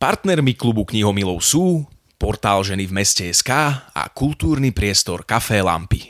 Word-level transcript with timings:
Partnermi 0.00 0.56
klubu 0.56 0.88
knihomilov 0.88 1.44
sú 1.44 1.84
portál 2.16 2.64
Ženy 2.64 2.88
v 2.88 2.92
meste 3.04 3.28
SK 3.28 3.52
a 3.92 4.02
kultúrny 4.08 4.72
priestor 4.72 5.28
Café 5.28 5.60
Lampy. 5.60 6.00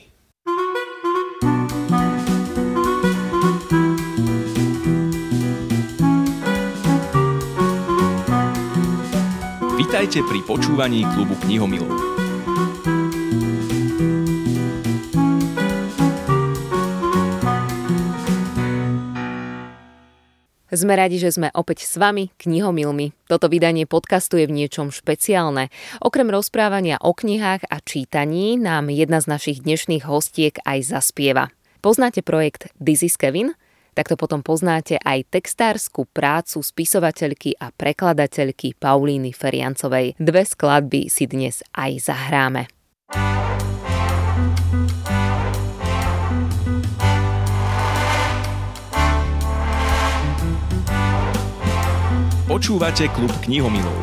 Vítajte 9.74 10.22
pri 10.22 10.38
počúvaní 10.46 11.02
klubu 11.11 11.34
knihomilov. 11.43 12.20
Sme 20.71 20.95
radi, 20.95 21.18
že 21.18 21.34
sme 21.34 21.50
opäť 21.50 21.82
s 21.82 21.98
vami, 21.98 22.30
knihomilmi. 22.39 23.11
Toto 23.27 23.50
vydanie 23.50 23.91
podcastu 23.91 24.39
je 24.39 24.46
v 24.46 24.55
niečom 24.55 24.95
špeciálne. 24.95 25.66
Okrem 25.98 26.30
rozprávania 26.30 27.02
o 27.02 27.11
knihách 27.11 27.66
a 27.66 27.83
čítaní 27.83 28.55
nám 28.55 28.87
jedna 28.95 29.19
z 29.19 29.34
našich 29.34 29.59
dnešných 29.66 30.06
hostiek 30.06 30.62
aj 30.62 30.95
zaspieva. 30.95 31.51
Poznáte 31.83 32.23
projekt 32.23 32.70
This 32.78 33.02
is 33.02 33.19
Kevin? 33.19 33.59
Tak 33.98 34.14
to 34.14 34.14
potom 34.14 34.47
poznáte 34.47 34.95
aj 35.02 35.27
textárskú 35.34 36.06
prácu 36.06 36.62
spisovateľky 36.62 37.59
a 37.59 37.75
prekladateľky 37.75 38.78
Paulíny 38.78 39.34
Feriancovej. 39.34 40.14
Dve 40.23 40.47
skladby 40.47 41.11
si 41.11 41.27
dnes 41.27 41.66
aj 41.75 42.14
zahráme. 42.14 42.80
Počúvate 52.50 53.06
klub 53.14 53.30
knihomilov. 53.46 53.95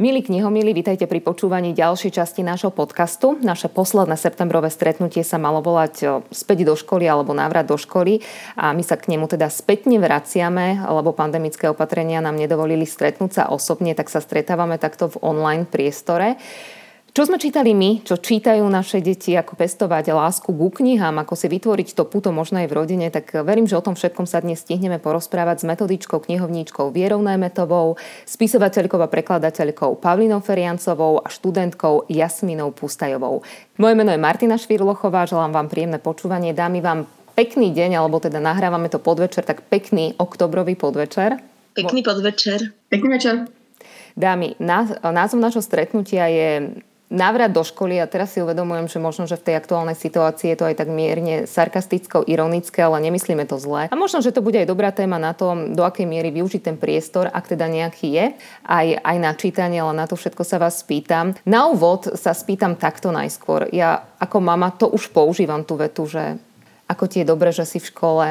Milí 0.00 0.24
knihomili, 0.24 0.72
vítajte 0.72 1.04
pri 1.04 1.20
počúvaní 1.20 1.76
ďalšej 1.76 2.16
časti 2.16 2.40
nášho 2.40 2.72
podcastu. 2.72 3.36
Naše 3.36 3.68
posledné 3.68 4.16
septembrové 4.16 4.72
stretnutie 4.72 5.20
sa 5.20 5.36
malo 5.36 5.60
volať 5.60 6.24
späť 6.32 6.64
do 6.64 6.72
školy 6.72 7.04
alebo 7.04 7.36
návrat 7.36 7.68
do 7.68 7.76
školy 7.76 8.24
a 8.56 8.72
my 8.72 8.80
sa 8.80 8.96
k 8.96 9.12
nemu 9.12 9.28
teda 9.28 9.52
spätne 9.52 10.00
vraciame, 10.00 10.88
lebo 10.88 11.12
pandemické 11.12 11.68
opatrenia 11.68 12.24
nám 12.24 12.40
nedovolili 12.40 12.88
stretnúť 12.88 13.36
sa 13.36 13.52
osobne, 13.52 13.92
tak 13.92 14.08
sa 14.08 14.24
stretávame 14.24 14.80
takto 14.80 15.12
v 15.12 15.20
online 15.20 15.68
priestore. 15.68 16.40
Čo 17.12 17.28
sme 17.28 17.36
čítali 17.36 17.76
my, 17.76 18.00
čo 18.08 18.16
čítajú 18.16 18.64
naše 18.72 19.04
deti, 19.04 19.36
ako 19.36 19.52
pestovať 19.52 20.16
lásku 20.16 20.48
ku 20.48 20.72
knihám, 20.72 21.20
ako 21.20 21.36
si 21.36 21.44
vytvoriť 21.44 21.92
to 21.92 22.08
puto 22.08 22.32
možno 22.32 22.64
aj 22.64 22.72
v 22.72 22.76
rodine, 22.80 23.12
tak 23.12 23.36
verím, 23.44 23.68
že 23.68 23.76
o 23.76 23.84
tom 23.84 23.92
všetkom 23.92 24.24
sa 24.24 24.40
dnes 24.40 24.64
stihneme 24.64 24.96
porozprávať 24.96 25.60
s 25.60 25.68
metodičkou, 25.68 26.24
knihovníčkou 26.24 26.88
Vierou 26.88 27.20
Najmetovou, 27.20 28.00
spisovateľkou 28.24 28.96
a 28.96 29.12
prekladateľkou 29.12 30.00
Pavlinou 30.00 30.40
Feriancovou 30.40 31.20
a 31.20 31.28
študentkou 31.28 32.08
Jasminou 32.08 32.72
Pustajovou. 32.72 33.44
Moje 33.76 33.92
meno 33.92 34.08
je 34.08 34.16
Martina 34.16 34.56
Švirlochová, 34.56 35.28
želám 35.28 35.52
vám 35.52 35.68
príjemné 35.68 36.00
počúvanie. 36.00 36.56
Dámy 36.56 36.80
vám 36.80 37.04
pekný 37.36 37.76
deň, 37.76 38.00
alebo 38.00 38.24
teda 38.24 38.40
nahrávame 38.40 38.88
to 38.88 38.96
podvečer, 38.96 39.44
tak 39.44 39.68
pekný 39.68 40.16
oktobrový 40.16 40.80
podvečer. 40.80 41.44
Pekný 41.76 42.00
podvečer. 42.00 42.72
Pekný 42.88 43.08
večer. 43.20 43.52
Dámy, 44.16 44.56
názov 44.96 45.40
nášho 45.44 45.60
stretnutia 45.60 46.24
je 46.32 46.48
návrat 47.12 47.52
do 47.52 47.60
školy 47.60 48.00
a 48.00 48.08
teraz 48.08 48.32
si 48.32 48.40
uvedomujem, 48.40 48.88
že 48.88 48.96
možno, 48.96 49.28
že 49.28 49.36
v 49.36 49.52
tej 49.52 49.54
aktuálnej 49.60 49.94
situácii 49.94 50.56
je 50.56 50.58
to 50.58 50.64
aj 50.64 50.80
tak 50.80 50.88
mierne 50.88 51.44
sarkasticko, 51.44 52.24
ironické, 52.24 52.80
ale 52.80 53.04
nemyslíme 53.04 53.44
to 53.44 53.60
zle. 53.60 53.92
A 53.92 53.94
možno, 53.94 54.24
že 54.24 54.32
to 54.32 54.40
bude 54.40 54.56
aj 54.56 54.66
dobrá 54.66 54.88
téma 54.90 55.20
na 55.20 55.36
to, 55.36 55.52
do 55.76 55.84
akej 55.84 56.08
miery 56.08 56.32
využiť 56.32 56.64
ten 56.64 56.76
priestor, 56.80 57.28
ak 57.28 57.52
teda 57.52 57.68
nejaký 57.68 58.08
je, 58.08 58.26
aj, 58.64 58.86
aj 59.04 59.16
na 59.20 59.32
čítanie, 59.36 59.78
ale 59.84 59.92
na 59.92 60.08
to 60.08 60.16
všetko 60.16 60.42
sa 60.42 60.56
vás 60.56 60.80
spýtam. 60.80 61.36
Na 61.44 61.68
úvod 61.68 62.16
sa 62.16 62.32
spýtam 62.32 62.80
takto 62.80 63.12
najskôr. 63.12 63.68
Ja 63.70 64.08
ako 64.16 64.40
mama 64.40 64.72
to 64.72 64.88
už 64.88 65.12
používam 65.12 65.62
tú 65.68 65.76
vetu, 65.76 66.08
že 66.08 66.40
ako 66.88 67.04
ti 67.08 67.22
je 67.22 67.30
dobre, 67.30 67.52
že 67.52 67.68
si 67.68 67.78
v 67.80 67.88
škole, 67.88 68.26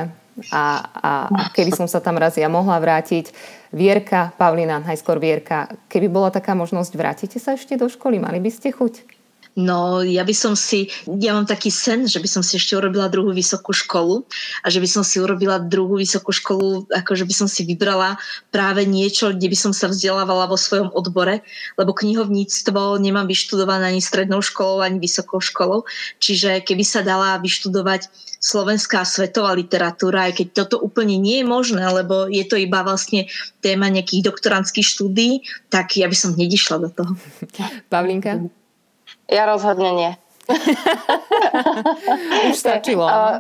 a, 0.50 0.64
a, 0.82 1.12
keby 1.54 1.72
som 1.76 1.86
sa 1.86 2.02
tam 2.02 2.18
raz 2.18 2.34
ja 2.40 2.50
mohla 2.50 2.82
vrátiť. 2.82 3.30
Vierka, 3.72 4.34
Pavlina, 4.36 4.82
najskôr 4.82 5.22
Vierka, 5.22 5.70
keby 5.88 6.10
bola 6.10 6.34
taká 6.34 6.58
možnosť, 6.58 6.92
vrátite 6.98 7.38
sa 7.38 7.54
ešte 7.54 7.78
do 7.78 7.88
školy? 7.88 8.18
Mali 8.18 8.42
by 8.42 8.52
ste 8.52 8.74
chuť? 8.74 9.21
No, 9.52 10.00
ja 10.00 10.24
by 10.24 10.32
som 10.32 10.56
si, 10.56 10.88
ja 11.20 11.36
mám 11.36 11.44
taký 11.44 11.68
sen, 11.76 12.08
že 12.08 12.24
by 12.24 12.30
som 12.32 12.40
si 12.40 12.56
ešte 12.56 12.72
urobila 12.72 13.12
druhú 13.12 13.36
vysokú 13.36 13.76
školu 13.76 14.24
a 14.64 14.72
že 14.72 14.80
by 14.80 14.88
som 14.88 15.04
si 15.04 15.20
urobila 15.20 15.60
druhú 15.60 16.00
vysokú 16.00 16.32
školu, 16.32 16.88
ako 16.88 17.12
že 17.20 17.28
by 17.28 17.34
som 17.36 17.48
si 17.52 17.68
vybrala 17.68 18.16
práve 18.48 18.88
niečo, 18.88 19.36
kde 19.36 19.52
by 19.52 19.58
som 19.60 19.76
sa 19.76 19.92
vzdelávala 19.92 20.48
vo 20.48 20.56
svojom 20.56 20.96
odbore, 20.96 21.44
lebo 21.76 21.92
knihovníctvo 21.92 22.96
nemám 23.04 23.28
vyštudované 23.28 23.92
ani 23.92 24.00
strednou 24.00 24.40
školou, 24.40 24.80
ani 24.80 25.04
vysokou 25.04 25.44
školou, 25.44 25.84
čiže 26.24 26.64
keby 26.64 26.88
sa 26.88 27.04
dala 27.04 27.36
vyštudovať 27.44 28.08
slovenská 28.40 29.04
svetová 29.04 29.52
literatúra, 29.52 30.32
aj 30.32 30.40
keď 30.40 30.48
toto 30.64 30.80
úplne 30.80 31.20
nie 31.20 31.44
je 31.44 31.46
možné, 31.46 31.84
lebo 31.92 32.32
je 32.32 32.48
to 32.48 32.56
iba 32.56 32.88
vlastne 32.88 33.28
téma 33.60 33.92
nejakých 33.92 34.32
doktorantských 34.32 34.88
štúdí, 34.88 35.44
tak 35.68 36.00
ja 36.00 36.08
by 36.08 36.16
som 36.16 36.40
hneď 36.40 36.56
išla 36.56 36.88
do 36.88 36.90
toho. 36.90 37.14
Pavlinka? 37.92 38.61
Ja 39.32 39.48
rozhodne 39.48 39.96
nie. 39.96 40.12
Už 42.52 42.56
stačilo. 42.60 43.08
Uh, 43.08 43.40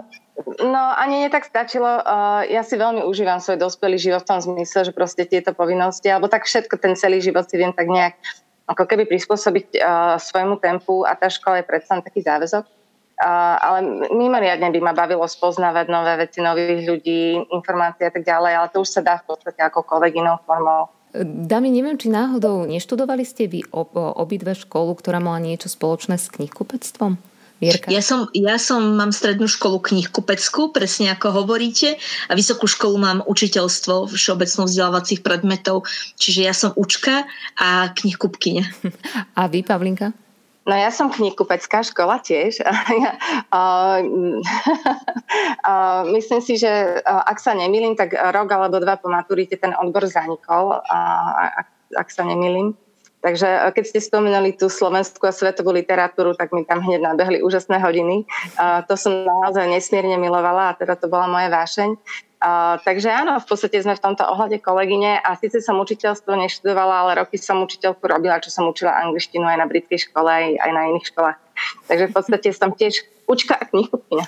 no 0.63 0.95
ani 0.95 1.27
nie 1.27 1.29
tak 1.29 1.43
stačilo. 1.43 1.99
Uh, 2.01 2.47
ja 2.47 2.63
si 2.63 2.79
veľmi 2.79 3.03
užívam 3.03 3.43
svoj 3.43 3.59
dospelý 3.59 3.99
život 3.99 4.23
v 4.23 4.29
tom 4.31 4.39
zmysle, 4.39 4.87
že 4.87 4.95
proste 4.95 5.27
tieto 5.27 5.51
povinnosti, 5.51 6.07
alebo 6.07 6.31
tak 6.31 6.47
všetko 6.47 6.79
ten 6.79 6.95
celý 6.95 7.19
život 7.19 7.43
si 7.43 7.59
viem 7.59 7.75
tak 7.75 7.91
nejak 7.91 8.15
ako 8.71 8.87
keby 8.87 9.03
prispôsobiť 9.11 9.83
uh, 9.83 10.15
svojmu 10.15 10.63
tempu 10.63 11.03
a 11.03 11.19
tá 11.19 11.27
škola 11.27 11.59
je 11.59 11.67
predsa 11.67 11.99
taký 11.99 12.23
záväzok. 12.23 12.63
Uh, 13.21 13.55
ale 13.61 13.77
mimoriadne 14.09 14.73
by 14.73 14.79
ma 14.81 14.97
bavilo 14.97 15.27
spoznávať 15.27 15.93
nové 15.93 16.25
veci, 16.25 16.41
nových 16.41 16.87
ľudí, 16.87 17.37
informácie 17.53 18.09
a 18.09 18.13
tak 18.15 18.25
ďalej, 18.25 18.53
ale 18.57 18.67
to 18.73 18.81
už 18.81 18.97
sa 18.97 19.01
dá 19.03 19.21
v 19.21 19.29
podstate 19.29 19.61
akokoľvek 19.61 20.13
inou 20.17 20.41
formou 20.41 20.89
Dami, 21.19 21.67
neviem, 21.67 21.99
či 21.99 22.07
náhodou 22.07 22.63
neštudovali 22.63 23.27
ste 23.27 23.51
vy 23.51 23.67
obidve 23.71 24.55
školu, 24.55 24.95
ktorá 24.95 25.19
mala 25.19 25.43
niečo 25.43 25.67
spoločné 25.67 26.15
s 26.15 26.31
knihkupectvom? 26.31 27.19
Vierka? 27.61 27.93
Ja 27.93 28.01
som, 28.01 28.25
ja 28.33 28.57
som, 28.57 28.97
mám 28.97 29.13
strednú 29.13 29.45
školu 29.45 29.85
knihkupeckú, 29.85 30.73
presne 30.73 31.13
ako 31.13 31.45
hovoríte, 31.45 32.01
a 32.25 32.33
vysokú 32.33 32.65
školu 32.65 32.97
mám 32.97 33.19
učiteľstvo 33.21 34.09
všeobecnou 34.09 34.65
vzdelávacích 34.65 35.21
predmetov, 35.21 35.85
čiže 36.17 36.41
ja 36.41 36.57
som 36.57 36.73
učka 36.73 37.29
a 37.61 37.93
knihkupkyňa. 37.93 38.65
A 39.39 39.45
vy, 39.45 39.61
Pavlinka? 39.61 40.09
No 40.61 40.77
ja 40.77 40.93
som 40.93 41.09
knihkupecká 41.09 41.81
škola 41.81 42.21
tiež. 42.21 42.61
Myslím 46.15 46.41
si, 46.45 46.61
že 46.61 47.01
ak 47.01 47.41
sa 47.41 47.57
nemýlim, 47.57 47.97
tak 47.97 48.13
rok 48.13 48.45
alebo 48.53 48.77
dva 48.77 49.01
po 49.01 49.09
maturite 49.09 49.57
ten 49.57 49.73
odbor 49.73 50.05
zanikol, 50.05 50.85
ak 51.97 52.07
sa 52.13 52.29
nemýlim. 52.29 52.77
Takže 53.21 53.73
keď 53.77 53.85
ste 53.85 53.99
spomenuli 54.01 54.57
tú 54.57 54.65
slovenskú 54.65 55.29
a 55.29 55.33
svetovú 55.33 55.69
literatúru, 55.73 56.33
tak 56.33 56.49
mi 56.53 56.65
tam 56.65 56.81
hneď 56.81 57.05
nabehli 57.05 57.45
úžasné 57.45 57.77
hodiny. 57.77 58.25
To 58.89 58.93
som 58.97 59.25
naozaj 59.25 59.69
nesmierne 59.69 60.17
milovala 60.17 60.73
a 60.73 60.77
teda 60.77 60.97
to 60.97 61.05
bola 61.05 61.29
moja 61.29 61.53
vášeň. 61.53 61.89
Takže 62.81 63.05
áno, 63.13 63.37
v 63.37 63.45
podstate 63.45 63.77
sme 63.85 63.93
v 63.93 64.01
tomto 64.01 64.25
ohľade 64.25 64.57
kolegyne 64.65 65.21
a 65.21 65.37
síce 65.37 65.61
som 65.61 65.77
učiteľstvo 65.77 66.33
neštudovala, 66.33 67.05
ale 67.05 67.21
roky 67.21 67.37
som 67.37 67.61
učiteľku 67.61 68.01
robila, 68.09 68.41
čo 68.41 68.49
som 68.49 68.65
učila 68.65 68.97
angličtinu 68.97 69.45
aj 69.45 69.61
na 69.61 69.69
britskej 69.69 70.09
škole, 70.09 70.25
aj, 70.25 70.57
aj 70.57 70.71
na 70.73 70.81
iných 70.89 71.05
školách. 71.13 71.37
Takže 71.87 72.05
v 72.09 72.13
podstate 72.13 72.49
som 72.55 72.71
tiež 72.71 73.03
učka 73.31 73.55
a 73.55 73.63
knihkupina. 73.63 74.27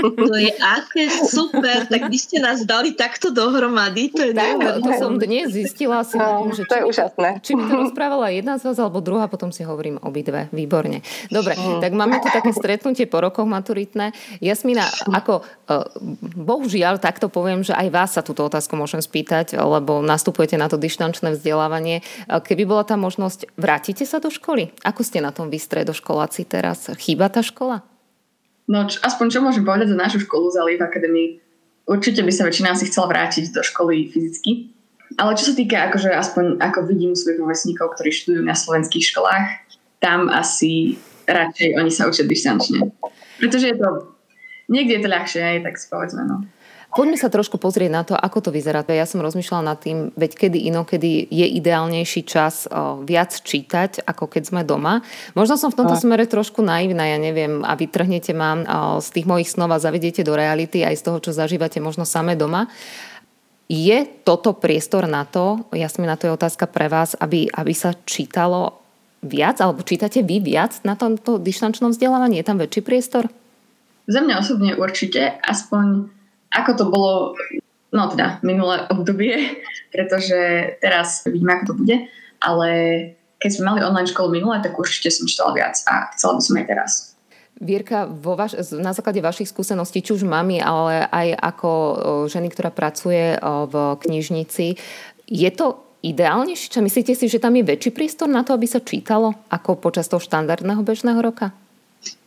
To 0.00 0.34
je 0.34 0.50
aké 0.58 1.06
super, 1.22 1.86
tak 1.86 2.10
vy 2.10 2.18
ste 2.18 2.42
nás 2.42 2.66
dali 2.66 2.98
takto 2.98 3.30
dohromady. 3.30 4.10
To 4.10 4.26
je 4.26 4.32
tak, 4.34 4.58
to 4.82 4.90
som 4.98 5.22
dnes 5.22 5.54
zistila 5.54 6.02
si, 6.02 6.18
no, 6.18 6.50
že 6.50 6.66
to 6.66 6.82
je 6.82 6.84
úžasné. 6.86 7.38
Či 7.46 7.54
mi 7.54 7.62
to 7.70 7.78
rozprávala 7.78 8.34
jedna 8.34 8.58
z 8.58 8.66
vás 8.66 8.78
alebo 8.82 8.98
druhá, 8.98 9.30
potom 9.30 9.54
si 9.54 9.62
hovorím 9.62 10.02
obidve. 10.02 10.50
Výborne. 10.50 11.06
Dobre, 11.30 11.54
mm. 11.54 11.78
tak 11.78 11.92
máme 11.94 12.18
tu 12.18 12.26
také 12.26 12.50
stretnutie 12.50 13.06
po 13.06 13.22
rokoch 13.22 13.46
maturitné. 13.46 14.10
Jasmina, 14.42 14.88
ako 15.14 15.46
uh, 15.46 15.86
bohužiaľ 16.34 16.98
takto 16.98 17.30
poviem, 17.30 17.62
že 17.62 17.76
aj 17.76 17.88
vás 17.90 18.10
sa 18.18 18.22
túto 18.26 18.42
otázku 18.42 18.74
môžem 18.74 18.98
spýtať, 18.98 19.54
lebo 19.62 20.02
nastupujete 20.02 20.58
na 20.58 20.66
to 20.66 20.74
dištančné 20.74 21.38
vzdelávanie. 21.38 22.02
Keby 22.26 22.66
bola 22.66 22.82
tá 22.82 22.98
možnosť, 22.98 23.46
vrátite 23.54 24.02
sa 24.02 24.18
do 24.18 24.26
školy? 24.26 24.74
Ako 24.82 25.06
ste 25.06 25.22
na 25.22 25.30
tom 25.30 25.50
vy 25.50 25.58
stredoškoláci 25.62 26.50
teraz? 26.50 26.69
Chýba 26.98 27.30
tá 27.30 27.40
škola? 27.40 27.82
No, 28.70 28.86
čo, 28.86 29.02
aspoň 29.02 29.26
čo 29.34 29.40
môžem 29.42 29.66
povedať 29.66 29.90
za 29.90 29.98
našu 29.98 30.18
školu 30.22 30.46
za 30.54 30.62
Leaf 30.62 30.78
Academy, 30.78 31.42
určite 31.90 32.22
by 32.22 32.30
sa 32.30 32.46
väčšina 32.46 32.78
si 32.78 32.86
chcela 32.86 33.10
vrátiť 33.10 33.50
do 33.50 33.66
školy 33.66 34.06
fyzicky. 34.14 34.70
Ale 35.18 35.34
čo 35.34 35.50
sa 35.50 35.54
týka, 35.58 35.90
akože 35.90 36.14
aspoň 36.14 36.62
ako 36.62 36.86
vidím 36.86 37.18
svojich 37.18 37.42
rovesníkov, 37.42 37.98
ktorí 37.98 38.14
študujú 38.14 38.46
na 38.46 38.54
slovenských 38.54 39.10
školách, 39.10 39.46
tam 39.98 40.30
asi 40.30 40.94
radšej 41.26 41.82
oni 41.82 41.90
sa 41.90 42.06
učia 42.06 42.30
distančne. 42.30 42.94
Pretože 43.42 43.74
je 43.74 43.76
to, 43.76 44.14
niekde 44.70 44.98
je 44.98 45.02
to 45.02 45.10
ľahšie, 45.10 45.42
aj 45.42 45.66
tak 45.66 45.74
si 45.74 45.86
no. 45.90 46.46
Poďme 46.90 47.14
sa 47.14 47.30
trošku 47.30 47.54
pozrieť 47.54 47.90
na 47.90 48.02
to, 48.02 48.18
ako 48.18 48.44
to 48.44 48.50
vyzerá. 48.50 48.82
Ja 48.90 49.06
som 49.06 49.22
rozmýšľala 49.22 49.62
nad 49.62 49.78
tým, 49.78 50.10
veď 50.18 50.32
kedy 50.34 50.58
inokedy 50.74 51.22
je 51.30 51.46
ideálnejší 51.62 52.26
čas 52.26 52.66
viac 53.06 53.30
čítať, 53.30 54.02
ako 54.02 54.26
keď 54.26 54.42
sme 54.50 54.62
doma. 54.66 54.98
Možno 55.38 55.54
som 55.54 55.70
v 55.70 55.78
tomto 55.78 55.94
smere 55.94 56.26
trošku 56.26 56.66
naivná, 56.66 57.06
ja 57.06 57.18
neviem, 57.22 57.62
a 57.62 57.78
vytrhnete 57.78 58.34
ma 58.34 58.58
z 58.98 59.08
tých 59.14 59.26
mojich 59.30 59.46
snov 59.46 59.70
a 59.70 59.78
zavediete 59.78 60.26
do 60.26 60.34
reality 60.34 60.82
aj 60.82 60.98
z 60.98 61.04
toho, 61.06 61.18
čo 61.22 61.30
zažívate 61.30 61.78
možno 61.78 62.02
samé 62.02 62.34
doma. 62.34 62.66
Je 63.70 64.02
toto 64.26 64.50
priestor 64.50 65.06
na 65.06 65.22
to, 65.22 65.62
Jasmina, 65.70 66.18
to 66.18 66.26
je 66.26 66.34
otázka 66.34 66.66
pre 66.66 66.90
vás, 66.90 67.14
aby, 67.22 67.46
aby 67.54 67.70
sa 67.70 67.94
čítalo 68.02 68.82
viac, 69.22 69.62
alebo 69.62 69.86
čítate 69.86 70.26
vy 70.26 70.42
viac 70.42 70.82
na 70.82 70.98
tomto 70.98 71.38
dištančnom 71.38 71.94
vzdelávaní? 71.94 72.42
Je 72.42 72.48
tam 72.50 72.58
väčší 72.58 72.82
priestor? 72.82 73.30
Za 74.10 74.26
mňa 74.26 74.34
osobne 74.42 74.74
určite, 74.74 75.38
aspoň 75.46 76.18
ako 76.50 76.70
to 76.76 76.84
bolo 76.90 77.12
no 77.90 78.06
teda 78.10 78.38
minulé 78.42 78.86
obdobie, 78.90 79.34
pretože 79.94 80.74
teraz 80.78 81.26
vidíme, 81.26 81.58
ako 81.58 81.64
to 81.66 81.74
bude, 81.78 81.96
ale 82.42 82.68
keď 83.40 83.50
sme 83.56 83.68
mali 83.72 83.80
online 83.80 84.10
školu 84.10 84.28
minulé, 84.36 84.60
tak 84.60 84.76
určite 84.76 85.08
som 85.08 85.24
čítala 85.24 85.56
viac 85.56 85.80
a 85.88 86.12
chcela 86.12 86.36
by 86.36 86.42
som 86.44 86.58
aj 86.60 86.66
teraz. 86.68 86.92
Vierka, 87.60 88.08
vo 88.08 88.40
vaš, 88.40 88.56
na 88.72 88.96
základe 88.96 89.20
vašich 89.20 89.52
skúseností, 89.52 90.00
či 90.00 90.16
už 90.16 90.24
mami, 90.24 90.64
ale 90.64 91.04
aj 91.04 91.28
ako 91.36 91.70
ženy, 92.24 92.48
ktorá 92.48 92.72
pracuje 92.72 93.36
v 93.36 93.74
knižnici, 94.00 94.80
je 95.28 95.50
to 95.52 95.76
ideálnejšie? 96.00 96.72
Čo 96.72 96.80
myslíte 96.80 97.12
si, 97.12 97.28
že 97.28 97.40
tam 97.40 97.52
je 97.56 97.68
väčší 97.68 97.92
prístor 97.92 98.32
na 98.32 98.40
to, 98.44 98.56
aby 98.56 98.64
sa 98.64 98.80
čítalo, 98.80 99.36
ako 99.52 99.76
počas 99.76 100.08
toho 100.08 100.20
štandardného 100.20 100.80
bežného 100.80 101.20
roka? 101.20 101.52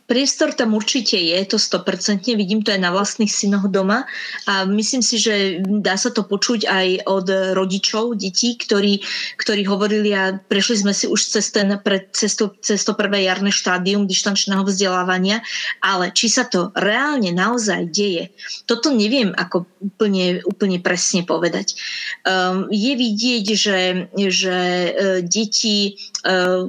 Priestor 0.04 0.52
tam 0.52 0.76
určite 0.76 1.16
je, 1.16 1.40
to 1.48 1.56
100%, 1.56 2.28
vidím 2.36 2.60
to 2.60 2.76
aj 2.76 2.80
na 2.80 2.92
vlastných 2.92 3.32
synoch 3.32 3.72
doma 3.72 4.04
a 4.44 4.68
myslím 4.68 5.00
si, 5.00 5.16
že 5.16 5.64
dá 5.64 5.96
sa 5.96 6.12
to 6.12 6.28
počuť 6.28 6.68
aj 6.68 7.08
od 7.08 7.26
rodičov 7.56 8.20
detí, 8.20 8.60
ktorí, 8.60 9.00
ktorí 9.40 9.64
hovorili 9.64 10.12
a 10.12 10.36
prešli 10.36 10.84
sme 10.84 10.92
si 10.92 11.08
už 11.08 11.16
cez, 11.16 11.48
ten, 11.48 11.72
cez, 12.12 12.36
to, 12.36 12.52
cez 12.60 12.84
to 12.84 12.92
prvé 12.92 13.24
jarné 13.24 13.48
štádium 13.48 14.04
dištančného 14.04 14.68
vzdelávania, 14.68 15.40
ale 15.80 16.12
či 16.12 16.28
sa 16.28 16.44
to 16.44 16.68
reálne 16.76 17.32
naozaj 17.32 17.88
deje, 17.88 18.28
toto 18.68 18.92
neviem 18.92 19.32
ako 19.32 19.64
úplne, 19.80 20.44
úplne 20.44 20.84
presne 20.84 21.24
povedať. 21.24 21.80
Um, 22.28 22.68
je 22.68 22.92
vidieť, 22.92 23.46
že, 23.56 23.80
že 24.12 24.56
uh, 24.56 25.20
deti 25.24 25.96
uh, 26.28 26.68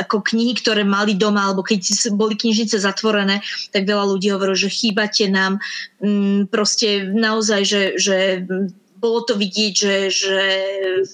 ako 0.00 0.26
knihy, 0.26 0.58
ktoré 0.58 0.82
mali 0.82 1.14
doma, 1.14 1.46
alebo 1.46 1.62
keď 1.62 2.10
boli 2.14 2.34
knižnice 2.34 2.78
zatvorené, 2.82 3.40
tak 3.70 3.86
veľa 3.86 4.04
ľudí 4.10 4.34
hovorilo, 4.34 4.58
že 4.58 4.72
chýbate 4.72 5.30
nám. 5.30 5.62
Mm, 6.02 6.50
proste 6.50 7.06
naozaj, 7.06 7.60
že, 7.64 7.82
že 7.96 8.16
bolo 9.04 9.20
to 9.20 9.36
vidieť, 9.36 9.74
že, 9.76 9.96
že 10.08 10.38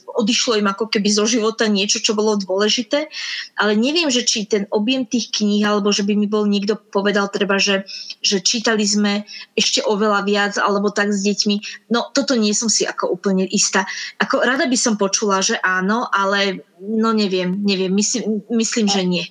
odišlo 0.06 0.62
im 0.62 0.70
ako 0.70 0.86
keby 0.86 1.10
zo 1.10 1.26
života 1.26 1.66
niečo, 1.66 1.98
čo 1.98 2.14
bolo 2.14 2.38
dôležité, 2.38 3.10
ale 3.58 3.74
neviem, 3.74 4.06
že 4.06 4.22
či 4.22 4.46
ten 4.46 4.70
objem 4.70 5.02
tých 5.02 5.34
kníh, 5.34 5.66
alebo 5.66 5.90
že 5.90 6.06
by 6.06 6.14
mi 6.14 6.30
bol 6.30 6.46
niekto 6.46 6.78
povedal 6.78 7.26
treba, 7.34 7.58
že, 7.58 7.82
že 8.22 8.38
čítali 8.38 8.86
sme 8.86 9.26
ešte 9.58 9.82
oveľa 9.82 10.22
viac, 10.22 10.54
alebo 10.62 10.94
tak 10.94 11.10
s 11.10 11.26
deťmi. 11.26 11.90
No 11.90 12.14
toto 12.14 12.38
nie 12.38 12.54
som 12.54 12.70
si 12.70 12.86
ako 12.86 13.10
úplne 13.10 13.42
istá. 13.50 13.82
Ako 14.22 14.46
rada 14.46 14.70
by 14.70 14.78
som 14.78 14.94
počula, 14.94 15.42
že 15.42 15.58
áno, 15.58 16.06
ale 16.14 16.62
no 16.78 17.10
neviem, 17.10 17.58
neviem, 17.66 17.90
myslím, 17.90 18.46
myslím 18.54 18.86
že 18.86 19.02
nie. 19.02 19.24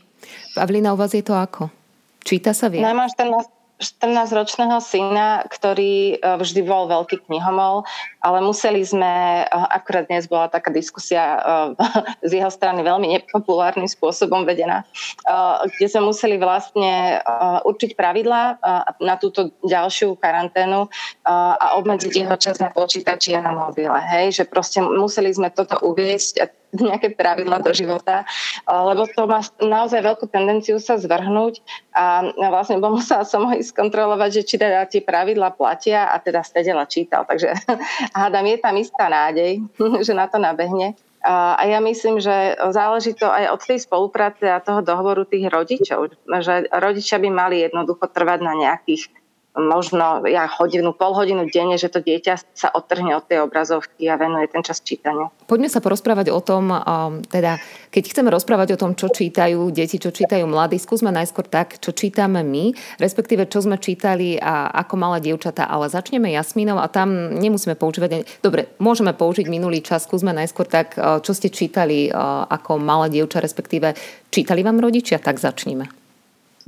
Pavlina, 0.52 0.92
u 0.92 1.00
vás 1.00 1.16
je 1.16 1.24
to 1.24 1.32
ako? 1.32 1.72
Číta 2.28 2.52
sa 2.52 2.68
viac? 2.68 2.84
Nemám 2.84 3.08
14 3.08 3.59
14-ročného 3.80 4.84
syna, 4.84 5.48
ktorý 5.48 6.20
e, 6.20 6.36
vždy 6.36 6.68
bol 6.68 6.92
veľký 6.92 7.24
knihomol, 7.32 7.88
ale 8.20 8.44
museli 8.44 8.84
sme, 8.84 9.44
e, 9.44 9.56
akurát 9.72 10.12
dnes 10.12 10.28
bola 10.28 10.52
taká 10.52 10.68
diskusia 10.68 11.40
e, 11.40 11.40
z 12.30 12.44
jeho 12.44 12.52
strany 12.52 12.84
veľmi 12.84 13.08
nepopulárnym 13.08 13.88
spôsobom 13.88 14.44
vedená, 14.44 14.84
kde 15.78 15.88
sme 15.88 16.12
museli 16.12 16.36
vlastne 16.36 17.22
určiť 17.64 17.96
pravidlá 17.96 18.60
na 19.00 19.16
túto 19.16 19.54
ďalšiu 19.64 20.20
karanténu 20.20 20.90
a 21.26 21.78
obmedziť 21.80 22.26
jeho 22.26 22.36
čas 22.36 22.60
na 22.60 22.74
počítači 22.74 23.38
a 23.38 23.44
na 23.44 23.54
mobile. 23.56 23.96
Hej? 23.96 24.42
Že 24.42 24.44
proste 24.50 24.80
museli 24.84 25.32
sme 25.32 25.54
toto 25.54 25.80
uviesť 25.80 26.60
nejaké 26.90 27.18
pravidla 27.18 27.62
do 27.62 27.74
života, 27.74 28.26
lebo 28.66 29.10
to 29.10 29.26
má 29.26 29.42
naozaj 29.58 30.06
veľkú 30.06 30.26
tendenciu 30.30 30.78
sa 30.78 31.02
zvrhnúť 31.02 31.62
a 31.98 32.30
vlastne 32.50 32.78
bol 32.78 32.94
musela 33.00 33.26
som 33.26 33.50
ho 33.50 33.54
ísť 33.58 33.74
kontrolovať, 33.74 34.42
že 34.42 34.42
či 34.46 34.56
teda 34.62 34.86
tie 34.86 35.02
pravidla 35.02 35.54
platia 35.58 36.10
a 36.14 36.22
teda 36.22 36.46
stedela 36.46 36.86
čítal. 36.86 37.26
Takže 37.26 37.54
hádam, 38.18 38.46
je 38.46 38.58
tam 38.62 38.76
istá 38.78 39.10
nádej, 39.10 39.66
že 40.06 40.14
na 40.14 40.30
to 40.30 40.38
nabehne. 40.38 40.94
A 41.20 41.68
ja 41.68 41.84
myslím, 41.84 42.24
že 42.24 42.56
záleží 42.72 43.12
to 43.12 43.28
aj 43.28 43.52
od 43.52 43.60
tej 43.60 43.84
spolupráce 43.84 44.48
a 44.48 44.64
toho 44.64 44.80
dohovoru 44.80 45.28
tých 45.28 45.52
rodičov, 45.52 46.16
že 46.16 46.72
rodičia 46.72 47.20
by 47.20 47.28
mali 47.28 47.68
jednoducho 47.68 48.08
trvať 48.08 48.40
na 48.40 48.56
nejakých 48.56 49.12
možno 49.58 50.24
ja 50.30 50.46
hodinu, 50.46 50.94
pol 50.94 51.18
hodinu 51.18 51.50
denne, 51.50 51.76
že 51.82 51.90
to 51.90 52.06
dieťa 52.06 52.54
sa 52.54 52.70
odtrhne 52.70 53.18
od 53.18 53.26
tej 53.26 53.42
obrazovky 53.42 54.06
a 54.06 54.16
venuje 54.16 54.46
ten 54.46 54.62
čas 54.62 54.80
čítaniu. 54.86 55.34
Poďme 55.50 55.68
sa 55.68 55.82
porozprávať 55.82 56.30
o 56.30 56.40
tom, 56.40 56.70
um, 56.70 56.80
teda 57.26 57.58
keď 57.90 58.04
chceme 58.14 58.30
rozprávať 58.30 58.78
o 58.78 58.80
tom, 58.80 58.94
čo 58.94 59.10
čítajú 59.10 59.74
deti, 59.74 59.98
čo 59.98 60.14
čítajú 60.14 60.46
mladí, 60.46 60.78
skúsme 60.78 61.10
najskôr 61.10 61.50
tak, 61.50 61.82
čo 61.82 61.90
čítame 61.90 62.46
my, 62.46 62.78
respektíve 63.02 63.50
čo 63.50 63.66
sme 63.66 63.82
čítali 63.82 64.38
a 64.38 64.70
ako 64.86 64.94
malé 65.02 65.18
dievčatá, 65.26 65.66
ale 65.66 65.90
začneme 65.90 66.30
Jasmínov 66.30 66.78
a 66.78 66.88
tam 66.88 67.34
nemusíme 67.34 67.74
používať, 67.74 68.30
dobre, 68.46 68.70
môžeme 68.78 69.18
použiť 69.18 69.50
minulý 69.50 69.82
čas, 69.82 70.06
skúsme 70.06 70.30
najskôr 70.30 70.70
tak, 70.70 70.94
uh, 70.96 71.18
čo 71.26 71.34
ste 71.34 71.50
čítali 71.50 72.14
uh, 72.14 72.46
ako 72.46 72.78
malé 72.78 73.10
dievča, 73.10 73.42
respektíve 73.42 73.98
čítali 74.30 74.62
vám 74.62 74.78
rodičia, 74.78 75.18
tak 75.18 75.42
začníme. 75.42 76.09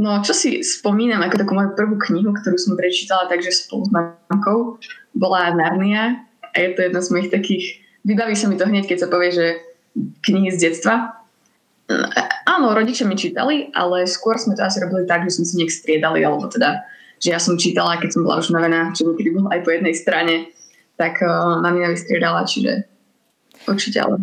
No 0.01 0.17
čo 0.25 0.33
si 0.33 0.65
spomínam 0.65 1.21
ako 1.21 1.45
takú 1.45 1.53
moju 1.53 1.77
prvú 1.77 1.95
knihu, 2.09 2.33
ktorú 2.33 2.57
som 2.57 2.73
prečítala 2.73 3.29
takže 3.29 3.53
spolu 3.53 3.85
s 3.85 3.91
mamkou, 3.93 4.81
bola 5.13 5.53
Narnia 5.53 6.25
a 6.41 6.55
je 6.57 6.73
to 6.73 6.89
jedna 6.89 7.05
z 7.05 7.11
mojich 7.13 7.29
takých, 7.29 7.65
vybaví 8.01 8.33
sa 8.33 8.49
mi 8.49 8.57
to 8.57 8.65
hneď, 8.65 8.89
keď 8.89 9.05
sa 9.05 9.11
povie, 9.13 9.29
že 9.29 9.61
knihy 10.25 10.49
z 10.49 10.57
detstva. 10.57 11.21
Áno, 12.49 12.73
rodičia 12.73 13.05
mi 13.05 13.13
čítali, 13.13 13.69
ale 13.77 14.09
skôr 14.09 14.41
sme 14.41 14.57
to 14.57 14.65
asi 14.65 14.81
robili 14.81 15.05
tak, 15.05 15.27
že 15.29 15.37
sme 15.37 15.45
si 15.45 15.55
nech 15.61 15.69
striedali, 15.69 16.25
alebo 16.25 16.49
teda, 16.49 16.81
že 17.21 17.37
ja 17.37 17.39
som 17.39 17.59
čítala, 17.61 18.01
keď 18.01 18.09
som 18.17 18.25
bola 18.25 18.41
už 18.41 18.49
unavená, 18.49 18.89
čo 18.97 19.05
niekedy 19.05 19.37
bola 19.37 19.53
aj 19.53 19.61
po 19.61 19.69
jednej 19.69 19.93
strane, 19.93 20.49
tak 20.97 21.21
uh, 21.21 21.61
mamina 21.61 21.93
vystriedala, 21.93 22.41
čiže 22.49 22.89
určite 23.69 24.01
ale 24.01 24.17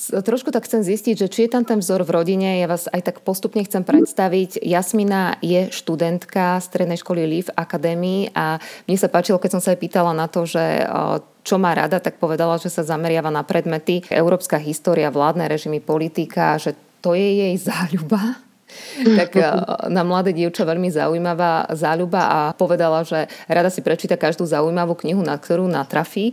Trošku 0.00 0.48
tak 0.48 0.64
chcem 0.64 0.80
zistiť, 0.80 1.20
že 1.20 1.28
či 1.28 1.40
je 1.44 1.52
tam 1.52 1.68
ten 1.68 1.76
vzor 1.76 2.08
v 2.08 2.16
rodine. 2.16 2.56
Ja 2.56 2.64
vás 2.64 2.88
aj 2.88 3.12
tak 3.12 3.16
postupne 3.20 3.60
chcem 3.60 3.84
predstaviť. 3.84 4.64
Jasmina 4.64 5.36
je 5.44 5.68
študentka 5.68 6.56
strednej 6.64 6.96
školy 6.96 7.28
LIV 7.28 7.52
Akadémii 7.52 8.32
a 8.32 8.56
mne 8.88 8.96
sa 8.96 9.12
páčilo, 9.12 9.36
keď 9.36 9.60
som 9.60 9.62
sa 9.62 9.76
aj 9.76 9.80
pýtala 9.84 10.16
na 10.16 10.32
to, 10.32 10.48
že 10.48 10.88
čo 11.44 11.60
má 11.60 11.76
rada, 11.76 12.00
tak 12.00 12.16
povedala, 12.16 12.56
že 12.56 12.72
sa 12.72 12.88
zameriava 12.88 13.28
na 13.28 13.44
predmety 13.44 14.00
Európska 14.08 14.56
história, 14.56 15.12
vládne 15.12 15.44
režimy, 15.44 15.84
politika, 15.84 16.56
že 16.56 16.72
to 17.04 17.12
je 17.12 17.44
jej 17.44 17.54
záľuba 17.60 18.40
tak 19.20 19.36
na 19.92 20.02
mladé 20.02 20.32
dievča 20.32 20.64
veľmi 20.64 20.88
zaujímavá 20.88 21.68
záľuba 21.76 22.22
a 22.24 22.38
povedala, 22.56 23.04
že 23.04 23.28
rada 23.44 23.68
si 23.68 23.84
prečíta 23.84 24.16
každú 24.16 24.48
zaujímavú 24.48 24.96
knihu, 25.04 25.20
na 25.20 25.36
ktorú 25.36 25.68
natrafí. 25.68 26.32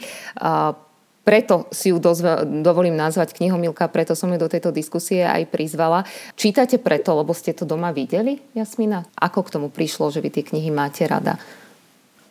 Preto 1.30 1.70
si 1.70 1.94
ju 1.94 2.02
dozve, 2.02 2.42
dovolím 2.66 2.98
nazvať 2.98 3.38
knihomilka, 3.38 3.86
preto 3.94 4.18
som 4.18 4.34
ju 4.34 4.42
do 4.42 4.50
tejto 4.50 4.74
diskusie 4.74 5.22
aj 5.22 5.46
prizvala. 5.54 6.02
Čítate 6.34 6.82
preto, 6.82 7.14
lebo 7.14 7.38
ste 7.38 7.54
to 7.54 7.70
doma 7.70 7.94
videli, 7.94 8.42
Jasmina? 8.58 9.06
Ako 9.14 9.46
k 9.46 9.54
tomu 9.54 9.70
prišlo, 9.70 10.10
že 10.10 10.26
vy 10.26 10.34
tie 10.34 10.42
knihy 10.42 10.74
máte 10.74 11.06
rada? 11.06 11.38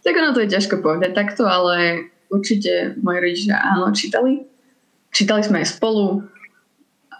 Tak 0.03 0.19
ono 0.19 0.35
to 0.35 0.43
je 0.43 0.51
ťažko 0.51 0.83
povedať 0.83 1.15
takto, 1.15 1.47
ale 1.47 2.11
určite 2.27 2.99
moji 2.99 3.19
rodičia 3.23 3.55
áno, 3.63 3.95
čítali. 3.95 4.43
Čítali 5.15 5.47
sme 5.47 5.63
aj 5.63 5.79
spolu, 5.79 6.27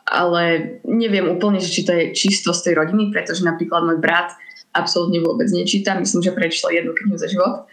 ale 0.03 0.43
neviem 0.83 1.31
úplne, 1.31 1.63
či 1.63 1.87
to 1.87 1.95
je 1.95 2.11
čisto 2.11 2.51
z 2.51 2.67
tej 2.67 2.75
rodiny, 2.75 3.15
pretože 3.15 3.47
napríklad 3.47 3.87
môj 3.87 4.03
brat 4.03 4.35
absolútne 4.75 5.23
vôbec 5.23 5.47
nečíta. 5.55 5.95
Myslím, 5.95 6.27
že 6.27 6.35
prečítal 6.35 6.75
jednu 6.75 6.91
knihu 6.91 7.15
za 7.15 7.31
život. 7.31 7.71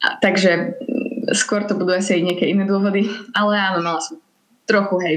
A, 0.00 0.16
takže 0.24 0.80
skôr 1.32 1.64
to 1.64 1.76
budú 1.76 1.96
asi 1.96 2.20
aj 2.20 2.22
nejaké 2.24 2.44
iné 2.48 2.64
dôvody, 2.64 3.08
ale 3.36 3.52
áno, 3.58 3.84
mala 3.84 4.00
som 4.00 4.20
trochu 4.68 5.00
hej 5.00 5.14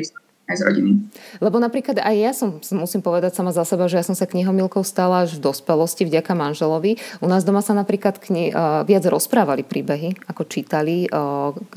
aj 0.51 0.58
z 0.60 0.63
rodiny. 0.67 0.91
Lebo 1.39 1.58
napríklad 1.58 2.03
aj 2.03 2.15
ja 2.20 2.31
som, 2.36 2.60
musím 2.75 3.00
povedať 3.00 3.34
sama 3.39 3.55
za 3.55 3.63
seba, 3.63 3.88
že 3.88 3.98
ja 3.98 4.05
som 4.05 4.13
sa 4.13 4.27
knihomilkou 4.27 4.84
stala 4.84 5.24
až 5.24 5.39
v 5.39 5.48
dospelosti 5.48 6.03
vďaka 6.03 6.36
manželovi. 6.36 7.00
U 7.24 7.27
nás 7.31 7.48
doma 7.48 7.63
sa 7.63 7.72
napríklad 7.72 8.20
kni- 8.20 8.51
viac 8.86 9.03
rozprávali 9.08 9.63
príbehy, 9.63 10.27
ako 10.27 10.43
čítali 10.46 11.08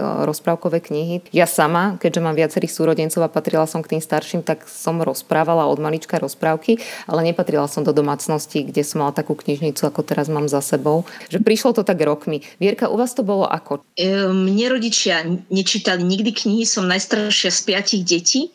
rozprávkové 0.02 0.82
knihy. 0.82 1.16
Ja 1.30 1.46
sama, 1.46 1.96
keďže 2.02 2.20
mám 2.20 2.34
viacerých 2.34 2.74
súrodencov 2.74 3.22
a 3.22 3.30
patrila 3.30 3.64
som 3.70 3.80
k 3.80 3.96
tým 3.96 4.02
starším, 4.02 4.42
tak 4.42 4.66
som 4.66 4.98
rozprávala 4.98 5.70
od 5.70 5.78
malička 5.78 6.18
rozprávky, 6.18 6.82
ale 7.06 7.30
nepatrila 7.30 7.70
som 7.70 7.86
do 7.86 7.94
domácnosti, 7.94 8.66
kde 8.66 8.82
som 8.82 9.06
mala 9.06 9.14
takú 9.14 9.38
knižnicu, 9.38 9.86
ako 9.86 10.02
teraz 10.02 10.26
mám 10.26 10.50
za 10.50 10.58
sebou. 10.64 11.06
Že 11.30 11.44
prišlo 11.44 11.70
to 11.78 11.82
tak 11.86 12.02
rokmi. 12.02 12.42
Vierka, 12.58 12.90
u 12.90 12.96
vás 12.98 13.14
to 13.14 13.22
bolo 13.22 13.46
ako? 13.46 13.84
E, 13.94 14.26
mne 14.32 14.66
rodičia 14.72 15.22
nečítali 15.52 16.02
nikdy 16.02 16.34
knihy, 16.34 16.64
som 16.66 16.88
najstaršia 16.88 17.52
z 17.52 17.60
piatich 17.62 18.02
detí 18.02 18.50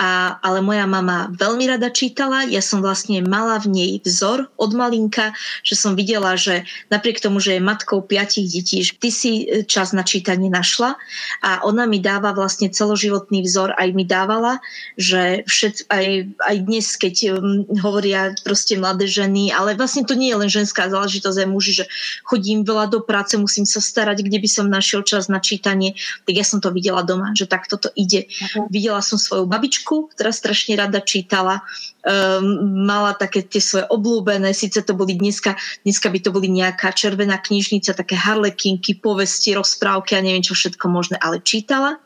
a, 0.00 0.40
ale 0.40 0.64
moja 0.64 0.88
mama 0.88 1.28
veľmi 1.36 1.68
rada 1.68 1.92
čítala. 1.92 2.48
Ja 2.48 2.64
som 2.64 2.80
vlastne 2.80 3.20
mala 3.20 3.60
v 3.60 3.68
nej 3.68 3.90
vzor 4.00 4.48
od 4.56 4.72
malinka, 4.72 5.36
že 5.60 5.76
som 5.76 5.92
videla, 5.92 6.40
že 6.40 6.64
napriek 6.88 7.20
tomu, 7.20 7.36
že 7.36 7.60
je 7.60 7.60
matkou 7.60 8.00
piatich 8.00 8.48
detí, 8.48 8.80
že 8.80 8.96
ty 8.96 9.12
si 9.12 9.44
e, 9.44 9.60
čas 9.68 9.92
na 9.92 10.00
čítanie 10.00 10.48
našla 10.48 10.96
a 11.44 11.60
ona 11.68 11.84
mi 11.84 12.00
dáva 12.00 12.32
vlastne 12.32 12.72
celoživotný 12.72 13.44
vzor, 13.44 13.76
aj 13.76 13.88
mi 13.92 14.08
dávala, 14.08 14.64
že 14.96 15.44
všet, 15.44 15.92
aj, 15.92 16.32
aj 16.48 16.56
dnes, 16.64 16.86
keď 16.96 17.36
um, 17.36 17.68
hovoria 17.84 18.32
proste 18.40 18.80
mladé 18.80 19.04
ženy, 19.04 19.52
ale 19.52 19.76
vlastne 19.76 20.08
to 20.08 20.16
nie 20.16 20.32
je 20.32 20.40
len 20.40 20.48
ženská 20.48 20.88
záležitosť 20.88 21.44
aj 21.44 21.48
muži, 21.52 21.72
že 21.76 21.84
chodím 22.24 22.64
veľa 22.64 22.88
do 22.88 23.04
práce, 23.04 23.36
musím 23.36 23.68
sa 23.68 23.84
starať, 23.84 24.24
kde 24.24 24.40
by 24.40 24.48
som 24.48 24.72
našiel 24.72 25.04
čas 25.04 25.28
na 25.28 25.44
čítanie, 25.44 25.92
tak 26.24 26.40
ja 26.40 26.44
som 26.46 26.64
to 26.64 26.72
videla 26.72 27.04
doma, 27.04 27.36
že 27.36 27.44
tak 27.44 27.68
toto 27.68 27.92
ide. 27.92 28.24
Uh-huh. 28.24 28.64
Videla 28.72 29.04
som 29.04 29.20
svoju 29.20 29.44
babičku, 29.44 29.89
knižku, 29.90 30.14
ktorá 30.14 30.30
strašne 30.30 30.78
rada 30.78 31.02
čítala. 31.02 31.66
Um, 32.00 32.86
mala 32.86 33.12
také 33.12 33.42
tie 33.42 33.60
svoje 33.60 33.84
oblúbené, 33.90 34.54
síce 34.54 34.80
to 34.86 34.96
boli 34.96 35.18
dneska, 35.18 35.58
dneska 35.84 36.08
by 36.08 36.18
to 36.22 36.30
boli 36.32 36.48
nejaká 36.48 36.94
červená 36.94 37.36
knižnica, 37.36 37.92
také 37.92 38.16
harlekinky, 38.16 38.96
povesti, 39.02 39.52
rozprávky 39.52 40.16
a 40.16 40.24
neviem 40.24 40.40
čo 40.40 40.56
všetko 40.56 40.86
možné, 40.88 41.20
ale 41.20 41.42
čítala. 41.44 42.00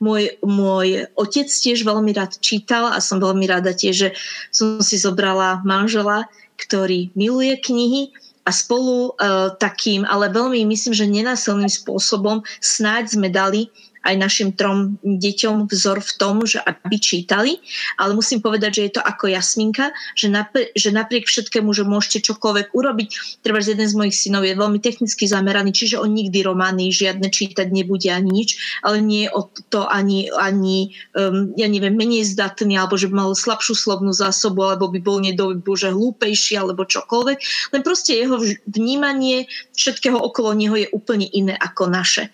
Môj, 0.00 0.40
môj 0.40 1.10
otec 1.18 1.48
tiež 1.50 1.84
veľmi 1.84 2.14
rád 2.16 2.40
čítal 2.40 2.88
a 2.88 3.02
som 3.04 3.20
veľmi 3.20 3.44
rada 3.50 3.76
tiež, 3.76 3.94
že 3.96 4.08
som 4.48 4.80
si 4.80 4.96
zobrala 4.96 5.60
manžela, 5.66 6.30
ktorý 6.56 7.12
miluje 7.12 7.58
knihy 7.60 8.14
a 8.44 8.50
spolu 8.52 9.16
uh, 9.16 9.56
takým, 9.56 10.04
ale 10.04 10.28
veľmi 10.28 10.68
myslím, 10.68 10.92
že 10.92 11.08
nenásilným 11.08 11.68
spôsobom 11.68 12.44
snáď 12.60 13.16
sme 13.16 13.28
dali 13.32 13.72
aj 14.04 14.14
našim 14.20 14.52
trom 14.52 15.00
deťom 15.02 15.72
vzor 15.72 16.04
v 16.04 16.12
tom, 16.20 16.44
že 16.44 16.60
aby 16.60 16.96
čítali, 17.00 17.58
ale 17.96 18.12
musím 18.12 18.44
povedať, 18.44 18.70
že 18.76 18.82
je 18.86 18.92
to 19.00 19.02
ako 19.02 19.32
jasminka, 19.32 19.90
že, 20.12 20.28
napr- 20.28 20.68
že 20.76 20.92
napriek 20.92 21.24
všetkému, 21.24 21.72
že 21.72 21.88
môžete 21.88 22.28
čokoľvek 22.28 22.76
urobiť, 22.76 23.08
treba, 23.40 23.64
že 23.64 23.72
jeden 23.72 23.88
z 23.88 23.96
mojich 23.96 24.16
synov 24.16 24.44
je 24.44 24.54
veľmi 24.54 24.78
technicky 24.78 25.24
zameraný, 25.24 25.72
čiže 25.72 25.96
on 25.96 26.12
nikdy 26.12 26.44
romány 26.44 26.92
žiadne 26.92 27.32
čítať 27.32 27.72
nebude 27.72 28.12
ani 28.12 28.30
nič, 28.30 28.80
ale 28.84 29.00
nie 29.00 29.26
je 29.26 29.30
o 29.32 29.48
to 29.72 29.88
ani, 29.88 30.28
ani 30.30 30.92
um, 31.16 31.56
ja 31.56 31.66
neviem, 31.66 31.96
menej 31.96 32.28
zdatný, 32.28 32.76
alebo 32.76 33.00
že 33.00 33.08
by 33.08 33.14
mal 33.24 33.30
slabšiu 33.32 33.74
slovnú 33.74 34.12
zásobu, 34.12 34.68
alebo 34.68 34.92
by 34.92 35.00
bol 35.00 35.18
nedový, 35.22 35.56
bože, 35.56 35.90
hlúpejší, 35.90 36.60
alebo 36.60 36.84
čokoľvek. 36.84 37.38
Len 37.72 37.82
proste 37.82 38.18
jeho 38.18 38.36
vnímanie 38.68 39.48
všetkého 39.72 40.18
okolo 40.18 40.52
neho 40.52 40.76
je 40.76 40.88
úplne 40.92 41.26
iné 41.30 41.54
ako 41.56 41.88
naše. 41.88 42.28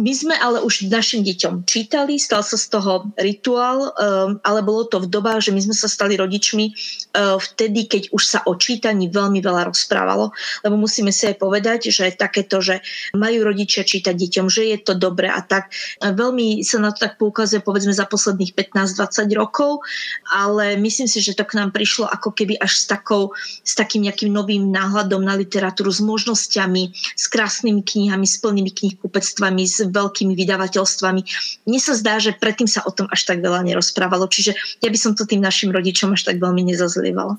My 0.00 0.12
sme 0.16 0.32
ale 0.40 0.64
už 0.64 0.88
našim 0.88 1.20
deťom 1.20 1.68
čítali, 1.68 2.16
stal 2.16 2.40
sa 2.40 2.56
z 2.56 2.72
toho 2.72 3.12
rituál, 3.20 3.92
um, 3.92 4.40
ale 4.40 4.64
bolo 4.64 4.88
to 4.88 4.96
v 5.04 5.12
dobách, 5.12 5.44
že 5.44 5.52
my 5.52 5.60
sme 5.60 5.76
sa 5.76 5.92
stali 5.92 6.16
rodičmi 6.16 6.72
uh, 6.72 7.36
vtedy, 7.36 7.84
keď 7.84 8.02
už 8.08 8.22
sa 8.24 8.40
o 8.48 8.56
čítaní 8.56 9.12
veľmi 9.12 9.44
veľa 9.44 9.68
rozprávalo. 9.68 10.32
Lebo 10.64 10.80
musíme 10.80 11.12
si 11.12 11.28
aj 11.28 11.36
povedať, 11.36 11.92
že 11.92 12.16
takéto, 12.16 12.64
že 12.64 12.80
majú 13.12 13.44
rodičia 13.44 13.84
čítať 13.84 14.16
deťom, 14.16 14.48
že 14.48 14.72
je 14.72 14.78
to 14.80 14.96
dobré 14.96 15.28
a 15.28 15.44
tak. 15.44 15.68
Veľmi 16.00 16.64
sa 16.64 16.80
na 16.80 16.96
to 16.96 17.04
tak 17.04 17.20
poukazuje 17.20 17.60
povedzme 17.60 17.92
za 17.92 18.08
posledných 18.08 18.56
15-20 18.56 19.36
rokov, 19.36 19.84
ale 20.32 20.80
myslím 20.80 21.08
si, 21.12 21.20
že 21.20 21.36
to 21.36 21.44
k 21.44 21.60
nám 21.60 21.76
prišlo 21.76 22.08
ako 22.08 22.32
keby 22.32 22.56
až 22.56 22.72
s, 22.72 22.84
takou, 22.88 23.36
s 23.60 23.76
takým 23.76 24.08
nejakým 24.08 24.32
novým 24.32 24.72
náhľadom 24.72 25.20
na 25.20 25.36
literatúru, 25.36 25.92
s 25.92 26.00
možnosťami, 26.00 26.96
s 26.96 27.24
krásnymi 27.28 27.84
knihami, 27.84 28.24
s 28.24 28.40
plnými 28.40 28.72
knihkupectvami, 28.72 29.62
s 29.68 29.89
veľkými 29.90 30.32
vydavateľstvami. 30.38 31.22
Mne 31.66 31.80
sa 31.82 31.92
zdá, 31.98 32.16
že 32.22 32.34
predtým 32.38 32.70
sa 32.70 32.86
o 32.86 32.94
tom 32.94 33.10
až 33.10 33.26
tak 33.28 33.42
veľa 33.42 33.66
nerozprávalo, 33.66 34.30
čiže 34.30 34.56
ja 34.80 34.88
by 34.88 34.98
som 34.98 35.12
to 35.12 35.28
tým 35.28 35.42
našim 35.42 35.74
rodičom 35.74 36.14
až 36.14 36.30
tak 36.30 36.38
veľmi 36.38 36.64
nezazlievala. 36.70 37.36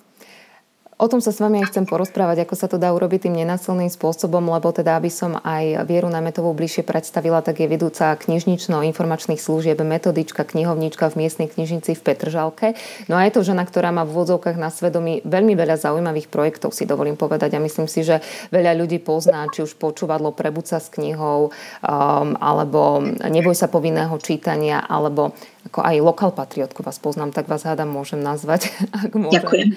O 1.01 1.09
tom 1.09 1.17
sa 1.17 1.33
s 1.33 1.41
vami 1.41 1.65
aj 1.65 1.73
chcem 1.73 1.89
porozprávať, 1.89 2.45
ako 2.45 2.53
sa 2.53 2.69
to 2.69 2.77
dá 2.77 2.93
urobiť 2.93 3.25
tým 3.25 3.41
nenásilným 3.41 3.89
spôsobom, 3.89 4.53
lebo 4.53 4.69
teda, 4.69 5.01
aby 5.01 5.09
som 5.09 5.33
aj 5.33 5.81
Vieru 5.89 6.13
Nametovú 6.13 6.53
bližšie 6.53 6.85
predstavila, 6.85 7.41
tak 7.41 7.57
je 7.57 7.65
vedúca 7.65 8.13
knižnično-informačných 8.21 9.41
služieb, 9.41 9.81
metodička, 9.81 10.45
knihovnička 10.45 11.09
v 11.09 11.25
miestnej 11.25 11.49
knižnici 11.49 11.97
v 11.97 12.01
Petržalke. 12.05 12.77
No 13.09 13.17
a 13.17 13.25
je 13.25 13.33
to 13.33 13.41
žena, 13.41 13.65
ktorá 13.65 13.89
má 13.89 14.05
v 14.05 14.13
vodzovkách 14.13 14.61
na 14.61 14.69
svedomí 14.69 15.25
veľmi 15.25 15.57
veľa 15.57 15.81
zaujímavých 15.81 16.29
projektov, 16.29 16.69
si 16.69 16.85
dovolím 16.85 17.17
povedať. 17.17 17.57
A 17.57 17.63
myslím 17.65 17.89
si, 17.89 18.05
že 18.05 18.21
veľa 18.53 18.77
ľudí 18.77 19.01
pozná, 19.01 19.49
či 19.49 19.65
už 19.65 19.81
počúvadlo 19.81 20.37
Prebuca 20.37 20.77
s 20.77 20.85
knihou, 20.93 21.49
um, 21.49 22.37
alebo 22.37 23.01
Neboj 23.25 23.57
sa 23.57 23.65
povinného 23.73 24.13
čítania, 24.21 24.85
alebo 24.85 25.33
ako 25.69 25.79
aj 25.85 25.95
lokal 26.01 26.31
patriotku 26.33 26.81
vás 26.81 26.97
poznám, 26.97 27.29
tak 27.29 27.45
vás 27.45 27.61
hádam 27.61 27.93
môžem 27.93 28.17
nazvať, 28.17 28.73
ak 29.05 29.13
môžem. 29.13 29.45
Ďakujem. 29.45 29.67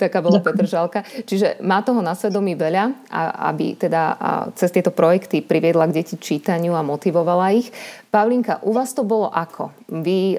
Taká 0.00 0.18
bola 0.24 0.40
Ďakujem. 0.40 0.56
Petržalka. 0.56 1.00
Čiže 1.28 1.60
má 1.60 1.84
toho 1.84 2.00
na 2.00 2.16
svedomí 2.16 2.56
veľa, 2.56 2.96
a, 3.12 3.52
aby 3.52 3.76
teda 3.76 4.02
a 4.16 4.30
cez 4.56 4.72
tieto 4.72 4.88
projekty 4.88 5.44
priviedla 5.44 5.84
k 5.92 6.00
deti 6.00 6.16
čítaniu 6.16 6.72
a 6.72 6.82
motivovala 6.82 7.52
ich. 7.52 7.68
Pavlinka, 8.08 8.62
u 8.62 8.70
vás 8.70 8.94
to 8.94 9.02
bolo 9.02 9.26
ako? 9.26 9.74
Vy, 9.90 10.38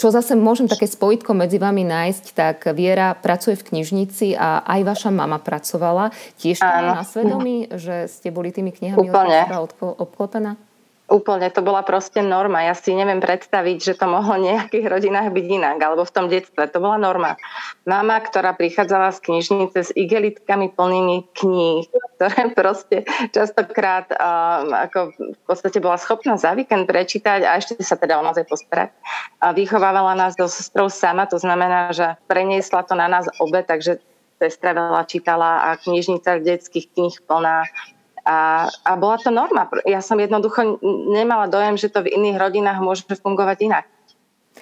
čo 0.00 0.08
zase 0.08 0.32
môžem 0.32 0.64
také 0.64 0.88
spojitko 0.88 1.36
medzi 1.36 1.60
vami 1.60 1.84
nájsť, 1.84 2.24
tak 2.32 2.56
Viera 2.72 3.12
pracuje 3.12 3.52
v 3.52 3.68
knižnici 3.68 4.32
a 4.32 4.64
aj 4.64 4.80
vaša 4.96 5.10
mama 5.12 5.36
pracovala. 5.36 6.08
Tiež 6.40 6.56
to 6.56 6.64
na 6.64 7.04
svedomí, 7.04 7.68
že 7.76 8.08
ste 8.08 8.32
boli 8.32 8.48
tými 8.48 8.72
knihami 8.72 9.12
obklopená? 9.76 10.56
Úplne, 11.06 11.54
to 11.54 11.62
bola 11.62 11.86
proste 11.86 12.18
norma. 12.18 12.66
Ja 12.66 12.74
si 12.74 12.90
neviem 12.90 13.22
predstaviť, 13.22 13.78
že 13.78 13.94
to 13.94 14.10
mohlo 14.10 14.42
v 14.42 14.50
nejakých 14.50 14.90
rodinách 14.90 15.30
byť 15.30 15.46
inak, 15.46 15.78
alebo 15.78 16.02
v 16.02 16.10
tom 16.10 16.26
detstve. 16.26 16.66
To 16.66 16.82
bola 16.82 16.98
norma. 16.98 17.38
Mama, 17.86 18.18
ktorá 18.18 18.58
prichádzala 18.58 19.14
z 19.14 19.22
knižnice 19.22 19.78
s 19.86 19.90
igelitkami 19.94 20.74
plnými 20.74 21.30
kníh, 21.30 21.86
ktoré 22.18 22.50
proste 22.58 23.06
častokrát 23.30 24.10
uh, 24.18 24.90
ako 24.90 25.14
v 25.14 25.42
podstate 25.46 25.78
bola 25.78 25.94
schopná 25.94 26.34
za 26.34 26.58
víkend 26.58 26.90
prečítať 26.90 27.46
a 27.46 27.54
ešte 27.54 27.78
sa 27.86 27.94
teda 27.94 28.18
o 28.18 28.26
nás 28.26 28.34
aj 28.34 28.50
postarať. 28.50 28.90
A 29.38 29.54
vychovávala 29.54 30.18
nás 30.18 30.34
do 30.34 30.50
sestrov 30.50 30.90
sama, 30.90 31.30
to 31.30 31.38
znamená, 31.38 31.94
že 31.94 32.18
preniesla 32.26 32.82
to 32.82 32.98
na 32.98 33.06
nás 33.06 33.30
obe, 33.38 33.62
takže 33.62 34.02
sestra 34.42 34.74
veľa 34.74 35.06
čítala 35.06 35.70
a 35.70 35.78
knižnica 35.78 36.42
detských 36.42 36.92
kníh 36.92 37.14
plná 37.24 37.64
a, 38.26 38.66
a 38.66 38.92
bola 38.98 39.22
to 39.22 39.30
norma. 39.30 39.70
Ja 39.86 40.02
som 40.02 40.18
jednoducho 40.18 40.82
nemala 41.14 41.46
dojem, 41.46 41.78
že 41.78 41.94
to 41.94 42.02
v 42.02 42.10
iných 42.10 42.42
rodinách 42.42 42.82
môže 42.82 43.06
fungovať 43.06 43.58
inak. 43.62 43.86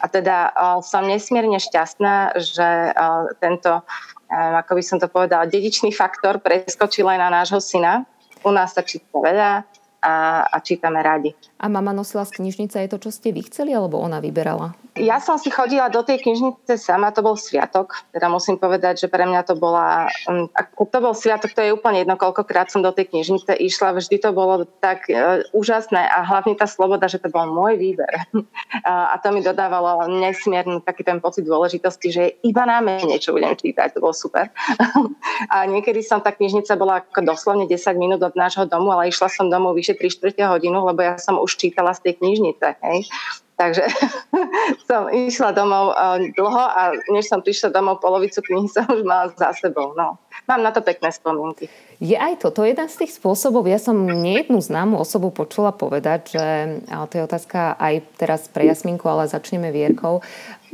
A 0.05 0.07
teda 0.11 0.53
uh, 0.53 0.79
som 0.85 1.09
nesmierne 1.09 1.57
šťastná, 1.57 2.37
že 2.37 2.93
uh, 2.93 3.33
tento, 3.41 3.81
uh, 3.81 4.55
ako 4.61 4.77
by 4.77 4.83
som 4.85 4.99
to 5.01 5.09
povedala, 5.09 5.49
dedičný 5.49 5.95
faktor 5.97 6.45
preskočil 6.45 7.09
aj 7.09 7.19
na 7.19 7.29
nášho 7.31 7.63
syna. 7.63 8.05
U 8.45 8.53
nás 8.53 8.77
sa 8.77 8.85
číta 8.85 9.17
veľa, 9.17 9.65
a, 10.05 10.45
a 10.53 10.57
čítame 10.61 11.01
radi. 11.01 11.33
A 11.65 11.73
mama 11.73 11.97
nosila 11.97 12.29
z 12.29 12.45
knižnice 12.45 12.77
aj 12.77 12.93
to, 12.93 13.01
čo 13.01 13.09
ste 13.09 13.33
vy 13.33 13.49
chceli, 13.49 13.73
alebo 13.73 13.97
ona 13.97 14.21
vyberala? 14.21 14.77
Ja 15.01 15.17
som 15.17 15.41
si 15.41 15.49
chodila 15.49 15.89
do 15.89 16.05
tej 16.05 16.21
knižnice 16.21 16.77
sama, 16.77 17.09
to 17.09 17.25
bol 17.25 17.41
sviatok. 17.41 18.05
Teda 18.13 18.29
musím 18.29 18.61
povedať, 18.61 19.01
že 19.01 19.09
pre 19.09 19.25
mňa 19.25 19.49
to 19.49 19.57
bola... 19.57 20.13
Um, 20.29 20.47
to 20.77 20.99
bol 21.01 21.17
sviatok, 21.17 21.57
to 21.57 21.65
je 21.65 21.73
úplne 21.73 22.05
jedno, 22.05 22.21
koľkokrát 22.21 22.69
som 22.69 22.85
do 22.85 22.93
tej 22.93 23.11
knižnice 23.11 23.57
išla. 23.57 23.97
Vždy 23.97 24.21
to 24.21 24.31
bolo 24.37 24.69
tak 24.85 25.09
uh, 25.09 25.41
úžasné 25.57 26.05
a 26.05 26.21
hlavne 26.29 26.53
tá 26.53 26.69
sloboda, 26.69 27.09
že 27.09 27.17
to 27.17 27.33
bol 27.33 27.49
môj 27.49 27.81
výber. 27.81 28.13
a, 28.85 29.17
to 29.25 29.33
mi 29.33 29.41
dodávalo 29.41 30.05
nesmierny 30.07 30.85
taký 30.85 31.01
ten 31.01 31.19
pocit 31.19 31.49
dôležitosti, 31.49 32.09
že 32.13 32.23
iba 32.45 32.69
na 32.69 32.85
mene, 32.85 33.17
čo 33.17 33.33
budem 33.33 33.57
čítať. 33.57 33.97
To 33.97 34.05
bolo 34.05 34.13
super. 34.13 34.53
a 35.55 35.65
niekedy 35.65 36.05
som 36.05 36.21
tá 36.21 36.29
knižnica 36.31 36.77
bola 36.77 37.01
ako 37.03 37.25
doslovne 37.25 37.65
10 37.67 37.97
minút 37.97 38.21
od 38.21 38.37
nášho 38.37 38.69
domu, 38.69 38.93
ale 38.93 39.09
išla 39.09 39.33
som 39.33 39.49
domov 39.49 39.75
vyše 39.75 39.97
3 39.97 40.37
4 40.37 40.53
hodinu, 40.55 40.85
lebo 40.87 41.03
ja 41.03 41.19
som 41.19 41.41
už 41.43 41.54
čítala 41.57 41.95
z 41.95 42.01
tej 42.11 42.13
knižnice. 42.21 42.67
Hej. 42.83 43.09
Takže 43.55 43.87
som 44.91 45.07
išla 45.15 45.55
domov 45.55 45.95
eh, 45.95 46.35
dlho 46.35 46.65
a 46.65 46.91
než 47.15 47.31
som 47.31 47.39
prišla 47.39 47.71
domov, 47.71 48.03
polovicu 48.03 48.43
knihy 48.43 48.67
som 48.67 48.87
už 48.91 49.07
mala 49.07 49.31
za 49.39 49.55
sebou. 49.55 49.95
No. 49.95 50.19
Mám 50.51 50.67
na 50.67 50.75
to 50.75 50.83
pekné 50.83 51.15
spomienky. 51.15 51.71
Je 52.03 52.19
aj 52.19 52.43
to, 52.43 52.51
to 52.51 52.67
je 52.67 52.75
jeden 52.75 52.89
z 52.91 53.07
tých 53.07 53.13
spôsobov. 53.15 53.71
Ja 53.71 53.79
som 53.79 53.95
nejednú 53.95 54.59
známu 54.59 54.99
osobu 54.99 55.31
počula 55.31 55.71
povedať, 55.71 56.35
že, 56.35 56.47
a 56.91 57.07
to 57.07 57.23
je 57.23 57.27
otázka 57.27 57.79
aj 57.79 57.95
teraz 58.19 58.51
pre 58.51 58.67
Jasminku, 58.67 59.07
ale 59.07 59.31
začneme 59.31 59.71
Vierkou, 59.71 60.23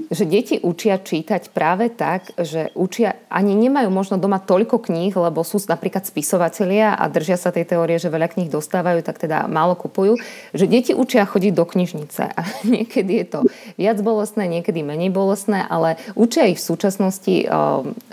že 0.09 0.25
deti 0.25 0.57
učia 0.57 0.97
čítať 0.97 1.53
práve 1.53 1.93
tak, 1.93 2.33
že 2.41 2.73
učia, 2.73 3.21
ani 3.29 3.53
nemajú 3.53 3.93
možno 3.93 4.17
doma 4.17 4.41
toľko 4.41 4.81
kníh, 4.81 5.13
lebo 5.13 5.45
sú 5.45 5.61
napríklad 5.69 6.09
spisovatelia 6.09 6.97
a 6.97 7.05
držia 7.13 7.37
sa 7.37 7.53
tej 7.53 7.69
teórie, 7.69 8.01
že 8.01 8.09
veľa 8.09 8.33
kníh 8.33 8.49
dostávajú, 8.49 9.05
tak 9.05 9.21
teda 9.21 9.45
málo 9.45 9.77
kupujú, 9.77 10.17
že 10.57 10.65
deti 10.65 10.97
učia 10.97 11.29
chodiť 11.29 11.53
do 11.53 11.69
knižnice. 11.69 12.23
A 12.33 12.43
niekedy 12.73 13.21
je 13.21 13.27
to 13.29 13.41
viac 13.77 14.01
bolestné, 14.01 14.49
niekedy 14.49 14.81
menej 14.81 15.13
bolestné, 15.13 15.69
ale 15.69 16.01
učia 16.17 16.49
ich 16.49 16.57
v 16.57 16.69
súčasnosti 16.73 17.35
eh, 17.45 17.51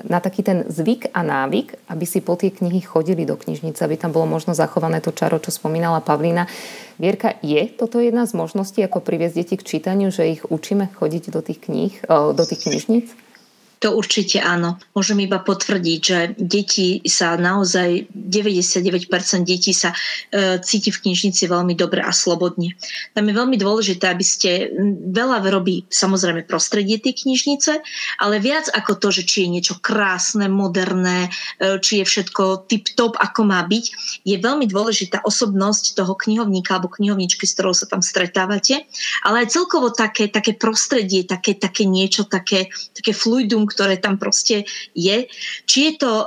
na 0.03 0.19
taký 0.19 0.43
ten 0.43 0.67
zvyk 0.67 1.15
a 1.15 1.23
návyk, 1.23 1.87
aby 1.87 2.03
si 2.03 2.19
po 2.19 2.35
tie 2.35 2.51
knihy 2.51 2.83
chodili 2.83 3.06
do 3.13 3.37
knižnice, 3.37 3.77
aby 3.85 3.95
tam 3.95 4.11
bolo 4.11 4.25
možno 4.25 4.57
zachované 4.57 4.99
to 4.99 5.13
čaro, 5.13 5.37
čo 5.37 5.53
spomínala 5.53 6.01
Pavlína. 6.01 6.49
Vierka, 6.97 7.37
je 7.45 7.69
toto 7.69 8.01
jedna 8.01 8.25
z 8.25 8.33
možností, 8.33 8.81
ako 8.81 9.05
priviesť 9.05 9.35
deti 9.37 9.55
k 9.55 9.67
čítaniu, 9.77 10.09
že 10.09 10.25
ich 10.25 10.41
učíme 10.49 10.89
chodiť 10.97 11.29
do 11.29 11.45
tých 11.45 11.61
kníh, 11.69 11.93
do 12.09 12.43
tých 12.43 12.65
knižníc? 12.65 13.26
To 13.85 13.93
určite 13.93 14.41
áno. 14.41 14.81
Môžem 14.97 15.21
iba 15.21 15.37
potvrdiť, 15.37 15.99
že 16.01 16.19
deti 16.33 16.97
sa 17.05 17.37
naozaj, 17.37 18.09
99% 18.09 19.45
detí 19.45 19.69
sa 19.69 19.93
e, 19.93 20.57
cíti 20.57 20.89
v 20.89 20.97
knižnici 21.05 21.45
veľmi 21.45 21.77
dobre 21.77 22.01
a 22.01 22.09
slobodne. 22.09 22.73
Tam 23.13 23.29
je 23.29 23.37
veľmi 23.37 23.53
dôležité, 23.53 24.09
aby 24.09 24.25
ste, 24.25 24.73
veľa 25.13 25.45
robí 25.53 25.85
samozrejme 25.93 26.49
prostredie 26.49 26.97
tej 26.97 27.21
knižnice, 27.21 27.77
ale 28.17 28.41
viac 28.41 28.65
ako 28.73 28.97
to, 28.97 29.13
že 29.13 29.29
či 29.29 29.45
je 29.45 29.53
niečo 29.61 29.75
krásne, 29.77 30.49
moderné, 30.49 31.29
e, 31.61 31.77
či 31.77 32.01
je 32.01 32.05
všetko 32.09 32.65
tip-top, 32.65 33.13
ako 33.21 33.45
má 33.45 33.61
byť, 33.61 33.85
je 34.25 34.35
veľmi 34.41 34.65
dôležitá 34.65 35.21
osobnosť 35.21 36.01
toho 36.01 36.17
knihovníka 36.17 36.81
alebo 36.81 36.89
knihovničky, 36.89 37.45
s 37.45 37.53
ktorou 37.53 37.77
sa 37.77 37.85
tam 37.85 38.01
stretávate, 38.01 38.89
ale 39.21 39.45
aj 39.45 39.53
celkovo 39.53 39.93
také, 39.93 40.33
také 40.33 40.57
prostredie, 40.57 41.29
také, 41.29 41.53
také 41.53 41.85
niečo, 41.85 42.25
také, 42.25 42.73
také 42.97 43.13
fluidum, 43.13 43.66
ktoré 43.67 43.99
tam 43.99 44.15
proste 44.17 44.65
je. 44.95 45.27
Či 45.67 45.77
je 45.83 45.93
to 45.99 46.11
e, 46.23 46.25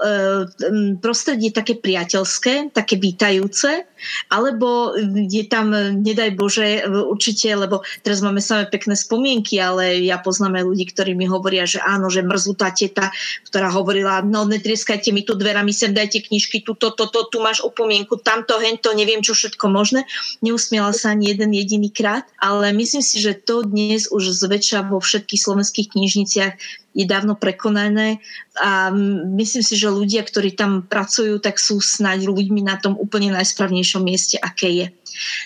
prostredie 1.01 1.51
také 1.51 1.81
priateľské, 1.81 2.71
také 2.77 3.01
vítajúce, 3.01 3.89
alebo 4.33 4.97
je 5.29 5.45
tam, 5.49 5.73
nedaj 6.01 6.37
Bože, 6.37 6.85
určite, 6.89 7.53
lebo 7.53 7.85
teraz 8.01 8.25
máme 8.25 8.41
samé 8.41 8.69
pekné 8.69 8.97
spomienky, 8.97 9.61
ale 9.61 10.01
ja 10.05 10.21
poznám 10.21 10.61
aj 10.61 10.65
ľudí, 10.65 10.85
ktorí 10.93 11.13
mi 11.13 11.29
hovoria, 11.29 11.69
že 11.69 11.81
áno, 11.85 12.09
že 12.09 12.25
mrzutá 12.25 12.73
teta, 12.73 13.13
ktorá 13.49 13.69
hovorila, 13.73 14.25
no 14.25 14.49
netrieskajte 14.49 15.13
mi 15.13 15.25
tu 15.25 15.37
dverami, 15.37 15.73
sem 15.73 15.93
dajte 15.93 16.25
knižky, 16.29 16.65
tu, 16.65 16.77
to, 16.77 16.93
to, 16.93 17.09
to, 17.09 17.29
tu 17.29 17.39
máš 17.41 17.61
opomienku, 17.65 18.21
tamto, 18.21 18.57
hento, 18.61 18.93
neviem 18.97 19.21
čo 19.21 19.37
všetko 19.37 19.69
možné. 19.69 20.05
Neusmiela 20.41 20.93
sa 20.97 21.13
ani 21.13 21.33
jeden 21.33 21.53
jediný 21.53 21.93
krát, 21.93 22.25
ale 22.41 22.73
myslím 22.73 23.05
si, 23.05 23.21
že 23.21 23.37
to 23.37 23.65
dnes 23.65 24.09
už 24.09 24.33
zväčša 24.33 24.89
vo 24.89 24.99
všetkých 25.01 25.41
slovenských 25.41 25.89
knižniciach 25.93 26.53
je 26.91 27.07
dávno 27.07 27.39
prekonané 27.39 28.19
a 28.59 28.91
myslím 29.39 29.63
si, 29.63 29.79
že 29.79 29.87
ľudia, 29.87 30.27
ktorí 30.27 30.59
tam 30.59 30.83
pracujú, 30.83 31.39
tak 31.39 31.63
sú 31.63 31.79
snáď 31.79 32.27
ľuďmi 32.27 32.67
na 32.67 32.83
tom 32.83 32.99
úplne 32.99 33.31
najsprávnejšom 33.31 34.03
mieste, 34.03 34.37
aké 34.43 34.69
je. 34.75 34.87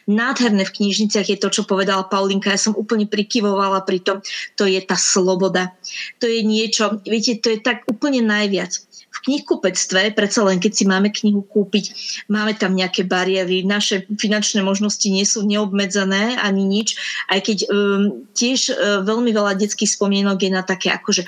Nádherné 0.08 0.64
v 0.64 0.74
knižniciach 0.80 1.28
je 1.28 1.38
to, 1.40 1.48
čo 1.52 1.62
povedala 1.68 2.08
Paulinka. 2.08 2.52
Ja 2.52 2.60
som 2.60 2.76
úplne 2.76 3.04
prikyvovala 3.04 3.84
pri 3.84 4.00
tom. 4.00 4.16
To 4.56 4.64
je 4.64 4.80
tá 4.80 4.96
sloboda. 4.96 5.72
To 6.20 6.28
je 6.28 6.40
niečo, 6.44 7.00
viete, 7.04 7.36
to 7.40 7.52
je 7.52 7.60
tak 7.60 7.84
úplne 7.88 8.24
najviac 8.24 8.80
knihkupectve, 9.24 10.12
predsa 10.12 10.44
len 10.44 10.60
keď 10.60 10.72
si 10.76 10.84
máme 10.84 11.08
knihu 11.08 11.42
kúpiť, 11.42 11.84
máme 12.28 12.52
tam 12.54 12.76
nejaké 12.76 13.08
bariéry, 13.08 13.64
naše 13.64 14.04
finančné 14.20 14.60
možnosti 14.60 15.04
nie 15.08 15.24
sú 15.24 15.42
neobmedzené 15.48 16.36
ani 16.38 16.62
nič, 16.68 16.96
aj 17.32 17.40
keď 17.40 17.58
um, 17.72 18.28
tiež 18.36 18.70
uh, 18.70 19.00
veľmi 19.00 19.32
veľa 19.32 19.56
detských 19.56 19.96
spomienok 19.96 20.38
je 20.44 20.50
na 20.52 20.62
také, 20.62 20.92
akože 20.92 21.24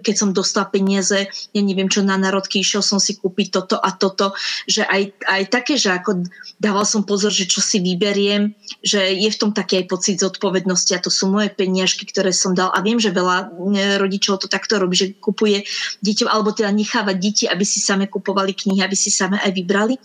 keď 0.00 0.14
som 0.16 0.32
dostala 0.32 0.72
peniaze, 0.72 1.28
ja 1.28 1.62
neviem 1.62 1.92
čo, 1.92 2.00
na 2.00 2.16
národky, 2.16 2.64
išiel 2.64 2.80
som 2.80 2.96
si 2.96 3.20
kúpiť 3.20 3.52
toto 3.52 3.76
a 3.76 3.92
toto, 3.92 4.32
že 4.64 4.82
aj, 4.88 5.12
aj 5.28 5.42
také, 5.52 5.76
že 5.76 5.92
ako 5.92 6.24
dával 6.56 6.88
som 6.88 7.04
pozor, 7.04 7.30
že 7.30 7.44
čo 7.44 7.60
si 7.60 7.84
vyberiem, 7.84 8.56
že 8.80 9.12
je 9.12 9.28
v 9.28 9.40
tom 9.40 9.50
taký 9.52 9.84
aj 9.84 9.86
pocit 9.92 10.16
zodpovednosti 10.20 10.92
a 10.96 11.02
to 11.04 11.12
sú 11.12 11.28
moje 11.28 11.52
peniažky, 11.52 12.08
ktoré 12.08 12.32
som 12.32 12.56
dal. 12.56 12.72
A 12.72 12.80
viem, 12.80 12.96
že 12.96 13.12
veľa 13.12 13.52
rodičov 14.00 14.40
to 14.40 14.48
takto 14.48 14.80
robí, 14.80 14.96
že 14.96 15.12
kupuje 15.18 15.66
deťom 16.00 16.28
alebo 16.28 16.52
teda 16.56 16.72
necháva 16.72 17.12
deti, 17.26 17.44
aby 17.50 17.66
si 17.66 17.82
same 17.82 18.06
kupovali 18.06 18.54
knihy, 18.54 18.86
aby 18.86 18.94
si 18.94 19.10
same 19.10 19.42
aj 19.42 19.50
vybrali. 19.50 19.98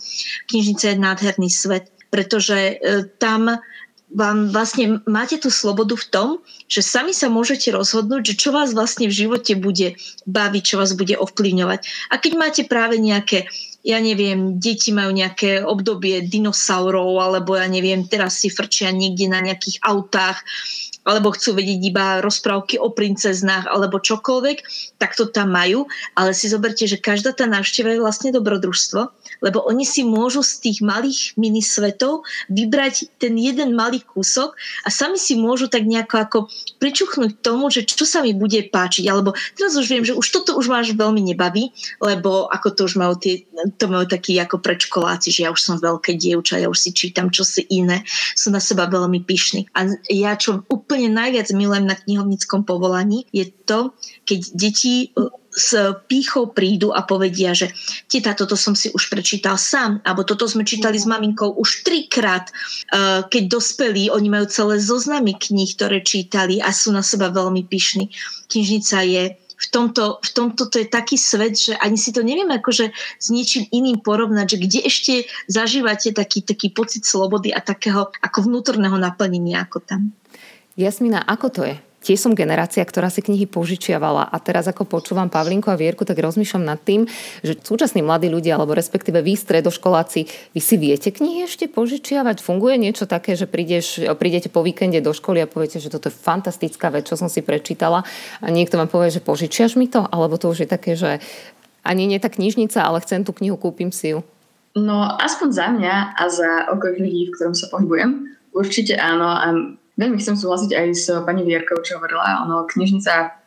Knižnica 0.50 0.90
je 0.90 0.96
nádherný 0.98 1.48
svet, 1.48 1.94
pretože 2.10 2.56
e, 2.56 2.74
tam 3.22 3.62
vám 4.12 4.52
vlastne 4.52 5.00
máte 5.08 5.40
tú 5.40 5.48
slobodu 5.48 5.96
v 5.96 6.06
tom, 6.12 6.28
že 6.68 6.84
sami 6.84 7.16
sa 7.16 7.32
môžete 7.32 7.72
rozhodnúť, 7.72 8.32
že 8.32 8.34
čo 8.36 8.50
vás 8.52 8.76
vlastne 8.76 9.08
v 9.08 9.16
živote 9.24 9.56
bude 9.56 9.96
baviť, 10.28 10.62
čo 10.62 10.76
vás 10.76 10.92
bude 10.92 11.16
ovplyvňovať. 11.16 12.12
A 12.12 12.14
keď 12.20 12.32
máte 12.36 12.62
práve 12.68 13.00
nejaké 13.00 13.48
ja 13.82 13.98
neviem, 13.98 14.62
deti 14.62 14.94
majú 14.94 15.10
nejaké 15.10 15.66
obdobie 15.66 16.22
dinosaurov, 16.22 17.18
alebo 17.18 17.58
ja 17.58 17.66
neviem, 17.66 18.06
teraz 18.06 18.38
si 18.38 18.46
frčia 18.46 18.94
niekde 18.94 19.26
na 19.26 19.42
nejakých 19.42 19.82
autách, 19.82 20.46
alebo 21.02 21.34
chcú 21.34 21.58
vedieť 21.58 21.80
iba 21.82 22.06
rozprávky 22.22 22.78
o 22.78 22.94
princeznách 22.94 23.66
alebo 23.66 23.98
čokoľvek, 23.98 24.58
tak 25.02 25.18
to 25.18 25.26
tam 25.26 25.50
majú. 25.50 25.90
Ale 26.14 26.30
si 26.30 26.46
zoberte, 26.46 26.86
že 26.86 27.02
každá 27.02 27.34
tá 27.34 27.50
návšteva 27.50 27.98
je 27.98 28.02
vlastne 28.02 28.30
dobrodružstvo, 28.30 29.10
lebo 29.42 29.66
oni 29.66 29.82
si 29.82 30.06
môžu 30.06 30.40
z 30.46 30.62
tých 30.62 30.78
malých 30.80 31.34
minisvetov 31.34 32.22
vybrať 32.48 33.18
ten 33.18 33.34
jeden 33.34 33.74
malý 33.74 34.00
kúsok 34.00 34.54
a 34.86 34.88
sami 34.88 35.18
si 35.18 35.34
môžu 35.34 35.66
tak 35.66 35.84
nejako 35.84 36.16
ako 36.22 36.38
pričuchnúť 36.78 37.42
tomu, 37.42 37.68
že 37.68 37.82
čo 37.82 38.06
sa 38.06 38.22
mi 38.22 38.32
bude 38.32 38.62
páčiť. 38.70 39.10
Alebo 39.10 39.34
teraz 39.58 39.74
už 39.74 39.86
viem, 39.90 40.06
že 40.06 40.14
už 40.14 40.26
toto 40.30 40.54
už 40.54 40.70
máš 40.70 40.94
veľmi 40.94 41.20
nebaví, 41.34 41.74
lebo 41.98 42.46
ako 42.48 42.68
to 42.72 42.80
už 42.86 42.94
majú 42.96 43.18
tie, 43.18 43.42
to 43.76 43.90
majú 43.90 44.06
takí 44.06 44.38
ako 44.38 44.62
predškoláci, 44.62 45.34
že 45.34 45.44
ja 45.44 45.50
už 45.50 45.60
som 45.60 45.76
veľké 45.82 46.14
dievča, 46.14 46.62
ja 46.62 46.70
už 46.70 46.78
si 46.78 46.90
čítam 46.94 47.28
čosi 47.28 47.66
iné, 47.68 48.06
sú 48.38 48.54
na 48.54 48.62
seba 48.62 48.86
veľmi 48.86 49.26
pyšní. 49.26 49.66
A 49.74 49.90
ja 50.06 50.38
čo 50.38 50.62
úplne 50.70 51.10
najviac 51.10 51.50
milujem 51.50 51.84
na 51.90 51.98
knihovníckom 51.98 52.62
povolaní, 52.62 53.26
je 53.34 53.50
to, 53.66 53.90
keď 54.22 54.40
deti 54.54 55.10
s 55.52 55.76
pýchou 56.08 56.50
prídu 56.50 56.96
a 56.96 57.04
povedia, 57.04 57.52
že 57.52 57.70
teta, 58.08 58.32
toto 58.32 58.56
som 58.56 58.72
si 58.72 58.88
už 58.90 59.12
prečítal 59.12 59.60
sám, 59.60 60.00
alebo 60.02 60.24
toto 60.24 60.48
sme 60.48 60.64
čítali 60.64 60.96
s 60.96 61.04
maminkou 61.04 61.52
už 61.60 61.84
trikrát. 61.84 62.48
Uh, 62.88 63.24
keď 63.28 63.52
dospelí, 63.52 64.08
oni 64.08 64.28
majú 64.32 64.46
celé 64.48 64.80
zoznamy 64.80 65.36
kníh, 65.36 65.76
ktoré 65.76 66.00
čítali 66.00 66.58
a 66.58 66.72
sú 66.72 66.90
na 66.90 67.04
seba 67.04 67.28
veľmi 67.28 67.68
pyšní. 67.68 68.08
Knižnica 68.48 68.96
je 69.04 69.24
v 69.62 69.66
tomto, 69.70 70.18
v 70.18 70.30
tomto 70.34 70.66
to 70.66 70.82
je 70.82 70.88
taký 70.90 71.14
svet, 71.14 71.54
že 71.54 71.78
ani 71.78 71.94
si 71.94 72.10
to 72.10 72.26
neviem 72.26 72.50
akože 72.50 72.90
s 73.22 73.26
ničím 73.30 73.70
iným 73.70 74.02
porovnať, 74.02 74.58
že 74.58 74.58
kde 74.58 74.80
ešte 74.82 75.14
zažívate 75.46 76.10
taký, 76.10 76.42
taký 76.42 76.74
pocit 76.74 77.06
slobody 77.06 77.54
a 77.54 77.62
takého 77.62 78.10
ako 78.18 78.50
vnútorného 78.50 78.98
naplnenia 78.98 79.62
ako 79.62 79.78
tam. 79.86 80.10
Jasmina, 80.74 81.22
ako 81.22 81.46
to 81.52 81.62
je? 81.68 81.76
Tiež 82.02 82.18
som 82.18 82.34
generácia, 82.34 82.82
ktorá 82.82 83.06
si 83.08 83.22
knihy 83.22 83.46
požičiavala 83.46 84.26
a 84.26 84.36
teraz 84.42 84.66
ako 84.66 84.90
počúvam 84.90 85.30
Pavlinku 85.30 85.70
a 85.70 85.78
Vierku, 85.78 86.02
tak 86.02 86.18
rozmýšľam 86.18 86.66
nad 86.66 86.82
tým, 86.82 87.06
že 87.46 87.54
súčasní 87.54 88.02
mladí 88.02 88.26
ľudia, 88.26 88.58
alebo 88.58 88.74
respektíve 88.74 89.22
vy, 89.22 89.38
stredoškoláci, 89.38 90.20
vy 90.50 90.60
si 90.60 90.76
viete 90.82 91.14
knihy 91.14 91.46
ešte 91.46 91.70
požičiavať? 91.70 92.42
Funguje 92.42 92.74
niečo 92.74 93.06
také, 93.06 93.38
že 93.38 93.46
prídeš, 93.46 94.02
prídete 94.18 94.50
po 94.50 94.66
víkende 94.66 94.98
do 94.98 95.14
školy 95.14 95.40
a 95.40 95.46
poviete, 95.46 95.78
že 95.78 95.94
toto 95.94 96.10
je 96.10 96.18
fantastická 96.18 96.90
vec, 96.90 97.06
čo 97.06 97.14
som 97.14 97.30
si 97.30 97.38
prečítala 97.38 98.02
a 98.42 98.46
niekto 98.50 98.76
vám 98.82 98.90
povie, 98.90 99.14
že 99.14 99.22
požičiaš 99.22 99.78
mi 99.78 99.86
to? 99.86 100.02
Alebo 100.02 100.34
to 100.42 100.50
už 100.50 100.66
je 100.66 100.68
také, 100.68 100.98
že 100.98 101.22
ani 101.86 102.10
nie 102.10 102.18
tá 102.18 102.26
knižnica, 102.26 102.82
ale 102.82 103.02
chcem 103.02 103.22
tú 103.22 103.30
knihu, 103.30 103.54
kúpim 103.54 103.94
si 103.94 104.14
ju? 104.14 104.26
No, 104.72 105.04
aspoň 105.20 105.48
za 105.52 105.66
mňa 105.68 105.94
a 106.16 106.22
za 106.32 106.50
okolí 106.72 107.04
ľudí, 107.04 107.22
v 107.28 107.34
ktorom 107.36 107.54
sa 107.54 107.68
pohybujem, 107.68 108.32
určite 108.56 108.96
áno. 108.96 109.28
A 109.28 109.48
Veľmi 110.02 110.18
chcem 110.18 110.34
súhlasiť 110.34 110.70
aj 110.74 110.88
s 110.90 111.06
pani 111.22 111.46
Vierkou, 111.46 111.78
čo 111.86 112.02
hovorila, 112.02 112.42
ono, 112.42 112.66
knižnica, 112.66 113.38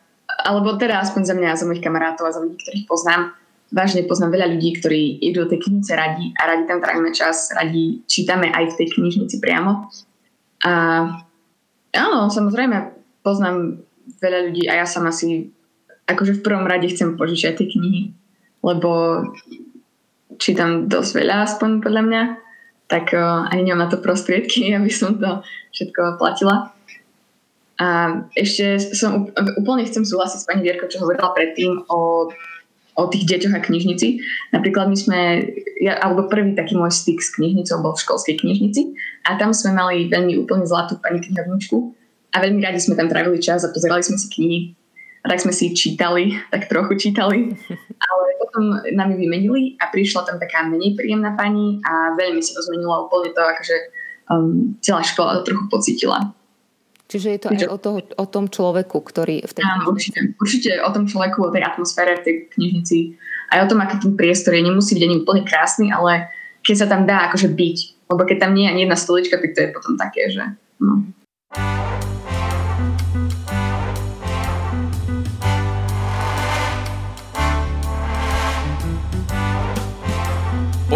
alebo 0.48 0.80
teda 0.80 1.04
aspoň 1.04 1.22
za 1.28 1.34
mňa, 1.36 1.60
za 1.60 1.68
mojich 1.68 1.84
kamarátov 1.84 2.24
a 2.24 2.32
za 2.32 2.40
ľudí, 2.40 2.56
ktorých 2.56 2.88
poznám, 2.88 3.36
vážne 3.68 4.08
poznám 4.08 4.32
veľa 4.32 4.56
ľudí, 4.56 4.80
ktorí 4.80 5.20
idú 5.20 5.44
do 5.44 5.52
tej 5.52 5.68
knižnice 5.68 5.92
radi 5.92 6.32
a 6.32 6.42
radi 6.48 6.64
tam 6.64 6.80
trávime 6.80 7.12
čas, 7.12 7.52
radi 7.52 8.00
čítame 8.08 8.48
aj 8.48 8.72
v 8.72 8.76
tej 8.80 8.86
knižnici 8.96 9.36
priamo. 9.36 9.92
A 10.64 10.72
áno, 11.92 12.32
samozrejme, 12.32 12.96
poznám 13.20 13.84
veľa 14.16 14.38
ľudí 14.48 14.64
a 14.72 14.80
ja 14.80 14.86
sama 14.88 15.12
si 15.12 15.52
akože 16.08 16.40
v 16.40 16.44
prvom 16.46 16.64
rade 16.64 16.88
chcem 16.88 17.18
požičať 17.18 17.60
tie 17.60 17.66
knihy, 17.68 18.14
lebo 18.64 19.22
čítam 20.38 20.86
dosť 20.86 21.10
veľa, 21.20 21.36
aspoň 21.44 21.70
podľa 21.82 22.02
mňa 22.06 22.22
tak 22.86 23.14
uh, 23.14 23.46
ani 23.50 23.66
nemám 23.66 23.86
na 23.86 23.90
to 23.90 23.98
prostriedky, 23.98 24.70
aby 24.78 24.90
som 24.90 25.18
to 25.18 25.42
všetko 25.74 26.18
platila. 26.18 26.72
A 27.76 28.24
ešte 28.32 28.80
som 28.96 29.28
úplne 29.60 29.84
chcem 29.84 30.00
súhlasiť 30.00 30.38
s 30.40 30.48
pani 30.48 30.64
Vierkou, 30.64 30.88
čo 30.88 31.04
hovorila 31.04 31.36
predtým 31.36 31.84
o 31.92 32.32
o 32.96 33.12
tých 33.12 33.28
deťoch 33.28 33.54
a 33.54 33.60
knižnici. 33.60 34.24
Napríklad 34.56 34.88
my 34.88 34.96
sme, 34.96 35.20
ja, 35.76 36.00
alebo 36.00 36.32
prvý 36.32 36.56
taký 36.56 36.80
môj 36.80 36.96
styk 36.96 37.20
s 37.20 37.36
knižnicou 37.36 37.84
bol 37.84 37.92
v 37.92 38.02
školskej 38.02 38.40
knižnici 38.40 38.96
a 39.28 39.36
tam 39.36 39.52
sme 39.52 39.76
mali 39.76 40.08
veľmi 40.08 40.40
úplne 40.40 40.64
zlatú 40.64 40.96
pani 41.04 41.20
knihovničku 41.20 41.76
a 42.32 42.36
veľmi 42.40 42.60
radi 42.64 42.80
sme 42.80 42.96
tam 42.96 43.12
trávili 43.12 43.36
čas 43.36 43.68
a 43.68 43.72
pozerali 43.72 44.00
sme 44.00 44.16
si 44.16 44.26
knihy 44.32 44.58
a 45.26 45.34
tak 45.34 45.42
sme 45.42 45.50
si 45.50 45.74
čítali, 45.74 46.38
tak 46.54 46.70
trochu 46.70 46.94
čítali, 46.94 47.50
ale 47.98 48.26
potom 48.38 48.78
ju 48.86 49.16
vymenili 49.18 49.74
a 49.82 49.90
prišla 49.90 50.22
tam 50.22 50.38
taká 50.38 50.62
menej 50.70 50.94
príjemná 50.94 51.34
pani 51.34 51.82
a 51.82 52.14
veľmi 52.14 52.38
si 52.38 52.54
to 52.54 52.62
zmenilo 52.62 53.10
úplne 53.10 53.34
to, 53.34 53.42
akože 53.42 53.76
um, 54.30 54.78
celá 54.78 55.02
škola 55.02 55.42
to 55.42 55.50
trochu 55.50 55.66
pocítila. 55.66 56.30
Čiže 57.10 57.28
je 57.30 57.40
to 57.42 57.48
aj 57.50 57.58
o, 57.70 57.78
toho, 57.78 57.98
o 58.02 58.26
tom 58.26 58.46
človeku, 58.50 58.98
ktorý 59.02 59.42
v 59.46 59.52
tej 59.54 59.62
Áno, 59.62 59.94
určite, 59.94 60.34
určite 60.38 60.70
o 60.82 60.90
tom 60.94 61.06
človeku, 61.10 61.38
o 61.42 61.54
tej 61.54 61.62
atmosfére 61.62 62.18
v 62.18 62.24
tej 62.26 62.34
knižnici. 62.54 62.98
Aj 63.50 63.62
o 63.62 63.70
tom, 63.70 63.78
aký 63.78 64.02
ten 64.02 64.18
priestor 64.18 64.58
je. 64.58 64.66
Nemusí 64.66 64.98
byť 64.98 65.06
ani 65.06 65.16
úplne 65.22 65.42
krásny, 65.46 65.94
ale 65.94 66.26
keď 66.66 66.74
sa 66.82 66.86
tam 66.90 67.06
dá 67.06 67.30
akože 67.30 67.54
byť. 67.54 67.78
Lebo 68.10 68.26
keď 68.26 68.36
tam 68.42 68.58
nie 68.58 68.66
je 68.66 68.70
ani 68.74 68.80
jedna 68.82 68.98
stolička, 68.98 69.38
tak 69.38 69.54
to 69.54 69.60
je 69.62 69.70
potom 69.70 69.94
také, 69.94 70.34
že... 70.34 70.42
No. 70.82 71.06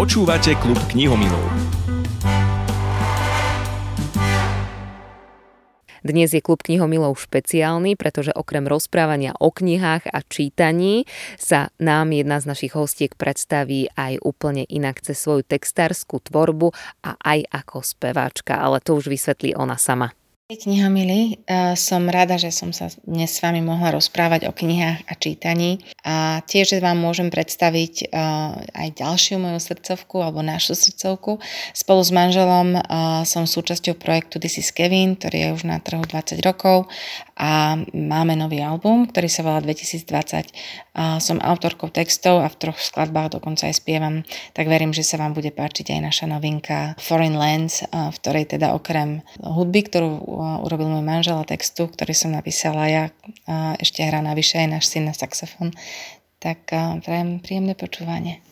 Počúvate 0.01 0.57
klub 0.57 0.81
knihomilov. 0.89 1.45
Dnes 6.01 6.33
je 6.33 6.41
klub 6.41 6.65
knihomilov 6.65 7.21
špeciálny, 7.21 7.93
pretože 7.93 8.33
okrem 8.33 8.65
rozprávania 8.65 9.37
o 9.37 9.53
knihách 9.53 10.09
a 10.09 10.25
čítaní 10.25 11.05
sa 11.37 11.69
nám 11.77 12.17
jedna 12.17 12.41
z 12.41 12.49
našich 12.49 12.73
hostiek 12.73 13.13
predstaví 13.13 13.93
aj 13.93 14.17
úplne 14.25 14.65
inak 14.73 15.05
cez 15.05 15.21
svoju 15.21 15.45
textárskú 15.45 16.17
tvorbu 16.17 16.73
a 17.05 17.21
aj 17.21 17.61
ako 17.61 17.85
speváčka, 17.85 18.57
ale 18.57 18.81
to 18.81 18.97
už 18.97 19.05
vysvetlí 19.05 19.53
ona 19.53 19.77
sama. 19.77 20.17
Kniha 20.51 20.91
milí, 20.91 21.39
e, 21.47 21.79
som 21.79 22.11
rada, 22.11 22.35
že 22.35 22.51
som 22.51 22.75
sa 22.75 22.91
dnes 23.07 23.31
s 23.31 23.39
vami 23.39 23.63
mohla 23.63 23.95
rozprávať 23.95 24.51
o 24.51 24.55
knihách 24.55 24.99
a 25.07 25.13
čítaní. 25.15 25.79
A 26.03 26.43
tiež 26.43 26.75
vám 26.83 26.99
môžem 26.99 27.31
predstaviť 27.31 28.11
aj 28.75 28.87
ďalšiu 28.99 29.39
moju 29.39 29.63
srdcovku 29.63 30.19
alebo 30.19 30.43
našu 30.43 30.75
srdcovku. 30.75 31.39
Spolu 31.71 32.01
s 32.03 32.11
manželom 32.11 32.83
som 33.23 33.47
súčasťou 33.47 33.95
projektu 33.95 34.43
This 34.43 34.59
is 34.59 34.75
Kevin, 34.75 35.15
ktorý 35.15 35.37
je 35.39 35.49
už 35.55 35.63
na 35.63 35.79
trhu 35.79 36.03
20 36.03 36.43
rokov 36.43 36.91
a 37.41 37.73
máme 37.89 38.37
nový 38.37 38.61
album, 38.61 39.09
ktorý 39.09 39.25
sa 39.25 39.41
volá 39.41 39.65
2020. 39.65 40.53
Som 41.17 41.41
autorkou 41.41 41.89
textov 41.89 42.45
a 42.45 42.47
v 42.53 42.59
troch 42.61 42.77
skladbách 42.77 43.41
dokonca 43.41 43.65
aj 43.65 43.81
spievam, 43.81 44.21
tak 44.53 44.69
verím, 44.69 44.93
že 44.93 45.01
sa 45.01 45.17
vám 45.17 45.33
bude 45.33 45.49
páčiť 45.49 45.97
aj 45.97 45.99
naša 46.05 46.25
novinka 46.29 46.93
Foreign 47.01 47.33
Lands, 47.33 47.81
v 47.89 48.15
ktorej 48.21 48.53
teda 48.53 48.77
okrem 48.77 49.25
hudby, 49.41 49.89
ktorú 49.89 50.21
urobil 50.61 50.93
môj 50.93 51.01
manžel 51.01 51.41
a 51.41 51.49
textu, 51.49 51.89
ktorý 51.89 52.13
som 52.13 52.29
napísala 52.29 52.85
ja. 52.85 53.03
A 53.49 53.73
ešte 53.81 54.05
hrá 54.05 54.21
navyše 54.21 54.61
aj 54.61 54.77
náš 54.77 54.85
syn 54.93 55.09
na 55.09 55.17
saxofón. 55.17 55.73
Tak 56.37 56.69
prajem 57.01 57.41
príjemné 57.41 57.73
počúvanie. 57.73 58.45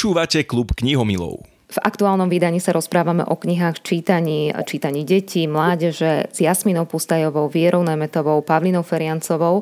Počúvate 0.00 0.48
klub 0.48 0.72
knihomilov. 0.80 1.44
V 1.68 1.78
aktuálnom 1.84 2.32
vydaní 2.32 2.56
sa 2.56 2.72
rozprávame 2.72 3.20
o 3.20 3.36
knihách 3.36 3.84
čítaní, 3.84 4.48
čítaní 4.64 5.04
detí, 5.04 5.44
mládeže 5.44 6.32
s 6.32 6.40
Jasminou 6.40 6.88
Pustajovou, 6.88 7.52
Vierou 7.52 7.84
Nemetovou, 7.84 8.40
Pavlinou 8.40 8.80
Feriancovou. 8.80 9.60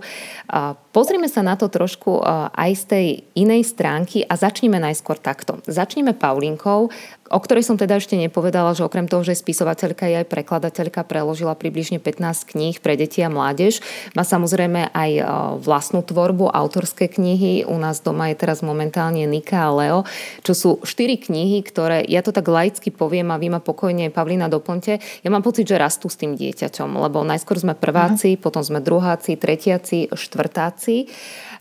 Pozrime 0.94 1.26
sa 1.26 1.42
na 1.42 1.58
to 1.58 1.66
trošku 1.66 2.22
aj 2.54 2.70
z 2.70 2.84
tej 2.86 3.06
inej 3.34 3.66
stránky 3.66 4.22
a 4.22 4.38
začneme 4.38 4.78
najskôr 4.78 5.18
takto. 5.18 5.58
Začneme 5.66 6.14
Paulinkou, 6.14 6.86
o 7.28 7.38
ktorej 7.40 7.64
som 7.64 7.76
teda 7.76 8.00
ešte 8.00 8.16
nepovedala, 8.16 8.72
že 8.72 8.84
okrem 8.84 9.04
toho, 9.08 9.20
že 9.24 9.36
je 9.36 9.42
spisovateľka, 9.44 10.08
je 10.08 10.24
aj 10.24 10.26
prekladateľka, 10.28 11.04
preložila 11.04 11.52
približne 11.52 12.00
15 12.00 12.52
kníh 12.56 12.76
pre 12.80 12.96
deti 12.96 13.20
a 13.20 13.28
mládež. 13.28 13.84
Má 14.16 14.24
samozrejme 14.24 14.92
aj 14.92 15.10
e, 15.16 15.22
vlastnú 15.60 16.00
tvorbu, 16.00 16.48
autorské 16.48 17.06
knihy. 17.06 17.68
U 17.68 17.76
nás 17.76 18.00
doma 18.00 18.32
je 18.32 18.40
teraz 18.40 18.64
momentálne 18.64 19.28
Nika 19.28 19.68
a 19.68 19.72
Leo, 19.72 20.00
čo 20.42 20.52
sú 20.56 20.70
štyri 20.82 21.20
knihy, 21.20 21.60
ktoré, 21.64 22.04
ja 22.08 22.24
to 22.24 22.32
tak 22.32 22.48
laicky 22.48 22.88
poviem 22.88 23.28
a 23.30 23.40
vy 23.40 23.52
ma 23.52 23.60
pokojne, 23.60 24.08
Pavlina, 24.08 24.48
doplňte. 24.48 25.22
Ja 25.22 25.28
mám 25.28 25.44
pocit, 25.44 25.68
že 25.68 25.76
rastú 25.76 26.08
s 26.08 26.16
tým 26.16 26.34
dieťaťom, 26.34 26.96
lebo 26.96 27.22
najskôr 27.22 27.60
sme 27.60 27.76
prváci, 27.76 28.34
uh-huh. 28.34 28.42
potom 28.42 28.64
sme 28.64 28.80
druháci, 28.80 29.36
tretiaci, 29.36 30.10
štvrtáci. 30.10 31.10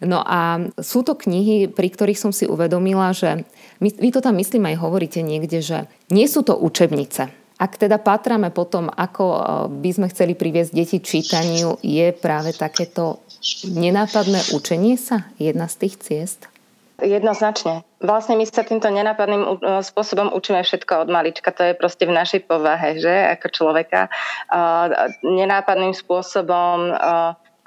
No 0.06 0.22
a 0.22 0.62
sú 0.78 1.02
to 1.02 1.18
knihy, 1.18 1.74
pri 1.74 1.90
ktorých 1.90 2.22
som 2.22 2.30
si 2.30 2.46
uvedomila, 2.46 3.10
že 3.18 3.50
my, 3.80 3.90
vy 3.94 4.10
to 4.10 4.20
tam 4.22 4.36
myslím 4.38 4.74
aj 4.74 4.82
hovoríte 4.82 5.22
niekde, 5.22 5.62
že 5.62 5.88
nie 6.10 6.26
sú 6.26 6.42
to 6.42 6.58
učebnice. 6.58 7.30
Ak 7.58 7.74
teda 7.82 7.98
patráme 7.98 8.54
potom, 8.54 8.86
ako 8.86 9.24
e, 9.26 9.40
by 9.82 9.90
sme 9.90 10.08
chceli 10.14 10.38
priviesť 10.38 10.72
deti 10.78 11.02
čítaniu, 11.02 11.82
je 11.82 12.14
práve 12.14 12.54
takéto 12.54 13.26
nenápadné 13.66 14.54
učenie 14.54 14.94
sa 14.94 15.26
jedna 15.42 15.66
z 15.66 15.76
tých 15.86 15.96
ciest? 15.98 16.40
Jednoznačne. 17.02 17.86
Vlastne 18.02 18.38
my 18.38 18.46
sa 18.46 18.62
týmto 18.62 18.90
nenápadným 18.94 19.42
e, 19.42 19.50
spôsobom 19.82 20.38
učíme 20.38 20.62
všetko 20.62 21.06
od 21.06 21.10
malička. 21.10 21.50
To 21.50 21.66
je 21.66 21.74
proste 21.74 22.06
v 22.06 22.14
našej 22.14 22.46
povahe, 22.46 23.02
že? 23.02 23.26
Ako 23.38 23.50
človeka. 23.50 24.10
Nenápadným 25.26 25.98
spôsobom 25.98 26.94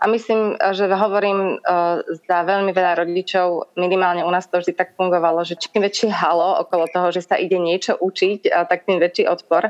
a 0.01 0.05
myslím, 0.09 0.57
že 0.73 0.89
hovorím 0.89 1.61
uh, 1.61 2.01
za 2.25 2.39
veľmi 2.49 2.73
veľa 2.73 3.05
rodičov, 3.05 3.77
minimálne 3.77 4.25
u 4.25 4.33
nás 4.33 4.49
to 4.49 4.57
vždy 4.57 4.73
tak 4.73 4.97
fungovalo, 4.97 5.45
že 5.45 5.61
čím 5.61 5.85
väčšie 5.85 6.09
halo 6.09 6.65
okolo 6.65 6.89
toho, 6.89 7.13
že 7.13 7.21
sa 7.21 7.37
ide 7.37 7.61
niečo 7.61 8.01
učiť, 8.01 8.49
tak 8.65 8.89
tým 8.89 8.97
väčší 8.97 9.29
odpor. 9.29 9.69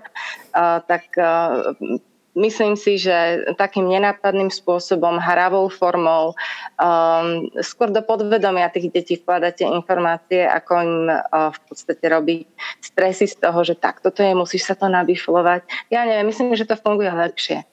Uh, 0.55 0.79
tak 0.87 1.11
uh, 1.19 1.75
myslím 2.39 2.79
si, 2.79 2.95
že 2.95 3.43
takým 3.59 3.91
nenápadným 3.91 4.55
spôsobom, 4.55 5.19
hravou 5.19 5.67
formou, 5.67 6.39
um, 6.79 7.51
skôr 7.59 7.91
do 7.91 8.03
podvedomia 8.07 8.71
tých 8.71 8.95
detí 8.95 9.15
vkladáte 9.19 9.67
informácie, 9.67 10.47
ako 10.47 10.73
im 10.79 10.95
uh, 11.11 11.51
v 11.51 11.59
podstate 11.67 12.07
robí 12.07 12.47
stresy 12.79 13.27
z 13.27 13.35
toho, 13.43 13.67
že 13.67 13.75
tak, 13.75 13.99
toto 13.99 14.23
je, 14.23 14.31
musíš 14.31 14.71
sa 14.71 14.79
to 14.79 14.87
nabiflovať. 14.87 15.67
Ja 15.91 16.07
neviem, 16.07 16.31
myslím, 16.31 16.55
že 16.55 16.71
to 16.71 16.79
funguje 16.79 17.11
lepšie. 17.11 17.67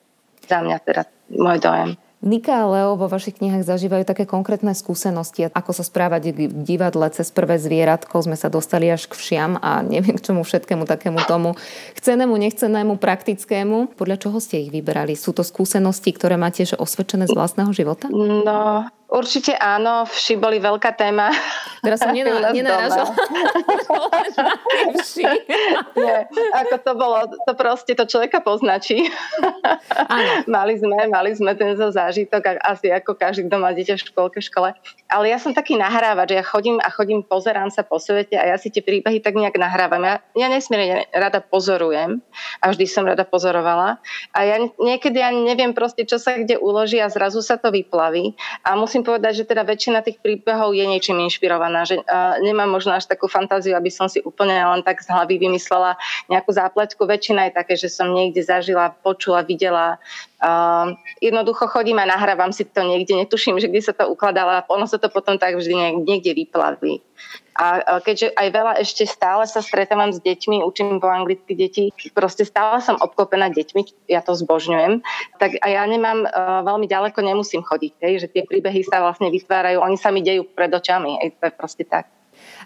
Za 0.47 0.63
mňa 0.63 0.77
teda 0.81 1.05
môj 1.37 1.61
dojem. 1.61 1.99
Nika 2.17 2.65
a 2.65 2.65
Leo 2.65 2.97
vo 2.97 3.05
vašich 3.05 3.37
knihách 3.37 3.61
zažívajú 3.61 4.01
také 4.01 4.25
konkrétne 4.25 4.73
skúsenosti, 4.73 5.53
ako 5.53 5.71
sa 5.71 5.85
správať 5.85 6.33
v 6.33 6.49
divadle 6.65 7.05
cez 7.13 7.29
prvé 7.29 7.61
zvieratko. 7.61 8.25
Sme 8.25 8.33
sa 8.33 8.49
dostali 8.49 8.89
až 8.89 9.05
k 9.05 9.13
všiam 9.13 9.61
a 9.61 9.85
neviem 9.85 10.17
k 10.17 10.25
čomu 10.25 10.41
všetkému 10.41 10.89
takému 10.89 11.21
tomu 11.29 11.53
chcenému, 11.93 12.33
nechcenému, 12.33 12.97
praktickému. 12.97 13.93
Podľa 13.93 14.17
čoho 14.17 14.41
ste 14.41 14.65
ich 14.65 14.73
vyberali? 14.73 15.13
Sú 15.13 15.29
to 15.29 15.45
skúsenosti, 15.45 16.09
ktoré 16.09 16.41
máte 16.41 16.65
osvedčené 16.65 17.29
z 17.29 17.37
vlastného 17.37 17.69
života? 17.69 18.09
No, 18.09 18.89
Určite 19.07 19.55
áno, 19.55 20.03
vši 20.03 20.35
boli 20.35 20.59
veľká 20.59 20.91
téma. 20.99 21.31
Teraz 21.79 22.03
som 22.03 22.11
nena. 22.11 22.51
Nie, 25.95 26.27
ako 26.51 26.75
to 26.83 26.91
bolo, 26.91 27.17
to 27.47 27.53
proste 27.55 27.95
to 27.95 28.03
človeka 28.03 28.43
poznačí. 28.43 29.07
mali 30.55 30.75
sme, 30.75 31.07
mali 31.07 31.31
sme 31.31 31.55
ten 31.55 31.79
zážitok, 31.79 32.59
asi 32.59 32.91
ako 32.91 33.15
každý, 33.15 33.47
kto 33.47 33.57
má 33.63 33.71
dieťa 33.71 33.95
v 33.95 34.03
školke, 34.11 34.37
v 34.43 34.47
škole. 34.51 34.69
Ale 35.07 35.25
ja 35.31 35.39
som 35.39 35.55
taký 35.55 35.79
nahrávač, 35.79 36.35
ja 36.35 36.43
chodím 36.43 36.83
a 36.83 36.91
chodím, 36.91 37.23
pozerám 37.23 37.71
sa 37.71 37.87
po 37.87 38.03
svete 38.03 38.35
a 38.35 38.43
ja 38.43 38.55
si 38.59 38.67
tie 38.67 38.83
príbehy 38.83 39.23
tak 39.23 39.39
nejak 39.39 39.55
nahrávam. 39.55 40.03
Ja, 40.03 40.19
ja 40.35 40.47
nesmierne 40.51 41.07
rada 41.15 41.39
pozorujem 41.39 42.19
a 42.59 42.65
vždy 42.75 42.85
som 42.85 43.07
rada 43.07 43.23
pozorovala. 43.23 44.03
A 44.35 44.39
ja 44.43 44.59
niekedy 44.77 45.23
ani 45.23 45.47
neviem 45.47 45.71
proste, 45.71 46.03
čo 46.03 46.19
sa 46.19 46.35
kde 46.35 46.59
uloží 46.59 46.99
a 46.99 47.07
zrazu 47.07 47.39
sa 47.39 47.55
to 47.55 47.71
vyplaví. 47.71 48.35
A 48.67 48.75
musím 48.75 48.96
musím 48.97 49.13
povedať, 49.13 49.45
že 49.45 49.45
teda 49.45 49.61
väčšina 49.61 50.01
tých 50.01 50.17
príbehov 50.17 50.73
je 50.73 50.81
niečím 50.81 51.21
inšpirovaná, 51.21 51.85
že 51.85 52.01
uh, 52.01 52.41
nemám 52.41 52.65
možno 52.65 52.97
až 52.97 53.05
takú 53.05 53.29
fantáziu, 53.29 53.77
aby 53.77 53.93
som 53.93 54.09
si 54.09 54.25
úplne 54.25 54.57
len 54.57 54.81
tak 54.81 55.05
z 55.05 55.13
hlavy 55.13 55.37
vymyslela 55.37 56.01
nejakú 56.33 56.49
zápletku. 56.49 57.05
Väčšina 57.05 57.45
je 57.45 57.61
také, 57.61 57.77
že 57.77 57.93
som 57.93 58.09
niekde 58.09 58.41
zažila, 58.41 58.89
počula, 58.89 59.45
videla. 59.45 60.01
Uh, 60.41 60.97
jednoducho 61.21 61.69
chodím 61.69 62.01
a 62.01 62.09
nahrávam 62.09 62.49
si 62.49 62.65
to 62.65 62.81
niekde, 62.81 63.13
netuším, 63.13 63.61
že 63.61 63.69
kde 63.69 63.85
sa 63.85 63.93
to 63.93 64.09
ukladala, 64.09 64.65
ono 64.65 64.89
sa 64.89 64.97
to 64.97 65.13
potom 65.13 65.37
tak 65.37 65.53
vždy 65.53 66.01
niekde 66.01 66.33
vyplaví. 66.33 66.97
A 67.57 67.97
keďže 68.05 68.37
aj 68.37 68.47
veľa 68.53 68.73
ešte 68.77 69.09
stále 69.09 69.49
sa 69.49 69.65
stretávam 69.65 70.13
s 70.13 70.21
deťmi, 70.21 70.61
učím 70.61 71.01
po 71.01 71.09
anglicky 71.09 71.57
deti, 71.57 71.89
proste 72.13 72.45
stále 72.45 72.77
som 72.85 73.01
obklopená 73.01 73.49
deťmi, 73.49 74.09
ja 74.13 74.21
to 74.21 74.37
zbožňujem, 74.37 75.01
tak 75.41 75.57
a 75.61 75.67
ja 75.69 75.81
nemám, 75.89 76.25
e, 76.25 76.29
veľmi 76.61 76.85
ďaleko 76.85 77.17
nemusím 77.25 77.65
chodiť, 77.65 77.93
hej, 78.05 78.13
že 78.21 78.27
tie 78.29 78.43
príbehy 78.45 78.85
sa 78.85 79.01
vlastne 79.01 79.33
vytvárajú, 79.33 79.81
oni 79.81 79.97
sa 79.97 80.13
mi 80.13 80.21
dejú 80.21 80.45
pred 80.53 80.69
očami, 80.69 81.17
hej, 81.17 81.33
to 81.41 81.49
je 81.49 81.53
proste 81.57 81.83
tak. 81.89 82.16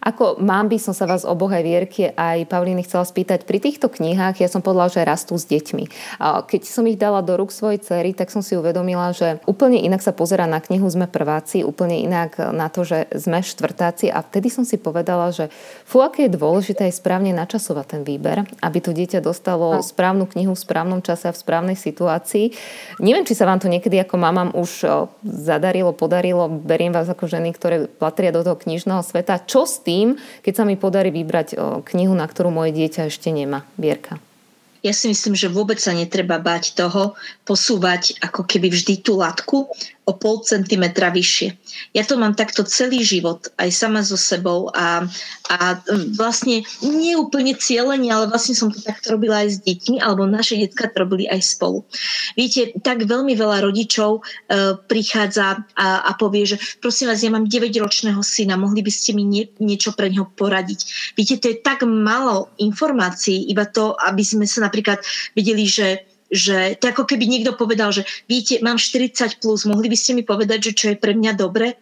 Ako 0.02 0.42
mám 0.42 0.66
by 0.66 0.82
som 0.82 0.98
sa 0.98 1.06
vás 1.06 1.22
oboch 1.22 1.54
aj 1.54 1.62
Vierky 1.62 2.10
aj 2.10 2.50
Pavlíny 2.50 2.82
chcela 2.90 3.06
spýtať, 3.06 3.46
pri 3.46 3.62
týchto 3.62 3.86
knihách 3.86 4.42
ja 4.42 4.50
som 4.50 4.66
povedala, 4.66 4.90
že 4.90 5.06
rastú 5.06 5.38
s 5.38 5.46
deťmi. 5.46 6.18
Keď 6.50 6.62
som 6.66 6.90
ich 6.90 6.98
dala 6.98 7.22
do 7.22 7.38
rúk 7.38 7.54
svojej 7.54 7.78
cery, 7.86 8.18
tak 8.18 8.34
som 8.34 8.42
si 8.42 8.58
uvedomila, 8.58 9.14
že 9.14 9.38
úplne 9.46 9.78
inak 9.78 10.02
sa 10.02 10.10
pozera 10.10 10.50
na 10.50 10.58
knihu 10.58 10.90
Sme 10.90 11.06
prváci, 11.06 11.62
úplne 11.62 12.02
inak 12.02 12.34
na 12.50 12.74
to, 12.74 12.82
že 12.82 13.14
sme 13.14 13.46
štvrtáci 13.46 14.10
a 14.10 14.26
vtedy 14.26 14.50
som 14.50 14.66
si 14.66 14.82
povedala, 14.82 15.30
že 15.30 15.54
fú, 15.86 16.02
aké 16.02 16.26
je 16.26 16.34
dôležité 16.34 16.90
aj 16.90 16.98
správne 16.98 17.30
načasovať 17.38 17.86
ten 17.86 18.02
výber, 18.02 18.42
aby 18.66 18.82
to 18.82 18.98
dieťa 18.98 19.22
dostalo 19.22 19.86
správnu 19.86 20.26
knihu 20.34 20.58
v 20.58 20.64
správnom 20.66 21.06
čase 21.06 21.30
a 21.30 21.36
v 21.36 21.42
správnej 21.46 21.78
situácii. 21.78 22.50
Neviem, 22.98 23.22
či 23.22 23.38
sa 23.38 23.46
vám 23.46 23.62
to 23.62 23.70
niekedy 23.70 24.02
ako 24.02 24.18
mamám 24.18 24.50
už 24.58 24.82
zadarilo, 25.22 25.94
podarilo, 25.94 26.50
beriem 26.50 26.90
vás 26.90 27.06
ako 27.06 27.30
ženy, 27.30 27.54
ktoré 27.54 27.86
patria 27.86 28.34
do 28.34 28.42
toho 28.42 28.58
knižného 28.58 29.06
sveta. 29.06 29.38
Čo 29.46 29.70
s 29.70 29.78
tým? 29.78 29.90
Tým, 29.92 30.16
keď 30.40 30.54
sa 30.56 30.64
mi 30.64 30.80
podarí 30.80 31.12
vybrať 31.12 31.60
knihu, 31.92 32.16
na 32.16 32.24
ktorú 32.24 32.48
moje 32.48 32.72
dieťa 32.72 33.12
ešte 33.12 33.28
nemá. 33.28 33.68
Vierka. 33.76 34.24
Ja 34.82 34.96
si 34.98 35.12
myslím, 35.12 35.38
že 35.38 35.52
vôbec 35.52 35.78
sa 35.78 35.94
netreba 35.94 36.42
bať 36.42 36.74
toho 36.74 37.14
posúvať 37.46 38.18
ako 38.24 38.48
keby 38.48 38.72
vždy 38.72 39.06
tú 39.06 39.20
latku 39.20 39.70
o 40.12 40.20
pol 40.20 40.44
centimetra 40.44 41.08
vyššie. 41.08 41.56
Ja 41.96 42.04
to 42.04 42.20
mám 42.20 42.36
takto 42.36 42.68
celý 42.68 43.00
život, 43.08 43.48
aj 43.56 43.72
sama 43.72 44.04
so 44.04 44.20
sebou 44.20 44.68
a, 44.76 45.08
a 45.48 45.58
vlastne 46.20 46.68
nie 46.84 47.16
úplne 47.16 47.56
cieľenie, 47.56 48.12
ale 48.12 48.28
vlastne 48.28 48.52
som 48.52 48.68
to 48.68 48.84
takto 48.84 49.16
robila 49.16 49.48
aj 49.48 49.50
s 49.56 49.58
deťmi, 49.64 50.04
alebo 50.04 50.28
naše 50.28 50.60
detka 50.60 50.92
to 50.92 51.08
robili 51.08 51.32
aj 51.32 51.40
spolu. 51.40 51.88
Viete, 52.36 52.76
tak 52.84 53.08
veľmi 53.08 53.32
veľa 53.32 53.64
rodičov 53.64 54.20
e, 54.20 54.22
prichádza 54.76 55.64
a, 55.80 55.88
a 56.04 56.12
povie, 56.20 56.44
že 56.44 56.60
prosím 56.84 57.16
vás, 57.16 57.24
ja 57.24 57.32
mám 57.32 57.48
9-ročného 57.48 58.20
syna, 58.20 58.60
mohli 58.60 58.84
by 58.84 58.92
ste 58.92 59.16
mi 59.16 59.24
nie, 59.24 59.48
niečo 59.64 59.96
pre 59.96 60.12
neho 60.12 60.28
poradiť. 60.28 61.14
Viete, 61.16 61.40
to 61.40 61.48
je 61.56 61.64
tak 61.64 61.88
málo 61.88 62.52
informácií, 62.60 63.48
iba 63.48 63.64
to, 63.64 63.96
aby 63.96 64.22
sme 64.28 64.44
sa 64.44 64.68
napríklad 64.68 65.00
videli, 65.32 65.64
že 65.64 66.11
že 66.32 66.80
to 66.80 66.88
ako 66.90 67.04
keby 67.04 67.28
niekto 67.28 67.54
povedal, 67.60 67.92
že 67.92 68.08
viete, 68.26 68.64
mám 68.64 68.80
40 68.80 69.44
plus, 69.44 69.68
mohli 69.68 69.92
by 69.92 69.98
ste 70.00 70.16
mi 70.16 70.24
povedať, 70.24 70.72
že 70.72 70.76
čo 70.76 70.86
je 70.96 70.98
pre 70.98 71.12
mňa 71.12 71.36
dobre? 71.36 71.76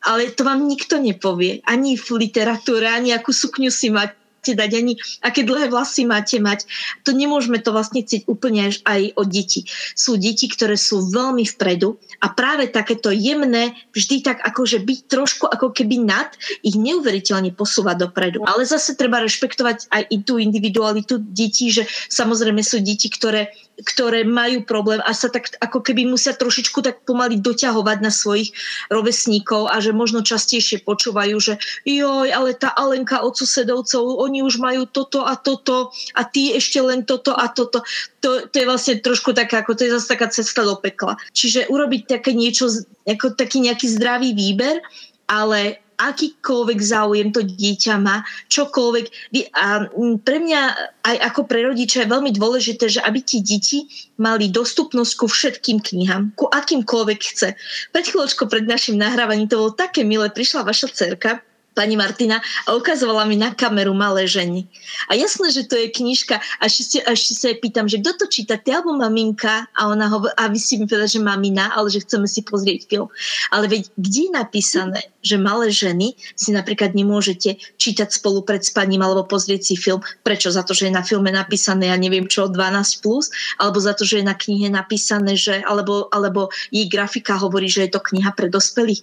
Ale 0.00 0.32
to 0.32 0.48
vám 0.48 0.64
nikto 0.64 0.96
nepovie. 0.96 1.60
Ani 1.68 2.00
v 2.00 2.08
literatúre, 2.16 2.88
ani 2.88 3.12
akú 3.12 3.36
sukňu 3.36 3.68
si 3.68 3.92
máte 3.92 4.56
dať, 4.56 4.70
ani 4.72 4.96
aké 5.20 5.44
dlhé 5.44 5.68
vlasy 5.68 6.08
máte 6.08 6.40
mať. 6.40 6.64
To 7.04 7.12
nemôžeme 7.12 7.60
to 7.60 7.76
vlastne 7.76 8.00
cítiť 8.00 8.24
úplne 8.24 8.72
až 8.72 8.80
aj 8.88 9.12
od 9.20 9.28
detí. 9.28 9.68
Sú 9.92 10.16
deti, 10.16 10.48
ktoré 10.48 10.80
sú 10.80 11.04
veľmi 11.12 11.44
vpredu 11.44 12.00
a 12.24 12.32
práve 12.32 12.72
takéto 12.72 13.12
jemné, 13.12 13.76
vždy 13.92 14.24
tak 14.24 14.40
akože 14.40 14.80
byť 14.80 14.98
trošku 15.12 15.44
ako 15.44 15.76
keby 15.76 16.00
nad, 16.00 16.32
ich 16.64 16.80
neuveriteľne 16.80 17.52
posúvať 17.52 18.08
dopredu. 18.08 18.40
Ale 18.48 18.64
zase 18.64 18.96
treba 18.96 19.20
rešpektovať 19.20 19.92
aj 19.92 20.02
i 20.08 20.16
tú 20.24 20.40
individualitu 20.40 21.20
detí, 21.20 21.68
že 21.68 21.84
samozrejme 22.08 22.64
sú 22.64 22.80
deti, 22.80 23.12
ktoré 23.12 23.52
ktoré 23.82 24.22
majú 24.26 24.62
problém 24.64 25.00
a 25.04 25.12
sa 25.16 25.32
tak 25.32 25.52
ako 25.60 25.80
keby 25.80 26.06
musia 26.06 26.36
trošičku 26.36 26.84
tak 26.84 27.02
pomaly 27.08 27.40
doťahovať 27.40 27.98
na 28.04 28.12
svojich 28.12 28.52
rovesníkov 28.92 29.72
a 29.72 29.80
že 29.80 29.96
možno 29.96 30.24
častejšie 30.24 30.84
počúvajú, 30.84 31.36
že 31.40 31.54
joj, 31.84 32.28
ale 32.30 32.56
tá 32.56 32.72
Alenka 32.76 33.24
od 33.24 33.36
susedovcov, 33.36 34.20
oni 34.20 34.44
už 34.44 34.60
majú 34.60 34.84
toto 34.88 35.24
a 35.24 35.36
toto 35.36 35.92
a 36.14 36.22
ty 36.24 36.54
ešte 36.54 36.78
len 36.80 37.02
toto 37.04 37.32
a 37.32 37.48
toto. 37.48 37.82
To, 38.20 38.46
to 38.48 38.54
je 38.54 38.68
vlastne 38.68 39.00
trošku 39.00 39.32
taká, 39.32 39.64
ako 39.64 39.76
to 39.76 39.88
je 39.88 39.96
zase 39.96 40.06
taká 40.08 40.28
cesta 40.28 40.60
do 40.64 40.76
pekla. 40.76 41.16
Čiže 41.32 41.72
urobiť 41.72 42.20
také 42.20 42.36
niečo, 42.36 42.68
ako 43.08 43.32
taký 43.32 43.64
nejaký 43.64 43.88
zdravý 43.88 44.36
výber, 44.36 44.84
ale 45.30 45.80
akýkoľvek 46.00 46.78
záujem 46.80 47.28
to 47.34 47.44
dieťa 47.44 48.00
má, 48.00 48.24
čokoľvek. 48.48 49.06
A 49.52 49.90
pre 50.24 50.36
mňa 50.40 50.60
aj 51.04 51.16
ako 51.32 51.40
pre 51.44 51.68
rodiča 51.68 52.04
je 52.04 52.12
veľmi 52.12 52.32
dôležité, 52.32 52.88
že 52.88 53.04
aby 53.04 53.20
ti 53.20 53.44
deti 53.44 53.84
mali 54.16 54.48
dostupnosť 54.48 55.12
ku 55.20 55.26
všetkým 55.28 55.84
knihám, 55.84 56.32
ku 56.36 56.48
akýmkoľvek 56.48 57.20
chce. 57.20 57.48
Pred 57.92 58.04
chvíľočkou 58.08 58.48
pred 58.48 58.64
našim 58.64 58.96
nahrávaním 58.96 59.48
to 59.48 59.60
bolo 59.60 59.72
také 59.76 60.04
milé, 60.04 60.32
prišla 60.32 60.64
vaša 60.64 60.88
cerka 60.92 61.44
pani 61.74 61.94
Martina 61.94 62.42
a 62.66 62.74
ukazovala 62.74 63.24
mi 63.24 63.38
na 63.38 63.54
kameru 63.54 63.94
malé 63.94 64.26
ženy. 64.26 64.66
A 65.08 65.14
jasné, 65.14 65.54
že 65.54 65.66
to 65.66 65.78
je 65.78 65.88
knižka 65.90 66.38
a 66.38 66.62
ešte, 66.66 67.00
ešte 67.02 67.32
sa 67.36 67.46
jej 67.52 67.58
pýtam, 67.58 67.86
že 67.86 68.02
kto 68.02 68.24
to 68.24 68.26
číta, 68.26 68.58
ty 68.58 68.74
alebo 68.74 68.94
maminka? 68.96 69.70
A 69.74 69.90
ona 69.90 70.10
hovorí, 70.10 70.32
a 70.36 70.50
vy 70.50 70.58
si 70.58 70.78
mi 70.78 70.84
povedala, 70.86 71.10
že 71.10 71.20
mamina, 71.20 71.64
ale 71.74 71.88
že 71.92 72.02
chceme 72.02 72.26
si 72.26 72.40
pozrieť 72.42 72.90
film. 72.90 73.08
Ale 73.54 73.70
veď 73.70 73.92
kde 73.96 74.20
je 74.26 74.32
napísané, 74.32 75.00
že 75.20 75.36
malé 75.36 75.68
ženy 75.68 76.16
si 76.32 76.50
napríklad 76.50 76.96
nemôžete 76.96 77.60
čítať 77.76 78.08
spolu 78.08 78.40
pred 78.42 78.64
spaním 78.64 79.04
alebo 79.04 79.28
pozrieť 79.28 79.62
si 79.62 79.74
film. 79.76 80.00
Prečo? 80.24 80.48
Za 80.50 80.64
to, 80.64 80.72
že 80.72 80.88
je 80.88 80.96
na 80.96 81.04
filme 81.04 81.30
napísané, 81.30 81.92
ja 81.92 81.96
neviem 82.00 82.26
čo, 82.26 82.48
12+, 82.48 83.04
plus, 83.04 83.28
alebo 83.60 83.78
za 83.78 83.92
to, 83.92 84.08
že 84.08 84.20
je 84.20 84.24
na 84.26 84.34
knihe 84.34 84.72
napísané, 84.72 85.36
že, 85.36 85.60
alebo, 85.62 86.08
alebo 86.10 86.48
jej 86.72 86.88
grafika 86.88 87.36
hovorí, 87.36 87.68
že 87.68 87.86
je 87.86 87.90
to 87.94 88.00
kniha 88.00 88.32
pre 88.32 88.48
dospelých. 88.48 89.00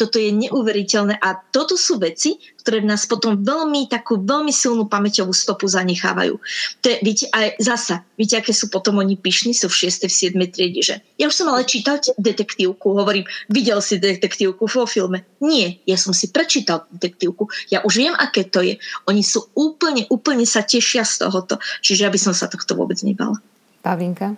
Toto 0.00 0.16
je 0.16 0.32
neuveriteľné 0.32 1.20
a 1.20 1.36
toto 1.52 1.76
sú 1.76 2.00
veci, 2.00 2.07
ktoré 2.60 2.84
v 2.84 2.90
nás 2.92 3.08
potom 3.08 3.40
veľmi 3.40 3.88
takú 3.88 4.20
veľmi 4.20 4.52
silnú 4.52 4.86
pamäťovú 4.86 5.32
stopu 5.32 5.64
zanechávajú. 5.68 6.36
To 6.82 6.86
je, 6.86 6.96
viete, 7.00 7.26
aj 7.32 7.56
zasa, 7.58 8.04
viete, 8.20 8.36
aké 8.36 8.52
sú 8.52 8.68
potom 8.68 9.00
oni 9.00 9.16
pyšní, 9.16 9.56
sú 9.56 9.72
v 9.72 9.88
6. 9.88 10.04
v 10.04 10.14
7. 10.36 10.52
triede, 10.52 10.80
že 10.84 10.94
ja 11.16 11.26
už 11.26 11.34
som 11.34 11.48
ale 11.48 11.64
čítať 11.64 12.20
detektívku, 12.20 12.92
hovorím, 12.92 13.24
videl 13.48 13.80
si 13.80 13.96
detektívku 13.96 14.68
vo 14.68 14.84
filme. 14.84 15.24
Nie, 15.40 15.80
ja 15.88 15.96
som 15.96 16.12
si 16.12 16.28
prečítal 16.28 16.84
detektívku, 16.92 17.48
ja 17.72 17.80
už 17.82 17.94
viem, 17.96 18.14
aké 18.14 18.44
to 18.44 18.60
je. 18.60 18.76
Oni 19.08 19.24
sú 19.24 19.48
úplne, 19.56 20.04
úplne 20.12 20.44
sa 20.44 20.60
tešia 20.60 21.08
z 21.08 21.24
tohoto, 21.24 21.56
čiže 21.80 22.04
ja 22.04 22.10
by 22.12 22.20
som 22.20 22.36
sa 22.36 22.46
tohto 22.52 22.76
vôbec 22.76 23.00
nebala. 23.00 23.40
Pavinka? 23.80 24.36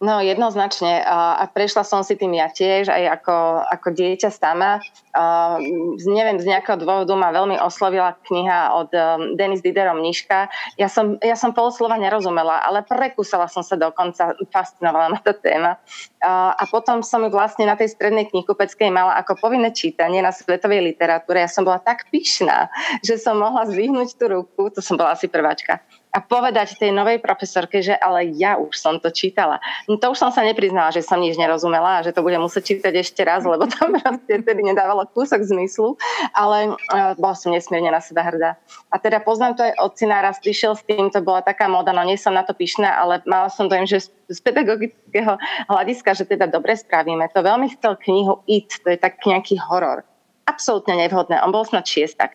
No 0.00 0.16
jednoznačne 0.24 1.04
a 1.04 1.44
prešla 1.44 1.84
som 1.84 2.00
si 2.00 2.16
tým 2.16 2.32
ja 2.32 2.48
tiež 2.48 2.88
aj 2.88 3.20
ako, 3.20 3.36
ako 3.68 3.88
dieťa 3.92 4.32
sama. 4.32 4.80
Uh, 5.12 5.60
neviem, 6.08 6.40
z 6.40 6.48
nejakého 6.48 6.80
dôvodu 6.80 7.12
ma 7.20 7.28
veľmi 7.28 7.60
oslovila 7.60 8.16
kniha 8.24 8.80
od 8.80 8.88
um, 8.96 9.36
Denis 9.36 9.60
Diderom 9.60 10.00
Niška. 10.00 10.48
Ja 10.80 10.88
som, 10.88 11.20
ja 11.20 11.36
som 11.36 11.52
poloslova 11.52 12.00
nerozumela, 12.00 12.64
ale 12.64 12.80
prekúsala 12.80 13.44
som 13.44 13.60
sa 13.60 13.76
dokonca, 13.76 14.40
fascinovala 14.48 15.12
ma 15.12 15.20
tá 15.20 15.36
téma. 15.36 15.76
A 16.24 16.64
potom 16.72 17.04
som 17.04 17.20
ju 17.20 17.28
vlastne 17.28 17.68
na 17.68 17.76
tej 17.76 17.92
strednej 17.92 18.32
knihkupeckej 18.32 18.88
mala 18.88 19.20
ako 19.20 19.36
povinné 19.36 19.68
čítanie 19.76 20.24
na 20.24 20.32
svetovej 20.32 20.80
literatúre. 20.80 21.44
Ja 21.44 21.50
som 21.52 21.68
bola 21.68 21.76
tak 21.76 22.08
pyšná, 22.08 22.72
že 23.04 23.20
som 23.20 23.36
mohla 23.36 23.68
zvihnúť 23.68 24.16
tú 24.16 24.32
ruku, 24.32 24.72
to 24.72 24.80
som 24.80 24.96
bola 24.96 25.12
asi 25.12 25.28
prváčka, 25.28 25.84
a 26.10 26.18
povedať 26.18 26.74
tej 26.74 26.90
novej 26.90 27.22
profesorke, 27.22 27.78
že 27.78 27.94
ale 27.94 28.34
ja 28.34 28.58
už 28.58 28.74
som 28.74 28.98
to 28.98 29.14
čítala. 29.14 29.62
No 29.86 29.94
to 29.94 30.10
už 30.10 30.18
som 30.18 30.30
sa 30.34 30.42
nepriznala, 30.42 30.90
že 30.90 31.06
som 31.06 31.22
nič 31.22 31.38
nerozumela 31.38 32.02
a 32.02 32.04
že 32.04 32.10
to 32.10 32.26
budem 32.26 32.42
musieť 32.42 32.74
čítať 32.74 32.94
ešte 32.98 33.22
raz, 33.22 33.46
lebo 33.46 33.70
to 33.70 33.78
proste 33.94 34.34
tedy 34.42 34.62
nedávalo 34.66 35.06
kúsok 35.14 35.46
zmyslu, 35.46 35.94
ale 36.34 36.74
uh, 36.74 37.14
bola 37.14 37.38
som 37.38 37.54
nesmierne 37.54 37.94
na 37.94 38.02
seba 38.02 38.26
hrdá. 38.26 38.58
A 38.90 38.98
teda 38.98 39.22
poznám 39.22 39.54
to 39.54 39.62
aj 39.62 39.74
od 39.78 39.92
syna, 39.94 40.18
prišiel 40.34 40.74
s 40.74 40.82
tým, 40.82 41.14
to 41.14 41.22
bola 41.22 41.46
taká 41.46 41.70
moda, 41.70 41.94
no 41.94 42.02
nie 42.02 42.18
som 42.18 42.34
na 42.34 42.42
to 42.42 42.52
pyšná, 42.58 42.90
ale 42.90 43.22
mala 43.24 43.46
som 43.46 43.70
dojem, 43.70 43.86
že 43.86 44.10
z 44.10 44.38
pedagogického 44.42 45.38
hľadiska, 45.70 46.14
že 46.14 46.26
teda 46.26 46.50
dobre 46.50 46.74
spravíme. 46.74 47.30
To 47.34 47.42
veľmi 47.42 47.70
chcel 47.78 47.94
knihu 48.02 48.42
It, 48.50 48.82
to 48.82 48.90
je 48.90 48.98
tak 48.98 49.22
nejaký 49.22 49.58
horor 49.58 50.02
absolútne 50.50 50.98
nevhodné. 50.98 51.38
On 51.46 51.54
bol 51.54 51.62
snad 51.62 51.86
šiestak 51.86 52.34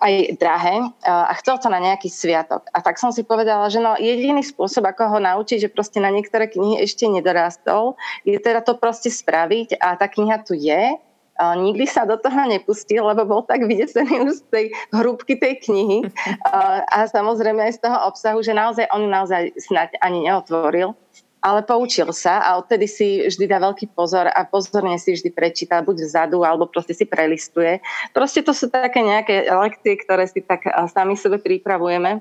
aj 0.00 0.40
drahé 0.40 0.80
a 1.04 1.32
chcel 1.38 1.60
to 1.60 1.68
na 1.68 1.76
nejaký 1.76 2.08
sviatok. 2.08 2.66
A 2.72 2.80
tak 2.80 2.96
som 2.96 3.12
si 3.12 3.20
povedala, 3.20 3.68
že 3.68 3.84
no 3.84 3.94
jediný 4.00 4.40
spôsob, 4.40 4.88
ako 4.88 5.16
ho 5.16 5.18
naučiť, 5.20 5.68
že 5.68 5.72
proste 5.72 6.00
na 6.00 6.08
niektoré 6.08 6.48
knihy 6.48 6.80
ešte 6.80 7.04
nedorástol, 7.04 8.00
je 8.24 8.40
teda 8.40 8.64
to 8.64 8.80
proste 8.80 9.12
spraviť. 9.12 9.76
A 9.76 10.00
tá 10.00 10.08
kniha 10.08 10.40
tu 10.40 10.56
je, 10.56 10.96
a 11.40 11.56
nikdy 11.56 11.88
sa 11.88 12.04
do 12.04 12.20
toho 12.20 12.44
nepustil, 12.44 13.00
lebo 13.00 13.24
bol 13.24 13.40
tak 13.40 13.64
vydesený 13.64 14.28
už 14.28 14.44
z 14.44 14.46
tej 14.52 14.66
hrúbky 14.92 15.40
tej 15.40 15.56
knihy. 15.64 15.98
A, 16.50 16.84
a 16.84 16.98
samozrejme 17.06 17.62
aj 17.62 17.78
z 17.78 17.80
toho 17.86 17.98
obsahu, 18.10 18.42
že 18.42 18.52
naozaj 18.52 18.90
on 18.92 19.06
naozaj 19.06 19.54
snať 19.56 19.96
ani 20.02 20.28
neotvoril 20.28 20.92
ale 21.40 21.60
poučil 21.64 22.08
sa 22.12 22.40
a 22.44 22.56
odtedy 22.60 22.86
si 22.86 23.24
vždy 23.24 23.44
dá 23.48 23.58
veľký 23.60 23.92
pozor 23.96 24.28
a 24.28 24.40
pozorne 24.46 24.96
si 25.00 25.16
vždy 25.16 25.28
prečíta 25.32 25.80
buď 25.80 26.06
vzadu 26.06 26.44
alebo 26.44 26.68
proste 26.68 26.92
si 26.92 27.08
prelistuje. 27.08 27.80
Proste 28.14 28.44
to 28.44 28.52
sú 28.52 28.68
také 28.68 29.00
nejaké 29.00 29.48
lekcie, 29.48 29.98
ktoré 30.00 30.28
si 30.28 30.44
tak 30.44 30.68
sami 30.92 31.16
sebe 31.16 31.40
pripravujeme 31.40 32.20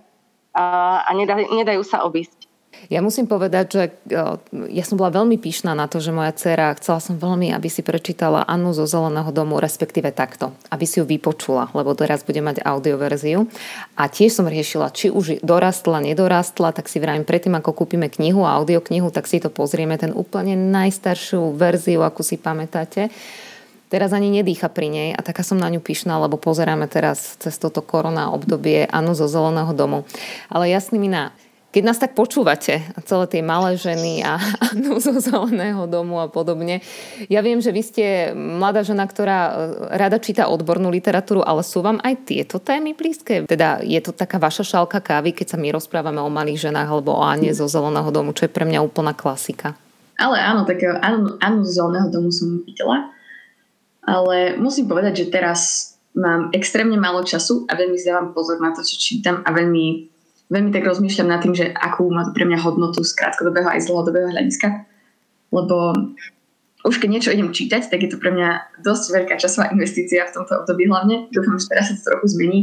a, 0.55 0.65
a 1.05 1.11
nedajú 1.15 1.83
sa 1.85 2.03
obísť. 2.07 2.48
Ja 2.87 3.03
musím 3.03 3.27
povedať, 3.27 3.65
že 3.67 3.83
ja 4.71 4.83
som 4.87 4.95
bola 4.95 5.11
veľmi 5.11 5.35
pyšná 5.35 5.75
na 5.75 5.91
to, 5.91 5.99
že 5.99 6.15
moja 6.15 6.31
dcera, 6.31 6.71
chcela 6.79 7.03
som 7.03 7.19
veľmi, 7.19 7.51
aby 7.51 7.67
si 7.67 7.83
prečítala 7.83 8.47
Annu 8.47 8.71
zo 8.71 8.87
Zeleného 8.87 9.29
domu, 9.35 9.59
respektíve 9.59 10.15
takto, 10.15 10.55
aby 10.71 10.87
si 10.87 11.03
ju 11.03 11.05
vypočula, 11.05 11.69
lebo 11.75 11.91
teraz 11.93 12.23
bude 12.23 12.39
mať 12.39 12.63
audioverziu. 12.63 13.51
A 13.99 14.07
tiež 14.07 14.39
som 14.39 14.47
riešila, 14.47 14.95
či 14.95 15.11
už 15.11 15.43
dorastla, 15.43 15.99
nedorastla, 15.99 16.71
tak 16.71 16.87
si 16.87 17.03
vrajím 17.03 17.27
predtým, 17.27 17.59
ako 17.59 17.83
kúpime 17.83 18.07
knihu 18.07 18.47
a 18.47 18.55
audioknihu, 18.57 19.11
tak 19.11 19.27
si 19.27 19.43
to 19.43 19.51
pozrieme, 19.51 19.99
ten 19.99 20.15
úplne 20.15 20.55
najstaršiu 20.55 21.53
verziu, 21.59 22.01
akú 22.07 22.23
si 22.23 22.39
pamätáte. 22.39 23.11
Teraz 23.89 24.13
ani 24.13 24.29
nedýcha 24.29 24.69
pri 24.69 24.85
nej 24.85 25.09
a 25.17 25.21
taká 25.25 25.41
som 25.41 25.57
na 25.57 25.65
ňu 25.65 25.81
pyšná, 25.81 26.21
lebo 26.21 26.37
pozeráme 26.37 26.85
teraz 26.85 27.41
cez 27.41 27.57
toto 27.57 27.81
korona 27.81 28.29
obdobie 28.29 28.85
Anu 28.85 29.17
zo 29.17 29.25
Zeleného 29.25 29.73
domu. 29.73 30.05
Ale 30.45 30.69
jasný 30.69 31.01
mi 31.01 31.09
na 31.09 31.33
keď 31.69 31.83
nás 31.85 32.01
tak 32.01 32.17
počúvate, 32.17 32.81
celé 33.05 33.25
tie 33.29 33.45
malé 33.45 33.77
ženy 33.77 34.25
a 34.25 34.41
Anu 34.73 34.97
zo 34.97 35.13
zeleného 35.21 35.85
domu 35.85 36.17
a 36.17 36.25
podobne, 36.25 36.81
ja 37.29 37.45
viem, 37.45 37.61
že 37.61 37.69
vy 37.69 37.81
ste 37.85 38.05
mladá 38.33 38.81
žena, 38.81 39.05
ktorá 39.05 39.39
e, 39.39 39.53
rada 39.93 40.17
číta 40.17 40.49
odbornú 40.49 40.89
literatúru, 40.89 41.45
ale 41.45 41.61
sú 41.61 41.85
vám 41.85 42.01
aj 42.01 42.25
tieto 42.25 42.57
témy 42.57 42.97
blízke? 42.97 43.45
Teda 43.45 43.77
je 43.85 44.01
to 44.01 44.17
taká 44.17 44.41
vaša 44.41 44.65
šálka 44.65 44.97
kávy, 44.97 45.37
keď 45.37 45.53
sa 45.53 45.57
my 45.61 45.69
rozprávame 45.69 46.17
o 46.17 46.33
malých 46.33 46.69
ženách 46.69 46.89
alebo 46.89 47.13
o 47.13 47.21
Ane 47.21 47.53
zo 47.53 47.69
zeleného 47.69 48.09
domu, 48.09 48.33
čo 48.33 48.49
je 48.49 48.51
pre 48.53 48.65
mňa 48.65 48.81
úplná 48.81 49.13
klasika. 49.13 49.77
Ale 50.17 50.41
áno, 50.41 50.65
tak 50.65 50.81
Anu, 50.81 51.37
Anu 51.37 51.61
zo 51.69 51.85
zeleného 51.85 52.09
domu 52.09 52.33
som 52.33 52.65
videla, 52.65 53.13
ale 54.01 54.57
musím 54.57 54.89
povedať, 54.89 55.21
že 55.21 55.25
teraz 55.29 55.93
mám 56.17 56.49
extrémne 56.49 56.97
málo 56.97 57.21
času 57.21 57.69
a 57.69 57.77
veľmi 57.77 57.93
zdávam 58.01 58.33
pozor 58.33 58.57
na 58.57 58.73
to, 58.73 58.81
čo 58.81 58.97
čítam 58.97 59.45
a 59.45 59.53
veľmi 59.53 60.17
veľmi 60.49 60.73
tak 60.73 60.83
rozmýšľam 60.85 61.29
nad 61.29 61.41
tým, 61.45 61.53
že 61.53 61.69
akú 61.73 62.09
má 62.09 62.29
pre 62.33 62.45
mňa 62.45 62.59
hodnotu 62.61 63.05
z 63.05 63.13
krátkodobého 63.13 63.69
aj 63.69 63.85
z 63.85 63.89
dlhodobého 63.89 64.33
hľadiska. 64.33 64.85
Lebo 65.53 65.93
už 66.85 66.95
keď 66.97 67.09
niečo 67.09 67.33
idem 67.33 67.53
čítať, 67.53 67.89
tak 67.89 68.01
je 68.01 68.09
to 68.09 68.17
pre 68.17 68.33
mňa 68.33 68.81
dosť 68.81 69.05
veľká 69.13 69.35
časová 69.37 69.69
investícia 69.69 70.25
v 70.25 70.33
tomto 70.33 70.65
období 70.65 70.89
hlavne. 70.89 71.29
Dúfam, 71.29 71.59
že 71.61 71.69
teraz 71.69 71.91
sa 71.91 71.97
to 71.97 72.07
trochu 72.13 72.25
zmení. 72.37 72.59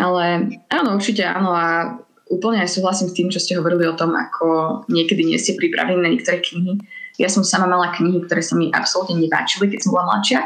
Ale 0.00 0.56
áno, 0.72 0.96
určite 0.96 1.26
áno 1.26 1.52
a 1.52 2.00
úplne 2.30 2.62
aj 2.62 2.72
súhlasím 2.72 3.08
s 3.10 3.16
tým, 3.16 3.28
čo 3.28 3.42
ste 3.42 3.58
hovorili 3.58 3.84
o 3.90 3.98
tom, 3.98 4.14
ako 4.14 4.80
niekedy 4.88 5.26
nie 5.26 5.36
ste 5.36 5.58
pripravení 5.58 5.98
na 6.00 6.08
niektoré 6.12 6.40
knihy. 6.40 6.80
Ja 7.20 7.28
som 7.28 7.44
sama 7.44 7.68
mala 7.68 7.92
knihy, 7.92 8.24
ktoré 8.24 8.40
sa 8.40 8.56
mi 8.56 8.72
absolútne 8.72 9.18
nepáčili, 9.20 9.68
keď 9.68 9.84
som 9.84 9.92
bola 9.92 10.16
mladšia. 10.16 10.40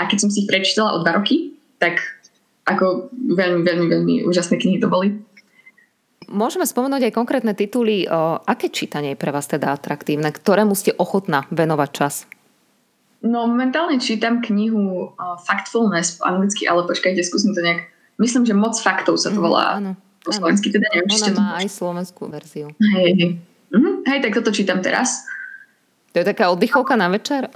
A 0.00 0.08
keď 0.08 0.26
som 0.26 0.30
si 0.32 0.42
ich 0.42 0.50
prečítala 0.50 0.96
o 0.96 1.04
dva 1.04 1.20
roky, 1.20 1.54
tak 1.78 2.00
ako 2.66 3.10
veľmi, 3.14 3.62
veľmi, 3.62 3.86
veľmi 3.86 4.14
úžasné 4.26 4.58
knihy 4.58 4.78
to 4.78 4.90
boli. 4.90 5.14
Môžeme 6.30 6.62
spomenúť 6.62 7.10
aj 7.10 7.16
konkrétne 7.18 7.52
tituly. 7.58 8.06
Aké 8.46 8.70
čítanie 8.70 9.12
je 9.12 9.20
pre 9.20 9.34
vás 9.34 9.50
teda 9.50 9.74
atraktívne? 9.74 10.30
Ktorému 10.30 10.78
ste 10.78 10.94
ochotná 10.94 11.50
venovať 11.50 11.90
čas? 11.90 12.14
No 13.20 13.44
momentálne 13.50 14.00
čítam 14.00 14.40
knihu 14.40 15.12
Factfulness 15.18 16.22
po 16.22 16.30
anglicky, 16.30 16.70
ale 16.70 16.86
počkajte, 16.86 17.20
skúsim 17.26 17.52
to 17.52 17.60
nejak. 17.60 17.90
Myslím, 18.16 18.46
že 18.46 18.54
Moc 18.54 18.78
faktov 18.78 19.18
sa 19.18 19.34
to 19.34 19.42
mhm, 19.42 19.44
volá. 19.44 19.66
Mm, 19.74 19.76
áno. 19.76 19.90
Po 20.20 20.30
slovensky 20.30 20.68
teda 20.68 20.86
neviem, 20.92 21.08
Ona 21.08 21.32
má 21.32 21.48
aj 21.64 21.68
slovenskú 21.72 22.28
verziu. 22.28 22.68
Hej, 22.76 23.10
hej. 23.16 23.30
Mm, 23.72 24.04
hej, 24.04 24.18
tak 24.20 24.32
toto 24.36 24.52
čítam 24.52 24.84
teraz. 24.84 25.24
To 26.12 26.20
je 26.20 26.26
taká 26.26 26.52
oddychovka 26.52 26.94
na 26.94 27.08
večer? 27.08 27.48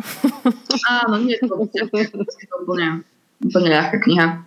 Áno, 1.05 1.21
nie 1.21 1.37
je 1.37 1.45
to 1.45 1.55
úplne, 1.59 3.05
úplne 3.45 3.69
ľahká 3.69 3.99
kniha 4.01 4.47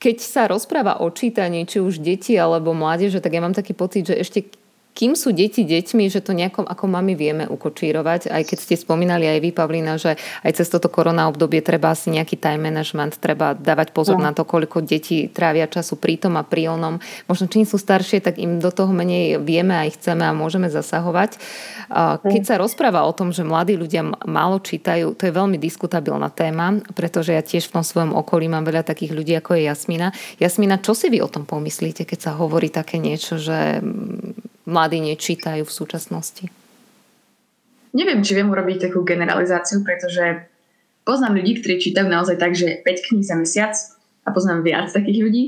keď 0.00 0.16
sa 0.20 0.42
rozpráva 0.48 1.00
o 1.00 1.08
čítaní, 1.08 1.64
či 1.64 1.80
už 1.80 2.04
deti 2.04 2.36
alebo 2.36 2.76
mládeže, 2.76 3.20
tak 3.20 3.32
ja 3.32 3.44
mám 3.44 3.56
taký 3.56 3.72
pocit, 3.72 4.12
že 4.12 4.20
ešte 4.20 4.44
kým 4.90 5.14
sú 5.14 5.30
deti 5.30 5.62
deťmi, 5.62 6.10
že 6.10 6.20
to 6.20 6.34
nejakom 6.34 6.66
ako 6.66 6.84
mami 6.90 7.14
vieme 7.14 7.46
ukočírovať, 7.46 8.28
aj 8.28 8.42
keď 8.42 8.58
ste 8.58 8.74
spomínali 8.76 9.24
aj 9.24 9.38
vy, 9.38 9.50
Pavlina, 9.54 9.94
že 9.96 10.18
aj 10.42 10.52
cez 10.60 10.66
toto 10.66 10.90
korona 10.90 11.30
obdobie 11.30 11.62
treba 11.62 11.94
asi 11.94 12.10
nejaký 12.10 12.36
time 12.36 12.68
management, 12.68 13.22
treba 13.22 13.54
dávať 13.54 13.94
pozor 13.94 14.18
no. 14.18 14.26
na 14.26 14.32
to, 14.34 14.42
koľko 14.42 14.82
detí 14.82 15.30
trávia 15.30 15.70
času 15.70 15.96
pri 15.96 16.18
tom 16.18 16.34
a 16.36 16.44
pri 16.44 16.74
onom. 16.74 16.98
Možno 17.30 17.46
čím 17.46 17.64
sú 17.64 17.78
staršie, 17.78 18.20
tak 18.20 18.36
im 18.42 18.58
do 18.58 18.68
toho 18.74 18.90
menej 18.90 19.38
vieme 19.38 19.78
aj 19.78 20.00
chceme 20.00 20.26
a 20.26 20.36
môžeme 20.36 20.66
zasahovať. 20.68 21.38
Keď 22.22 22.42
sa 22.46 22.58
rozpráva 22.58 23.06
o 23.06 23.12
tom, 23.14 23.34
že 23.34 23.46
mladí 23.46 23.74
ľudia 23.74 24.06
málo 24.26 24.62
čítajú, 24.62 25.14
to 25.14 25.26
je 25.26 25.32
veľmi 25.34 25.58
diskutabilná 25.58 26.30
téma, 26.30 26.78
pretože 26.94 27.34
ja 27.34 27.42
tiež 27.42 27.70
v 27.70 27.80
tom 27.80 27.84
svojom 27.86 28.14
okolí 28.14 28.46
mám 28.46 28.66
veľa 28.66 28.86
takých 28.86 29.14
ľudí, 29.14 29.34
ako 29.38 29.58
je 29.58 29.62
Jasmina. 29.66 30.14
Jasmina, 30.38 30.78
čo 30.78 30.94
si 30.94 31.10
vy 31.10 31.18
o 31.22 31.30
tom 31.30 31.46
pomyslíte, 31.46 32.06
keď 32.06 32.30
sa 32.30 32.32
hovorí 32.38 32.70
také 32.70 33.02
niečo, 33.02 33.38
že 33.38 33.82
mladí 34.70 34.98
nečítajú 35.02 35.66
v 35.66 35.72
súčasnosti? 35.72 36.46
Neviem, 37.90 38.22
či 38.22 38.38
viem 38.38 38.46
urobiť 38.46 38.86
takú 38.90 39.02
generalizáciu, 39.02 39.82
pretože 39.82 40.46
poznám 41.02 41.42
ľudí, 41.42 41.58
ktorí 41.58 41.82
čítajú 41.82 42.06
naozaj 42.06 42.38
tak, 42.38 42.54
že 42.54 42.78
5 42.86 43.06
kníh 43.10 43.26
za 43.26 43.34
mesiac 43.34 43.74
a 44.22 44.30
poznám 44.30 44.62
viac 44.62 44.94
takých 44.94 45.20
ľudí. 45.26 45.44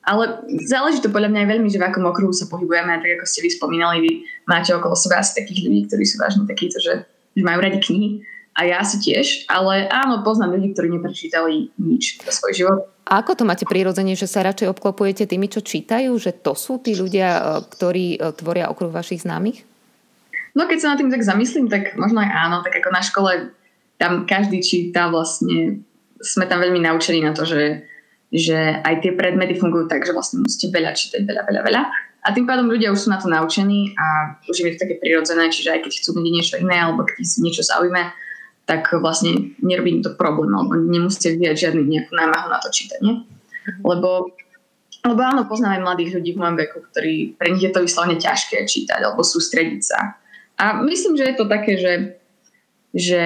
Ale 0.00 0.44
záleží 0.64 1.04
to 1.04 1.12
podľa 1.12 1.28
mňa 1.28 1.40
aj 1.44 1.48
veľmi, 1.56 1.68
že 1.68 1.80
v 1.80 1.86
akom 1.88 2.04
okruhu 2.08 2.32
sa 2.32 2.48
pohybujeme. 2.48 3.00
Tak 3.00 3.20
ako 3.20 3.24
ste 3.28 3.44
vy 3.44 3.50
spomínali, 3.52 3.96
vy 4.00 4.12
máte 4.48 4.72
okolo 4.72 4.96
seba 4.96 5.20
asi 5.20 5.36
takých 5.40 5.68
ľudí, 5.68 5.80
ktorí 5.88 6.04
sú 6.08 6.16
vážne 6.16 6.44
takíto, 6.48 6.80
že, 6.80 7.04
že 7.36 7.42
majú 7.44 7.60
radi 7.60 7.80
knihy. 7.80 8.24
A 8.60 8.68
ja 8.68 8.84
si 8.84 9.00
tiež, 9.00 9.48
ale 9.48 9.88
áno, 9.88 10.20
poznám 10.20 10.60
ľudí, 10.60 10.76
ktorí 10.76 10.92
neprečítali 10.92 11.72
nič 11.80 12.20
za 12.20 12.28
svoj 12.28 12.52
život. 12.52 12.78
A 13.08 13.24
ako 13.24 13.40
to 13.40 13.48
máte 13.48 13.64
prirodzene, 13.64 14.12
že 14.12 14.28
sa 14.28 14.44
radšej 14.44 14.68
obklopujete 14.76 15.24
tými, 15.24 15.48
čo 15.48 15.64
čítajú? 15.64 16.12
Že 16.20 16.44
to 16.44 16.52
sú 16.52 16.76
tí 16.76 16.92
ľudia, 16.92 17.28
e, 17.32 17.42
ktorí 17.72 18.20
e, 18.20 18.36
tvoria 18.36 18.68
okruh 18.68 18.92
vašich 18.92 19.24
známych? 19.24 19.64
No 20.52 20.68
keď 20.68 20.78
sa 20.78 20.88
nad 20.92 21.00
tým 21.00 21.08
tak 21.08 21.24
zamyslím, 21.24 21.72
tak 21.72 21.96
možno 21.96 22.20
aj 22.20 22.30
áno. 22.36 22.60
Tak 22.60 22.84
ako 22.84 22.90
na 22.92 23.00
škole 23.00 23.32
tam 23.96 24.28
každý 24.28 24.60
číta 24.60 25.08
vlastne, 25.08 25.80
sme 26.20 26.44
tam 26.44 26.60
veľmi 26.60 26.84
naučení 26.84 27.24
na 27.24 27.32
to, 27.32 27.48
že, 27.48 27.88
že 28.28 28.76
aj 28.84 29.00
tie 29.00 29.16
predmety 29.16 29.56
fungujú 29.56 29.88
tak, 29.88 30.04
že 30.04 30.12
vlastne 30.12 30.44
musíte 30.44 30.68
veľa 30.68 30.92
čítať, 30.92 31.24
veľa, 31.24 31.42
veľa, 31.48 31.60
veľa. 31.64 31.82
A 32.20 32.36
tým 32.36 32.44
pádom 32.44 32.68
ľudia 32.68 32.92
už 32.92 33.08
sú 33.08 33.08
na 33.08 33.16
to 33.16 33.32
naučení 33.32 33.96
a 33.96 34.36
už 34.44 34.52
je 34.60 34.76
to 34.76 34.84
také 34.84 35.00
prirodzené, 35.00 35.48
čiže 35.48 35.72
aj 35.72 35.80
keď 35.88 35.92
chcú 35.96 36.20
vedieť 36.20 36.34
niečo 36.36 36.54
iné 36.60 36.76
alebo 36.76 37.08
keď 37.08 37.24
si 37.24 37.40
niečo 37.40 37.64
zaujíme, 37.64 38.12
tak 38.70 38.86
vlastne 39.02 39.58
nerobí 39.58 39.98
to 39.98 40.14
problém, 40.14 40.54
alebo 40.54 40.78
nemusíte 40.78 41.34
vyvíjať 41.34 41.56
žiadny 41.58 41.82
nejakú 41.90 42.14
námahu 42.14 42.46
na 42.54 42.62
to 42.62 42.70
čítanie. 42.70 43.26
Lebo, 43.82 44.30
lebo 45.02 45.20
áno, 45.26 45.42
poznám 45.50 45.82
aj 45.82 45.82
mladých 45.82 46.14
ľudí 46.14 46.30
v 46.38 46.40
mojom 46.46 46.56
veku, 46.62 46.78
ktorí, 46.86 47.34
pre 47.34 47.50
nich 47.50 47.66
je 47.66 47.74
to 47.74 47.82
vyslovene 47.82 48.14
ťažké 48.22 48.62
čítať 48.62 49.02
alebo 49.02 49.26
sústrediť 49.26 49.82
sa. 49.82 50.14
A 50.62 50.78
myslím, 50.86 51.18
že 51.18 51.26
je 51.26 51.34
to 51.34 51.50
také, 51.50 51.82
že, 51.82 51.92
že 52.94 53.22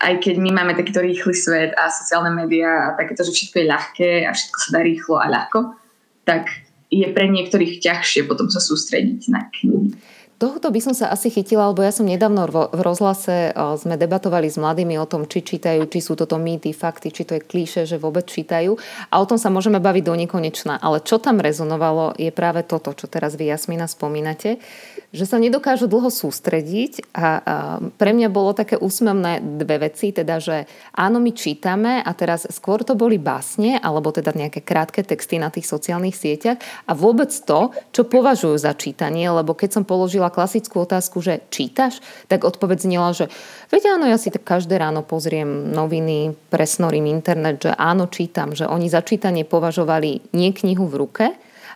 aj 0.00 0.24
keď 0.24 0.34
my 0.40 0.50
máme 0.56 0.72
takýto 0.72 1.04
rýchly 1.04 1.36
svet 1.36 1.76
a 1.76 1.92
sociálne 1.92 2.32
médiá 2.32 2.88
a 2.88 2.96
takéto, 2.96 3.20
že 3.20 3.36
všetko 3.36 3.56
je 3.60 3.68
ľahké 3.68 4.10
a 4.24 4.32
všetko 4.32 4.58
sa 4.64 4.68
dá 4.72 4.80
rýchlo 4.80 5.20
a 5.20 5.28
ľahko, 5.28 5.76
tak 6.24 6.48
je 6.88 7.04
pre 7.12 7.28
niektorých 7.28 7.84
ťažšie 7.84 8.24
potom 8.24 8.48
sa 8.48 8.64
sústrediť 8.64 9.28
na 9.28 9.44
knihy. 9.52 9.92
Tohto 10.36 10.68
by 10.68 10.80
som 10.84 10.92
sa 10.92 11.08
asi 11.08 11.32
chytila, 11.32 11.72
lebo 11.72 11.80
ja 11.80 11.88
som 11.88 12.04
nedávno 12.04 12.44
v 12.68 12.80
rozhlase 12.84 13.56
sme 13.80 13.96
debatovali 13.96 14.52
s 14.52 14.60
mladými 14.60 15.00
o 15.00 15.08
tom, 15.08 15.24
či 15.24 15.40
čítajú, 15.40 15.88
či 15.88 16.04
sú 16.04 16.12
toto 16.12 16.36
mýty, 16.36 16.76
fakty, 16.76 17.08
či 17.08 17.24
to 17.24 17.40
je 17.40 17.42
klíše, 17.42 17.88
že 17.88 17.96
vôbec 17.96 18.28
čítajú. 18.28 18.76
A 19.08 19.14
o 19.16 19.24
tom 19.24 19.40
sa 19.40 19.48
môžeme 19.48 19.80
baviť 19.80 20.04
do 20.04 20.12
nekonečna. 20.12 20.76
Ale 20.76 21.00
čo 21.00 21.16
tam 21.16 21.40
rezonovalo, 21.40 22.20
je 22.20 22.28
práve 22.36 22.68
toto, 22.68 22.92
čo 22.92 23.08
teraz 23.08 23.32
vy, 23.32 23.48
Jasmina, 23.48 23.88
spomínate, 23.88 24.60
že 25.14 25.24
sa 25.26 25.38
nedokážu 25.38 25.86
dlho 25.86 26.10
sústrediť 26.10 27.12
a, 27.14 27.42
pre 27.96 28.10
mňa 28.14 28.28
bolo 28.30 28.56
také 28.56 28.74
úsmevné 28.78 29.42
dve 29.62 29.90
veci, 29.90 30.10
teda, 30.10 30.42
že 30.42 30.66
áno, 30.94 31.22
my 31.22 31.30
čítame 31.34 32.02
a 32.02 32.10
teraz 32.16 32.46
skôr 32.50 32.82
to 32.82 32.98
boli 32.98 33.16
básne, 33.20 33.78
alebo 33.78 34.10
teda 34.10 34.34
nejaké 34.34 34.62
krátke 34.62 35.06
texty 35.06 35.38
na 35.38 35.48
tých 35.52 35.70
sociálnych 35.70 36.14
sieťach 36.14 36.58
a 36.86 36.92
vôbec 36.92 37.30
to, 37.30 37.70
čo 37.94 38.06
považujú 38.06 38.56
za 38.58 38.74
čítanie, 38.74 39.26
lebo 39.30 39.54
keď 39.54 39.80
som 39.80 39.84
položila 39.84 40.32
klasickú 40.32 40.82
otázku, 40.82 41.22
že 41.22 41.46
čítaš, 41.48 42.02
tak 42.26 42.42
odpoveď 42.42 42.78
znela, 42.82 43.10
že 43.14 43.30
veď 43.70 43.98
áno, 43.98 44.04
ja 44.10 44.18
si 44.18 44.34
tak 44.34 44.42
každé 44.46 44.76
ráno 44.78 45.06
pozriem 45.06 45.70
noviny, 45.70 46.34
presnorím 46.50 47.08
internet, 47.08 47.62
že 47.62 47.72
áno, 47.74 48.10
čítam, 48.10 48.52
že 48.52 48.66
oni 48.66 48.90
za 48.90 49.02
čítanie 49.02 49.46
považovali 49.46 50.34
nie 50.34 50.50
knihu 50.52 50.86
v 50.90 50.98
ruke, 50.98 51.26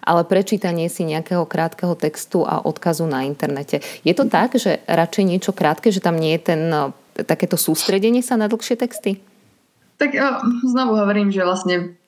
ale 0.04 0.24
prečítanie 0.24 0.88
si 0.88 1.04
nejakého 1.04 1.44
krátkeho 1.44 1.94
textu 1.94 2.44
a 2.44 2.60
odkazu 2.64 3.04
na 3.06 3.24
internete. 3.24 3.84
Je 4.04 4.12
to 4.16 4.26
tak, 4.26 4.56
že 4.56 4.80
radšej 4.88 5.24
niečo 5.24 5.52
krátke, 5.52 5.92
že 5.92 6.02
tam 6.04 6.16
nie 6.16 6.34
je 6.36 6.42
ten, 6.52 6.60
no, 6.68 6.96
takéto 7.14 7.60
sústredenie 7.60 8.24
sa 8.24 8.40
na 8.40 8.48
dlhšie 8.48 8.76
texty? 8.80 9.20
Tak 10.00 10.16
znovu 10.64 10.96
hovorím, 10.96 11.28
že 11.28 11.44
vlastne 11.44 12.00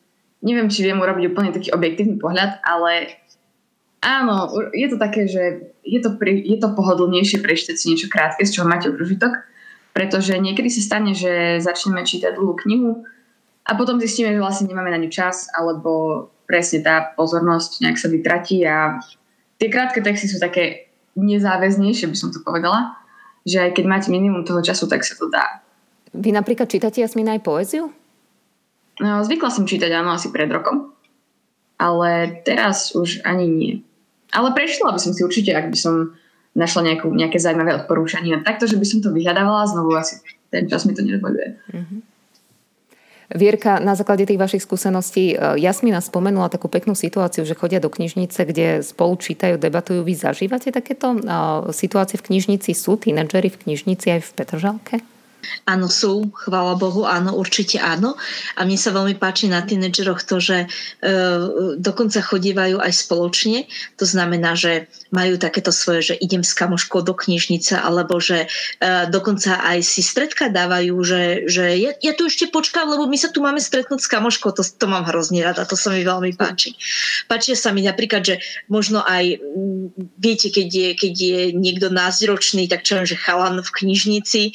neviem, 0.43 0.69
či 0.73 0.83
viem 0.83 0.99
urobiť 0.99 1.25
úplne 1.31 1.55
taký 1.55 1.71
objektívny 1.71 2.19
pohľad, 2.19 2.65
ale 2.67 3.21
áno, 4.03 4.51
je 4.75 4.87
to 4.91 4.97
také, 4.99 5.31
že 5.31 5.71
je 5.87 6.01
to, 6.03 6.19
pri, 6.19 6.43
je 6.43 6.59
to 6.59 6.75
pohodlnejšie 6.75 7.39
prečítať 7.45 7.77
si 7.79 7.93
niečo 7.95 8.11
krátke, 8.11 8.43
z 8.43 8.59
čoho 8.59 8.67
máte 8.67 8.91
užitok, 8.91 9.45
pretože 9.95 10.35
niekedy 10.35 10.73
sa 10.73 10.83
stane, 10.83 11.15
že 11.15 11.63
začneme 11.63 12.03
čítať 12.03 12.35
dlhú 12.35 12.59
knihu 12.67 13.07
a 13.63 13.79
potom 13.79 14.03
zistíme, 14.03 14.35
že 14.35 14.43
vlastne 14.43 14.67
nemáme 14.67 14.91
na 14.91 14.99
ňu 14.99 15.11
čas, 15.13 15.47
alebo 15.55 16.27
presne 16.53 16.85
tá 16.85 17.17
pozornosť 17.17 17.81
nejak 17.81 17.97
sa 17.97 18.13
vytratí 18.13 18.61
a 18.69 19.01
tie 19.57 19.73
krátke 19.73 20.05
texty 20.05 20.29
sú 20.29 20.37
také 20.37 20.93
nezáväznejšie, 21.17 22.13
by 22.13 22.17
som 22.17 22.29
to 22.29 22.45
povedala, 22.45 22.93
že 23.49 23.57
aj 23.65 23.81
keď 23.81 23.85
máte 23.89 24.09
minimum 24.13 24.45
toho 24.45 24.61
času, 24.61 24.85
tak 24.85 25.01
sa 25.01 25.17
to 25.17 25.33
dá. 25.33 25.65
Vy 26.13 26.29
napríklad 26.37 26.69
čítate 26.69 27.01
Jasmina 27.01 27.33
aj 27.33 27.41
poéziu? 27.41 27.89
No, 29.01 29.25
zvykla 29.25 29.49
som 29.49 29.65
čítať, 29.65 29.89
áno, 29.97 30.13
asi 30.13 30.29
pred 30.29 30.53
rokom. 30.53 30.93
Ale 31.81 32.45
teraz 32.45 32.93
už 32.93 33.25
ani 33.25 33.47
nie. 33.49 33.73
Ale 34.37 34.53
prešla 34.53 34.93
by 34.93 35.01
som 35.01 35.17
si 35.17 35.25
určite, 35.25 35.57
ak 35.57 35.73
by 35.73 35.79
som 35.81 36.13
našla 36.53 36.93
nejakú, 36.93 37.09
nejaké 37.09 37.41
zaujímavé 37.41 37.73
odporúčanie. 37.81 38.37
Takto, 38.45 38.69
že 38.69 38.77
by 38.77 38.85
som 38.85 39.01
to 39.01 39.09
vyhľadávala, 39.09 39.73
znovu 39.73 39.97
asi 39.97 40.21
ten 40.53 40.69
čas 40.69 40.85
mi 40.85 40.93
to 40.93 41.01
nedovoluje. 41.01 41.57
Mm-hmm. 41.73 42.12
Vierka, 43.33 43.81
na 43.81 43.97
základe 43.97 44.29
tých 44.29 44.37
vašich 44.37 44.63
skúseností, 44.65 45.33
e, 45.33 45.37
Jasmina 45.57 46.05
spomenula 46.05 46.53
takú 46.53 46.69
peknú 46.69 46.93
situáciu, 46.93 47.49
že 47.49 47.57
chodia 47.57 47.81
do 47.81 47.89
knižnice, 47.89 48.45
kde 48.45 48.67
spolu 48.85 49.17
čítajú, 49.17 49.57
debatujú. 49.57 50.05
Vy 50.05 50.15
zažívate 50.17 50.69
takéto 50.69 51.17
uh, 51.17 51.73
situácie 51.73 52.21
v 52.21 52.27
knižnici? 52.29 52.77
Sú 52.77 53.01
tínedžeri 53.01 53.49
v 53.49 53.61
knižnici 53.65 54.07
aj 54.13 54.21
v 54.21 54.31
Petržalke? 54.37 54.97
Áno, 55.67 55.91
sú, 55.91 56.31
chvála 56.35 56.79
Bohu, 56.79 57.07
áno, 57.07 57.35
určite 57.35 57.79
áno. 57.79 58.15
A 58.59 58.67
mne 58.67 58.79
sa 58.79 58.95
veľmi 58.95 59.19
páči 59.19 59.51
na 59.51 59.63
tínedžeroch 59.63 60.23
to, 60.27 60.39
že 60.39 60.59
e, 60.65 60.69
dokonca 61.79 62.23
chodívajú 62.23 62.79
aj 62.79 62.93
spoločne. 62.95 63.67
To 63.99 64.07
znamená, 64.07 64.55
že 64.55 64.91
majú 65.13 65.37
takéto 65.37 65.75
svoje, 65.75 66.15
že 66.15 66.19
idem 66.19 66.41
s 66.41 66.57
kamoškou 66.57 67.05
do 67.05 67.13
knižnice, 67.13 67.77
alebo 67.77 68.23
že 68.23 68.47
e, 68.47 68.89
dokonca 69.11 69.61
aj 69.61 69.83
si 69.83 70.01
stredka 70.01 70.49
dávajú, 70.49 70.95
že, 71.05 71.23
že 71.51 71.65
ja, 71.79 71.91
ja 71.99 72.13
tu 72.15 72.27
ešte 72.31 72.49
počkám, 72.49 72.89
lebo 72.89 73.11
my 73.11 73.19
sa 73.19 73.29
tu 73.29 73.43
máme 73.43 73.59
stretnúť 73.59 74.01
s 74.03 74.11
kamoškou. 74.11 74.55
To, 74.57 74.63
to 74.63 74.87
mám 74.87 75.05
hrozne 75.11 75.43
rada, 75.43 75.67
to 75.67 75.75
sa 75.75 75.91
mi 75.91 76.07
veľmi 76.07 76.39
páči. 76.39 76.79
Páčia 77.27 77.59
sa 77.59 77.75
mi 77.75 77.85
napríklad, 77.85 78.23
že 78.25 78.37
možno 78.71 79.03
aj, 79.03 79.43
viete, 80.17 80.49
keď 80.49 80.69
je, 80.71 80.89
keď 80.97 81.15
je 81.15 81.41
niekto 81.55 81.91
názročný, 81.91 82.71
tak 82.71 82.87
čo 82.87 83.03
že 83.03 83.19
chalan 83.19 83.61
v 83.61 83.71
knižnici, 83.71 84.43
e, 84.49 84.53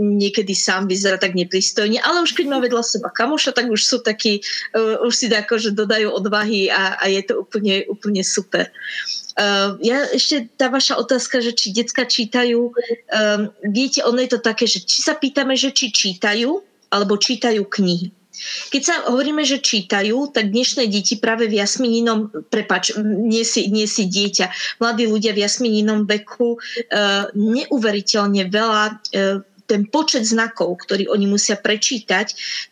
niekedy 0.00 0.54
sám 0.56 0.88
vyzerá 0.88 1.20
tak 1.20 1.36
nepristojne, 1.36 2.00
ale 2.00 2.24
už 2.24 2.32
keď 2.32 2.46
má 2.48 2.58
vedľa 2.58 2.82
seba 2.82 3.10
kamoša, 3.12 3.52
tak 3.52 3.68
už 3.68 3.80
sú 3.82 3.98
takí, 4.00 4.40
uh, 4.72 5.02
už 5.04 5.14
si 5.14 5.26
tako, 5.28 5.60
že 5.60 5.76
dodajú 5.76 6.10
odvahy 6.10 6.72
a, 6.72 6.96
a 6.98 7.04
je 7.10 7.22
to 7.24 7.44
úplne, 7.44 7.84
úplne 7.90 8.22
super. 8.24 8.70
Uh, 9.34 9.74
ja 9.82 10.06
ešte 10.14 10.46
tá 10.54 10.70
vaša 10.70 10.94
otázka, 10.94 11.42
že 11.42 11.58
či 11.58 11.74
decka 11.74 12.06
čítajú, 12.06 12.70
um, 12.70 13.40
viete, 13.66 14.00
ono 14.06 14.22
je 14.22 14.38
to 14.38 14.40
také, 14.40 14.70
že 14.70 14.86
či 14.86 15.02
sa 15.02 15.18
pýtame, 15.18 15.58
že 15.58 15.74
či 15.74 15.90
čítajú, 15.90 16.62
alebo 16.94 17.18
čítajú 17.18 17.66
knihy. 17.66 18.14
Keď 18.70 18.82
sa 18.82 18.94
hovoríme, 19.06 19.46
že 19.46 19.62
čítajú, 19.62 20.34
tak 20.34 20.50
dnešné 20.50 20.90
deti 20.90 21.14
práve 21.22 21.46
v 21.46 21.62
jasmininom, 21.62 22.50
prepač, 22.50 22.94
nie 23.02 23.46
si, 23.46 23.70
nie 23.70 23.86
si 23.86 24.10
dieťa, 24.10 24.78
mladí 24.82 25.06
ľudia 25.06 25.30
v 25.32 25.42
jasmininom 25.46 26.02
veku 26.02 26.58
e, 26.58 26.58
neuveriteľne 27.34 28.42
veľa 28.50 28.84
e, 28.90 28.94
ten 29.64 29.88
počet 29.88 30.28
znakov, 30.28 30.84
ktorý 30.84 31.08
oni 31.08 31.26
musia 31.28 31.56
prečítať, 31.56 32.26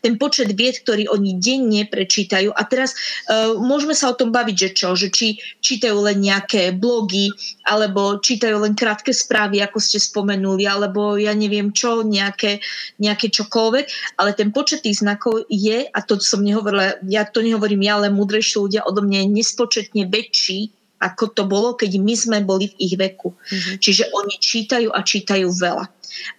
ten 0.05 0.17
počet 0.21 0.53
vied, 0.53 0.77
ktorý 0.81 1.09
oni 1.09 1.41
denne 1.41 1.89
prečítajú. 1.89 2.53
A 2.53 2.61
teraz 2.69 2.93
uh, 2.93 3.57
môžeme 3.57 3.97
sa 3.97 4.13
o 4.13 4.17
tom 4.17 4.29
baviť, 4.29 4.55
že 4.55 4.69
čo, 4.77 4.89
že 4.93 5.09
či 5.09 5.41
čítajú 5.61 5.97
len 6.05 6.21
nejaké 6.21 6.75
blogy, 6.77 7.33
alebo 7.65 8.21
čítajú 8.21 8.61
len 8.61 8.77
krátke 8.77 9.09
správy, 9.09 9.63
ako 9.65 9.81
ste 9.81 9.97
spomenuli, 9.97 10.69
alebo 10.69 11.17
ja 11.17 11.33
neviem 11.33 11.73
čo, 11.73 12.05
nejaké, 12.05 12.61
nejaké 13.01 13.33
čokoľvek, 13.33 14.17
ale 14.21 14.31
ten 14.37 14.53
počet 14.53 14.85
tých 14.85 15.01
znakov 15.01 15.49
je, 15.49 15.89
a 15.89 15.99
to 16.05 16.21
som 16.21 16.45
nehovorila, 16.45 17.01
ja 17.09 17.25
to 17.25 17.41
nehovorím 17.41 17.85
ja, 17.85 17.97
ale 17.97 18.13
múdrejší 18.13 18.61
ľudia 18.61 18.85
odo 18.85 19.01
mňa 19.01 19.25
je 19.25 19.29
nespočetne 19.33 20.03
väčší 20.07 20.82
ako 21.03 21.35
to 21.35 21.43
bolo, 21.43 21.75
keď 21.75 21.99
my 21.99 22.13
sme 22.15 22.37
boli 22.39 22.71
v 22.71 22.75
ich 22.87 22.93
veku. 22.95 23.35
Mm-hmm. 23.35 23.75
Čiže 23.83 24.03
oni 24.15 24.35
čítajú 24.39 24.89
a 24.95 24.99
čítajú 25.03 25.47
veľa. 25.51 25.85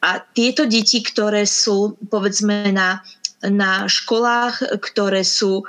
A 0.06 0.22
tieto 0.22 0.64
deti, 0.64 1.02
ktoré 1.02 1.44
sú 1.44 1.98
povedzme 2.08 2.70
na 2.72 3.02
na 3.50 3.84
školách, 3.84 4.80
ktoré 4.80 5.20
sú 5.26 5.60
e, 5.60 5.64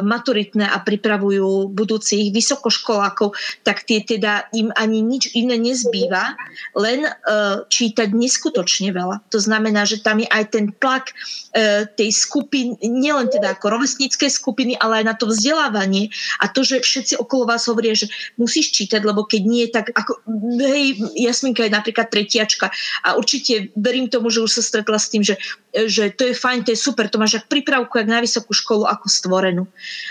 maturitné 0.00 0.64
a 0.64 0.80
pripravujú 0.80 1.68
budúcich 1.72 2.32
vysokoškolákov, 2.32 3.36
tak 3.66 3.84
tie 3.84 4.00
teda 4.00 4.48
im 4.56 4.72
ani 4.76 5.04
nič 5.04 5.36
iné 5.36 5.60
nezbýva, 5.60 6.36
len 6.78 7.04
e, 7.04 7.10
čítať 7.68 8.08
neskutočne 8.16 8.94
veľa. 8.94 9.20
To 9.28 9.38
znamená, 9.42 9.84
že 9.84 10.00
tam 10.00 10.24
je 10.24 10.28
aj 10.32 10.44
ten 10.54 10.72
tlak 10.80 11.12
e, 11.52 11.84
tej 11.84 12.10
skupiny, 12.14 12.80
nielen 12.80 13.28
teda 13.28 13.58
ako 13.58 13.76
rovesníckej 13.76 14.30
skupiny, 14.32 14.78
ale 14.80 15.02
aj 15.02 15.04
na 15.04 15.14
to 15.16 15.28
vzdelávanie 15.28 16.08
a 16.40 16.48
to, 16.48 16.64
že 16.64 16.80
všetci 16.80 17.20
okolo 17.20 17.50
vás 17.50 17.68
hovoria, 17.68 17.92
že 17.92 18.08
musíš 18.40 18.72
čítať, 18.72 19.04
lebo 19.04 19.28
keď 19.28 19.42
nie, 19.44 19.66
tak 19.68 19.92
ako, 19.92 20.24
hej, 20.62 20.96
Jasminka 21.18 21.66
je 21.66 21.76
napríklad 21.76 22.08
tretiačka 22.08 22.72
a 23.04 23.18
určite 23.18 23.74
verím 23.76 24.08
tomu, 24.08 24.32
že 24.32 24.40
už 24.40 24.60
sa 24.60 24.62
stretla 24.62 24.96
s 24.96 25.10
tým, 25.10 25.22
že, 25.26 25.36
že 25.74 26.14
to 26.14 26.30
je 26.30 26.34
fajn, 26.34 26.64
to 26.64 26.72
je 26.72 26.80
super, 26.80 27.09
to 27.10 27.18
máš 27.18 27.42
ak 27.42 27.50
prípravku, 27.50 27.98
jak 27.98 28.08
na 28.08 28.22
vysokú 28.22 28.54
školu, 28.54 28.86
ako 28.86 29.06
stvorenú. 29.10 29.64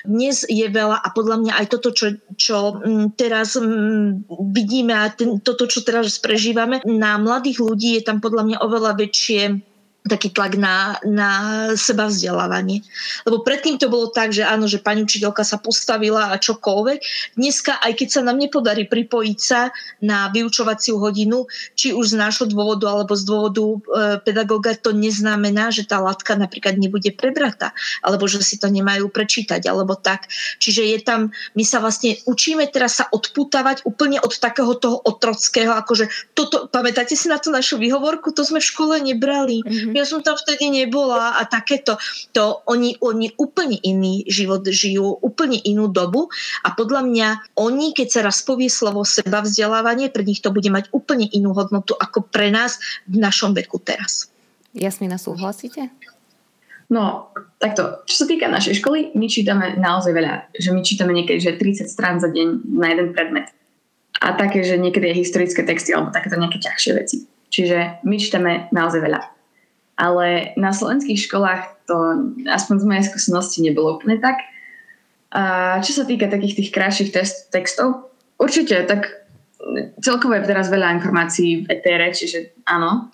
Dnes 0.04 0.44
je 0.44 0.68
veľa 0.68 1.00
a 1.00 1.08
podľa 1.16 1.38
mňa 1.40 1.54
aj 1.64 1.66
toto, 1.72 1.90
čo, 1.96 2.20
čo 2.36 2.78
mm, 2.78 3.16
teraz 3.16 3.56
mm, 3.56 4.28
vidíme 4.52 4.94
a 4.94 5.08
ten, 5.10 5.40
toto, 5.40 5.66
čo 5.66 5.82
teraz 5.82 6.20
prežívame, 6.20 6.84
na 6.84 7.16
mladých 7.16 7.64
ľudí 7.64 7.96
je 7.96 8.04
tam 8.04 8.20
podľa 8.20 8.44
mňa 8.44 8.58
oveľa 8.60 8.92
väčšie 9.00 9.69
taký 10.08 10.32
tlak 10.32 10.56
na, 10.56 10.96
na 11.04 11.32
seba 11.76 12.08
vzdelávanie. 12.08 12.82
Lebo 13.28 13.44
predtým 13.44 13.76
to 13.76 13.92
bolo 13.92 14.08
tak, 14.08 14.32
že 14.32 14.48
áno, 14.48 14.64
že 14.66 14.80
pani 14.80 15.04
učiteľka 15.04 15.44
sa 15.44 15.60
postavila 15.60 16.32
a 16.32 16.40
čokoľvek. 16.40 17.00
Dneska, 17.36 17.84
aj 17.84 17.94
keď 18.00 18.08
sa 18.08 18.22
nám 18.24 18.40
nepodarí 18.40 18.88
pripojiť 18.88 19.40
sa 19.40 19.76
na 20.00 20.32
vyučovaciu 20.32 20.96
hodinu, 20.98 21.46
či 21.76 21.92
už 21.92 22.16
z 22.16 22.20
nášho 22.20 22.48
dôvodu 22.48 22.88
alebo 22.88 23.12
z 23.14 23.24
dôvodu 23.28 23.64
e, 23.64 23.78
pedagóga, 24.24 24.72
to 24.80 24.96
neznamená, 24.96 25.70
že 25.70 25.84
tá 25.84 26.00
látka 26.00 26.40
napríklad 26.40 26.80
nebude 26.80 27.12
prebrata, 27.12 27.76
alebo 28.00 28.24
že 28.26 28.40
si 28.40 28.56
to 28.56 28.72
nemajú 28.72 29.12
prečítať, 29.12 29.68
alebo 29.68 30.00
tak. 30.00 30.32
Čiže 30.64 30.82
je 30.96 31.00
tam, 31.04 31.22
my 31.60 31.64
sa 31.68 31.84
vlastne 31.84 32.16
učíme 32.24 32.66
teraz 32.72 33.04
sa 33.04 33.06
odputávať 33.12 33.84
úplne 33.84 34.24
od 34.24 34.32
takého 34.32 34.74
toho 34.80 34.98
otrockého, 35.04 35.76
akože 35.76 36.34
toto, 36.34 36.72
pamätáte 36.72 37.14
si 37.14 37.28
na 37.28 37.38
tú 37.38 37.52
našu 37.52 37.76
výhovorku, 37.78 38.32
to 38.32 38.48
sme 38.48 38.64
v 38.64 38.70
škole 38.72 38.96
nebrali. 39.04 39.62
Mm-hmm 39.62 39.89
ja 39.94 40.06
som 40.06 40.20
tam 40.22 40.36
vtedy 40.36 40.72
nebola 40.72 41.38
a 41.38 41.44
takéto. 41.46 41.96
To 42.36 42.64
oni, 42.68 42.98
oni 43.02 43.34
úplne 43.40 43.78
iný 43.82 44.26
život 44.28 44.66
žijú, 44.66 45.20
úplne 45.22 45.58
inú 45.64 45.90
dobu 45.90 46.30
a 46.66 46.74
podľa 46.74 47.06
mňa 47.06 47.28
oni, 47.60 47.94
keď 47.94 48.08
sa 48.08 48.22
raz 48.26 48.42
povie 48.42 48.68
slovo 48.68 49.04
seba 49.08 49.42
vzdelávanie, 49.46 50.12
pre 50.12 50.26
nich 50.26 50.44
to 50.44 50.54
bude 50.54 50.68
mať 50.68 50.92
úplne 50.92 51.28
inú 51.30 51.54
hodnotu 51.56 51.96
ako 51.96 52.26
pre 52.26 52.50
nás 52.50 52.82
v 53.06 53.22
našom 53.22 53.56
veku 53.56 53.78
teraz. 53.82 54.30
Jasmina, 54.74 55.18
súhlasíte? 55.18 55.90
No, 56.90 57.30
takto, 57.62 58.02
čo 58.10 58.26
sa 58.26 58.26
týka 58.26 58.50
našej 58.50 58.82
školy, 58.82 59.14
my 59.14 59.30
čítame 59.30 59.78
naozaj 59.78 60.10
veľa. 60.10 60.34
Že 60.58 60.70
my 60.74 60.82
čítame 60.82 61.12
niekedy, 61.14 61.38
že 61.38 61.62
30 61.62 61.86
strán 61.86 62.18
za 62.18 62.34
deň 62.34 62.66
na 62.66 62.88
jeden 62.90 63.14
predmet. 63.14 63.54
A 64.20 64.34
také, 64.34 64.66
že 64.66 64.82
niekedy 64.82 65.14
je 65.14 65.22
historické 65.22 65.62
texty 65.62 65.94
alebo 65.94 66.10
takéto 66.10 66.36
nejaké 66.36 66.58
ťažšie 66.58 66.92
veci. 66.98 67.30
Čiže 67.54 68.04
my 68.06 68.16
čítame 68.18 68.52
naozaj 68.74 69.06
veľa 69.06 69.39
ale 70.00 70.56
na 70.56 70.72
slovenských 70.72 71.20
školách 71.28 71.84
to 71.84 71.96
aspoň 72.48 72.76
z 72.80 72.88
mojej 72.88 73.06
skúsenosti 73.12 73.60
nebolo 73.60 74.00
úplne 74.00 74.16
tak. 74.24 74.40
A 75.36 75.78
čo 75.84 75.92
sa 75.92 76.08
týka 76.08 76.32
takých 76.32 76.56
tých 76.56 76.70
krajších 76.72 77.12
test, 77.12 77.52
textov, 77.52 78.10
určite, 78.40 78.80
tak 78.88 79.28
celkovo 80.00 80.40
je 80.40 80.48
teraz 80.48 80.72
veľa 80.72 80.96
informácií 80.98 81.68
v 81.68 81.76
etere, 81.76 82.16
čiže 82.16 82.56
áno, 82.64 83.12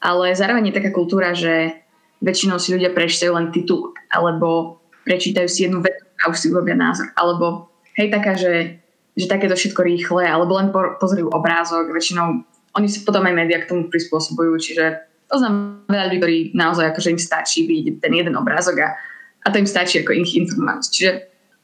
ale 0.00 0.32
zároveň 0.32 0.72
je 0.72 0.78
taká 0.80 0.90
kultúra, 0.90 1.36
že 1.36 1.76
väčšinou 2.24 2.56
si 2.56 2.74
ľudia 2.74 2.90
prečítajú 2.96 3.30
len 3.36 3.52
titul, 3.52 3.92
alebo 4.08 4.80
prečítajú 5.04 5.46
si 5.46 5.68
jednu 5.68 5.84
vetu 5.84 6.02
a 6.24 6.32
už 6.32 6.38
si 6.38 6.46
urobia 6.48 6.74
názor, 6.74 7.12
alebo 7.14 7.70
hej, 7.94 8.08
taká, 8.08 8.34
že, 8.34 8.82
že 9.14 9.26
takéto 9.28 9.54
všetko 9.54 9.84
rýchle, 9.84 10.24
alebo 10.24 10.56
len 10.56 10.72
pozrú 10.98 11.28
obrázok, 11.28 11.92
väčšinou 11.92 12.42
oni 12.72 12.88
si 12.88 13.04
potom 13.04 13.22
aj 13.28 13.36
médiá 13.36 13.60
k 13.60 13.68
tomu 13.68 13.92
prispôsobujú, 13.92 14.56
čiže 14.56 15.11
Poznám 15.32 15.88
veľa 15.88 16.12
ľudí, 16.12 16.18
ktorí 16.20 16.38
naozaj 16.52 16.92
akože 16.92 17.08
im 17.16 17.20
stačí 17.20 17.64
vidieť 17.64 18.04
ten 18.04 18.12
jeden 18.12 18.36
obrázok 18.36 18.84
a, 18.84 18.88
a 19.40 19.46
to 19.48 19.56
im 19.56 19.64
stačí 19.64 20.04
ako 20.04 20.12
ich 20.12 20.36
informovať. 20.36 20.92
Čiže 20.92 21.10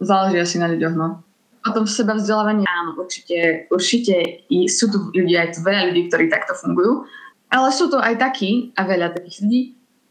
záleží 0.00 0.40
asi 0.40 0.56
na 0.56 0.72
ľuďoch. 0.72 0.94
No. 0.96 1.20
Potom 1.60 1.84
seba 1.84 2.16
vzdelávanie, 2.16 2.64
áno, 2.64 2.96
určite, 2.96 3.68
určite 3.68 4.48
i 4.48 4.64
sú 4.72 4.88
tu 4.88 5.12
ľudia, 5.12 5.44
aj 5.44 5.58
tu 5.58 5.60
veľa 5.60 5.92
ľudí, 5.92 6.08
ktorí 6.08 6.32
takto 6.32 6.56
fungujú, 6.56 7.04
ale 7.52 7.68
sú 7.68 7.92
tu 7.92 8.00
aj 8.00 8.16
takí 8.16 8.72
a 8.72 8.88
veľa 8.88 9.12
takých 9.12 9.44
ľudí, 9.44 9.62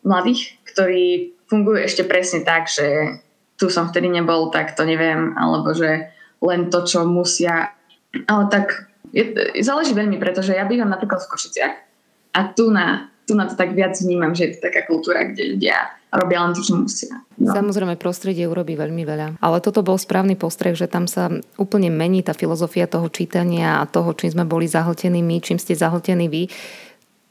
mladých, 0.06 0.42
ktorí 0.70 1.34
fungujú 1.50 1.82
ešte 1.82 2.04
presne 2.06 2.46
tak, 2.46 2.70
že 2.70 3.18
tu 3.58 3.74
som 3.74 3.90
vtedy 3.90 4.12
nebol, 4.12 4.54
tak 4.54 4.78
to 4.78 4.86
neviem, 4.86 5.34
alebo 5.34 5.74
že 5.74 6.14
len 6.46 6.70
to, 6.70 6.86
čo 6.86 7.10
musia. 7.10 7.74
Ale 8.30 8.54
tak 8.54 8.94
je, 9.10 9.34
záleží 9.66 9.98
veľmi, 9.98 10.22
pretože 10.22 10.54
ja 10.54 10.68
bývam 10.70 10.94
napríklad 10.94 11.26
v 11.26 11.32
Košiciach 11.34 11.74
a 12.38 12.40
tu 12.54 12.70
na 12.70 13.10
tu 13.28 13.36
na 13.36 13.44
to 13.46 13.60
tak 13.60 13.76
viac 13.76 14.00
vnímam, 14.00 14.32
že 14.32 14.48
je 14.48 14.52
to 14.56 14.72
taká 14.72 14.88
kultúra, 14.88 15.28
kde 15.28 15.60
ľudia 15.60 15.92
robia 16.16 16.40
len 16.40 16.56
to, 16.56 16.64
čo 16.64 16.80
musia. 16.80 17.20
No. 17.36 17.52
Samozrejme, 17.52 18.00
prostredie 18.00 18.48
urobí 18.48 18.80
veľmi 18.80 19.04
veľa. 19.04 19.28
Ale 19.44 19.60
toto 19.60 19.84
bol 19.84 20.00
správny 20.00 20.40
postreh, 20.40 20.74
že 20.74 20.88
tam 20.88 21.06
sa 21.06 21.28
úplne 21.60 21.92
mení 21.92 22.24
tá 22.24 22.32
filozofia 22.32 22.88
toho 22.88 23.12
čítania 23.12 23.84
a 23.84 23.90
toho, 23.90 24.16
čím 24.16 24.32
sme 24.32 24.48
boli 24.48 24.72
zahltení 24.72 25.20
my, 25.20 25.44
čím 25.44 25.60
ste 25.60 25.76
zahltení 25.76 26.32
vy 26.32 26.48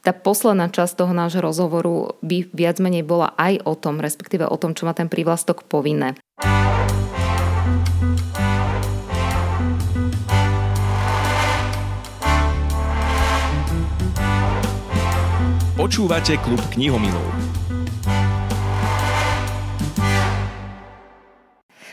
tá 0.07 0.15
posledná 0.15 0.71
časť 0.71 1.03
toho 1.03 1.11
nášho 1.11 1.43
rozhovoru 1.43 2.15
by 2.23 2.47
viac 2.55 2.79
menej 2.79 3.03
bola 3.03 3.35
aj 3.35 3.59
o 3.67 3.75
tom, 3.75 3.99
respektíve 3.99 4.47
o 4.47 4.55
tom, 4.55 4.71
čo 4.71 4.87
má 4.87 4.95
ten 4.95 5.11
prívlastok 5.11 5.67
povinné. 5.67 6.15
Počúvate 15.87 16.35
klub 16.43 16.59
knihomilov. 16.75 17.23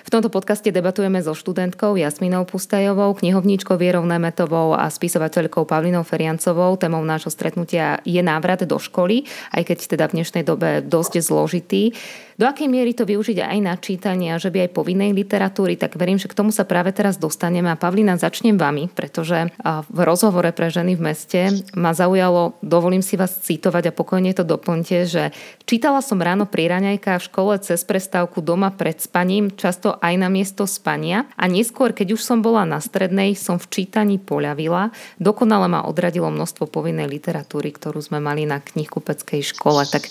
V 0.03 0.09
tomto 0.11 0.34
podcaste 0.34 0.66
debatujeme 0.74 1.22
so 1.22 1.30
študentkou 1.30 1.95
Jasminou 1.95 2.42
Pustajovou, 2.42 3.14
knihovníčkou 3.14 3.78
Vierou 3.78 4.03
Nemetovou 4.03 4.74
a 4.74 4.90
spisovateľkou 4.90 5.62
Pavlinou 5.62 6.03
Feriancovou. 6.03 6.74
Témou 6.74 7.07
nášho 7.07 7.30
stretnutia 7.30 8.03
je 8.03 8.18
návrat 8.18 8.66
do 8.66 8.82
školy, 8.82 9.30
aj 9.55 9.62
keď 9.62 9.78
teda 9.86 10.11
v 10.11 10.14
dnešnej 10.18 10.42
dobe 10.42 10.82
dosť 10.82 11.22
zložitý. 11.22 11.95
Do 12.35 12.51
akej 12.51 12.66
miery 12.66 12.95
to 12.99 13.07
využiť 13.07 13.39
aj 13.43 13.59
na 13.62 13.74
čítanie 13.78 14.35
a 14.35 14.43
že 14.43 14.51
by 14.51 14.66
aj 14.66 14.74
povinnej 14.74 15.14
literatúry, 15.14 15.78
tak 15.78 15.95
verím, 15.95 16.18
že 16.18 16.26
k 16.26 16.35
tomu 16.35 16.51
sa 16.51 16.66
práve 16.66 16.91
teraz 16.91 17.14
dostaneme. 17.18 17.70
A 17.70 17.78
Pavlina, 17.78 18.18
začnem 18.18 18.59
vami, 18.59 18.91
pretože 18.91 19.55
v 19.64 19.99
rozhovore 20.03 20.51
pre 20.51 20.70
ženy 20.70 20.99
v 20.99 21.05
meste 21.14 21.41
ma 21.78 21.95
zaujalo, 21.95 22.59
dovolím 22.59 23.07
si 23.07 23.14
vás 23.14 23.39
citovať 23.39 23.91
a 23.91 23.97
pokojne 23.97 24.35
to 24.35 24.43
doplňte, 24.43 24.99
že 25.07 25.30
čítala 25.62 26.03
som 26.03 26.18
ráno 26.18 26.51
pri 26.51 26.66
raňajkách 26.74 27.20
v 27.22 27.28
škole 27.30 27.55
cez 27.62 27.87
prestávku 27.87 28.43
doma 28.43 28.74
pred 28.74 28.99
spaním, 28.99 29.55
často 29.55 29.95
aj 30.03 30.14
na 30.18 30.26
miesto 30.26 30.66
spania 30.66 31.30
a 31.39 31.47
neskôr, 31.47 31.95
keď 31.95 32.18
už 32.18 32.22
som 32.26 32.43
bola 32.43 32.66
na 32.66 32.82
strednej, 32.82 33.39
som 33.39 33.62
v 33.62 33.70
čítaní 33.70 34.18
poľavila. 34.18 34.91
Dokonale 35.22 35.70
ma 35.70 35.87
odradilo 35.87 36.28
množstvo 36.35 36.66
povinnej 36.66 37.07
literatúry, 37.07 37.70
ktorú 37.70 38.03
sme 38.03 38.18
mali 38.18 38.43
na 38.43 38.59
knihkupeckej 38.59 39.55
škole. 39.55 39.87
Tak 39.87 40.11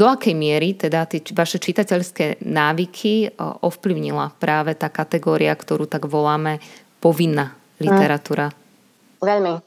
do 0.00 0.08
akej 0.08 0.32
miery 0.32 0.72
teda 0.72 1.04
tie 1.04 1.20
vaše 1.36 1.60
čitateľské 1.60 2.40
návyky 2.40 3.36
ovplyvnila 3.36 4.32
práve 4.40 4.72
tá 4.72 4.88
kategória, 4.88 5.52
ktorú 5.52 5.84
tak 5.84 6.08
voláme 6.08 6.56
povinná 7.04 7.52
literatúra? 7.76 8.48
Veľmi. 9.20 9.60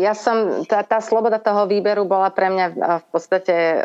Ja 0.00 0.16
som, 0.16 0.64
tá, 0.64 0.80
tá 0.80 1.04
sloboda 1.04 1.36
toho 1.36 1.68
výberu 1.68 2.08
bola 2.08 2.32
pre 2.32 2.48
mňa 2.48 2.66
v 3.02 3.06
podstate 3.12 3.84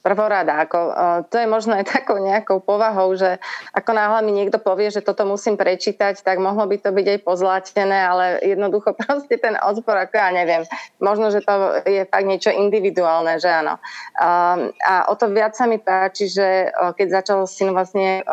prvorada. 0.00 0.64
Ako, 0.64 0.80
to 1.28 1.36
je 1.36 1.46
možno 1.46 1.76
aj 1.76 1.92
takou 1.92 2.16
nejakou 2.20 2.60
povahou, 2.60 3.12
že 3.16 3.36
ako 3.76 3.92
náhle 3.92 4.20
mi 4.24 4.32
niekto 4.32 4.56
povie, 4.56 4.88
že 4.88 5.04
toto 5.04 5.28
musím 5.28 5.60
prečítať, 5.60 6.24
tak 6.24 6.40
mohlo 6.40 6.64
by 6.64 6.76
to 6.80 6.90
byť 6.90 7.06
aj 7.06 7.18
pozlatené, 7.20 7.98
ale 8.00 8.24
jednoducho 8.40 8.96
proste 9.00 9.36
ten 9.36 9.60
odpor, 9.60 9.96
ako 9.96 10.16
ja 10.16 10.30
neviem, 10.32 10.64
možno, 10.98 11.28
že 11.28 11.44
to 11.44 11.84
je 11.84 12.08
fakt 12.08 12.26
niečo 12.26 12.48
individuálne, 12.48 13.36
že 13.36 13.48
áno. 13.52 13.76
A 14.16 15.08
o 15.12 15.14
to 15.14 15.28
viac 15.28 15.52
sa 15.52 15.68
mi 15.68 15.76
páči, 15.76 16.32
že 16.32 16.72
keď 16.96 17.22
začal 17.22 17.38
syn 17.44 17.76
vlastne 17.76 18.24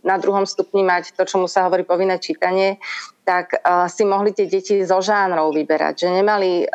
na 0.00 0.16
druhom 0.16 0.48
stupni 0.48 0.80
mať 0.80 1.12
to, 1.12 1.28
čo 1.28 1.36
mu 1.40 1.46
sa 1.46 1.68
hovorí 1.68 1.84
povinné 1.84 2.16
čítanie, 2.16 2.80
tak 3.24 3.56
si 3.88 4.04
mohli 4.04 4.36
tie 4.36 4.44
deti 4.44 4.84
zo 4.84 5.00
žánrov 5.00 5.52
vyberať, 5.52 5.94
že 6.04 6.08
nemali 6.12 6.68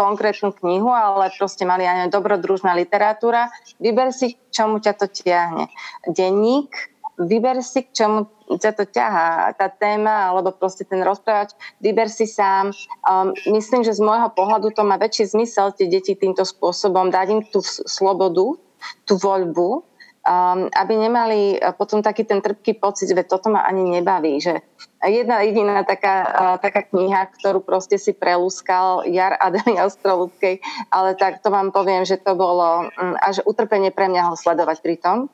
konkrétnu 0.00 0.56
knihu, 0.56 0.88
ale 0.88 1.28
proste 1.36 1.68
mali 1.68 1.84
aj 1.84 2.08
dobrodružná 2.08 2.72
literatúra. 2.72 3.52
Vyber 3.76 4.16
si, 4.16 4.40
čomu 4.48 4.80
ťa 4.80 4.96
to 4.96 5.06
tiahne. 5.12 5.68
Denník, 6.08 6.72
vyber 7.20 7.60
si, 7.60 7.84
k 7.84 7.92
čomu 7.92 8.32
ťa 8.48 8.72
to 8.72 8.84
ťahá, 8.88 9.52
tá 9.54 9.68
téma, 9.68 10.32
alebo 10.32 10.56
proste 10.56 10.88
ten 10.88 11.04
rozprávač, 11.04 11.52
vyber 11.84 12.08
si 12.08 12.24
sám. 12.24 12.72
Um, 13.04 13.36
myslím, 13.52 13.84
že 13.84 13.92
z 13.92 14.00
môjho 14.00 14.32
pohľadu 14.32 14.72
to 14.72 14.82
má 14.82 14.96
väčší 14.96 15.28
zmysel 15.28 15.76
tie 15.76 15.86
deti 15.86 16.16
týmto 16.16 16.48
spôsobom, 16.48 17.12
dať 17.12 17.26
im 17.28 17.40
tú 17.44 17.60
slobodu, 17.62 18.56
tú 19.04 19.14
voľbu, 19.20 19.89
um, 20.30 20.70
aby 20.70 20.94
nemali 20.94 21.58
uh, 21.58 21.74
potom 21.74 21.98
taký 22.06 22.22
ten 22.22 22.38
trpký 22.38 22.78
pocit, 22.78 23.10
že 23.10 23.26
toto 23.26 23.50
ma 23.50 23.66
ani 23.66 23.82
nebaví. 23.98 24.38
Že 24.38 24.62
jedna 25.02 25.42
jediná 25.42 25.82
taká, 25.82 26.16
uh, 26.30 26.56
taká 26.62 26.86
kniha, 26.86 27.34
ktorú 27.34 27.58
proste 27.58 27.98
si 27.98 28.14
prelúskal 28.14 29.10
Jar 29.10 29.34
Adely 29.42 29.82
Ostroludkej, 29.82 30.62
ale 30.94 31.18
tak 31.18 31.42
to 31.42 31.50
vám 31.50 31.74
poviem, 31.74 32.06
že 32.06 32.22
to 32.22 32.38
bolo 32.38 32.86
um, 32.86 33.14
až 33.18 33.42
utrpenie 33.42 33.90
pre 33.90 34.06
mňa 34.06 34.30
ho 34.30 34.34
sledovať 34.38 34.78
pri 34.78 34.96
tom. 35.02 35.26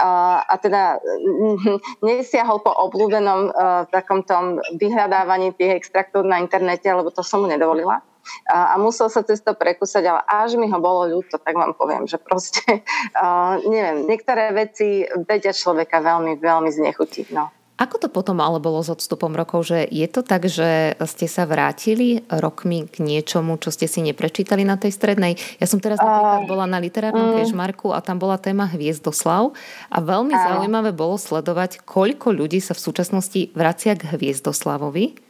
Uh, 0.00 0.40
a 0.40 0.56
teda 0.56 0.96
um, 1.04 1.76
nesiahol 2.06 2.64
po 2.64 2.72
obľúbenom 2.72 3.52
uh, 3.52 3.84
takom 3.92 4.24
tom 4.24 4.64
vyhľadávaní 4.80 5.52
tých 5.52 5.76
extraktov 5.84 6.24
na 6.24 6.40
internete, 6.40 6.88
lebo 6.88 7.12
to 7.12 7.20
som 7.20 7.44
mu 7.44 7.46
nedovolila 7.52 8.00
a, 8.48 8.72
a 8.72 8.80
musel 8.80 9.08
sa 9.12 9.24
cez 9.24 9.40
to 9.40 9.52
prekúsať, 9.54 10.02
ale 10.04 10.20
až 10.24 10.56
mi 10.56 10.68
ho 10.70 10.78
bolo 10.80 11.08
ľúto, 11.18 11.36
tak 11.40 11.54
vám 11.54 11.74
poviem, 11.74 12.04
že 12.08 12.16
proste, 12.20 12.62
uh, 13.20 13.60
neviem, 13.64 14.04
niektoré 14.08 14.50
veci 14.52 15.04
vedia 15.26 15.52
človeka 15.52 16.00
veľmi, 16.00 16.40
veľmi 16.40 16.70
znechutiť. 16.70 17.26
No. 17.34 17.52
Ako 17.78 18.02
to 18.02 18.08
potom 18.10 18.42
ale 18.42 18.58
bolo 18.58 18.82
s 18.82 18.90
odstupom 18.90 19.30
rokov, 19.38 19.70
že 19.70 19.86
je 19.86 20.02
to 20.10 20.26
tak, 20.26 20.50
že 20.50 20.98
ste 21.06 21.30
sa 21.30 21.46
vrátili 21.46 22.26
rokmi 22.26 22.90
k 22.90 22.98
niečomu, 22.98 23.54
čo 23.54 23.70
ste 23.70 23.86
si 23.86 24.02
neprečítali 24.02 24.66
na 24.66 24.74
tej 24.74 24.90
strednej? 24.90 25.38
Ja 25.62 25.70
som 25.70 25.78
teraz 25.78 26.02
napríklad 26.02 26.50
bola 26.50 26.66
na 26.66 26.82
literárnom 26.82 27.30
mm. 27.30 27.34
kežmarku 27.38 27.94
a 27.94 28.02
tam 28.02 28.18
bola 28.18 28.34
téma 28.34 28.66
Hviezdoslav 28.66 29.54
a 29.94 29.98
veľmi 30.02 30.34
uh. 30.34 30.42
zaujímavé 30.42 30.90
bolo 30.90 31.14
sledovať, 31.14 31.86
koľko 31.86 32.34
ľudí 32.34 32.58
sa 32.58 32.74
v 32.74 32.82
súčasnosti 32.82 33.54
vracia 33.54 33.94
k 33.94 34.10
Hviezdoslavovi 34.10 35.27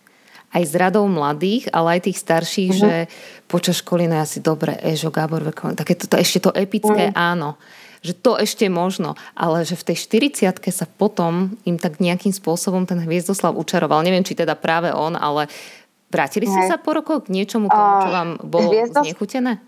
aj 0.49 0.63
z 0.65 0.75
radou 0.81 1.05
mladých, 1.09 1.69
ale 1.77 1.99
aj 1.99 2.09
tých 2.09 2.19
starších, 2.19 2.71
uh-huh. 2.73 2.83
že 2.83 2.93
počas 3.49 3.85
školy, 3.85 4.09
no 4.09 4.21
asi 4.21 4.41
dobre, 4.41 4.77
Ežo, 4.81 5.13
Gábor 5.13 5.45
Vekon, 5.45 5.77
také 5.77 5.93
to, 5.97 6.09
ešte 6.17 6.49
to 6.49 6.51
epické 6.57 7.13
uh-huh. 7.13 7.37
áno 7.37 7.61
že 7.99 8.15
to 8.15 8.39
ešte 8.39 8.71
možno, 8.71 9.19
ale 9.35 9.67
že 9.67 9.75
v 9.75 9.91
tej 9.91 9.97
40 10.39 10.55
sa 10.71 10.87
potom 10.87 11.59
im 11.67 11.77
tak 11.83 11.99
nejakým 11.99 12.31
spôsobom 12.31 12.87
ten 12.87 13.03
Hviezdoslav 13.03 13.59
učaroval. 13.59 14.07
Neviem, 14.07 14.23
či 14.23 14.39
teda 14.39 14.55
práve 14.55 14.95
on, 14.95 15.19
ale 15.19 15.51
vrátili 16.07 16.47
ste 16.47 16.71
sa 16.71 16.79
po 16.79 16.95
rokoch 16.95 17.27
k 17.27 17.35
niečomu 17.35 17.67
tomu, 17.67 17.91
čo 18.07 18.11
vám 18.15 18.31
bolo 18.47 18.71
Hviezdos... 18.71 19.03
znechutené? 19.03 19.59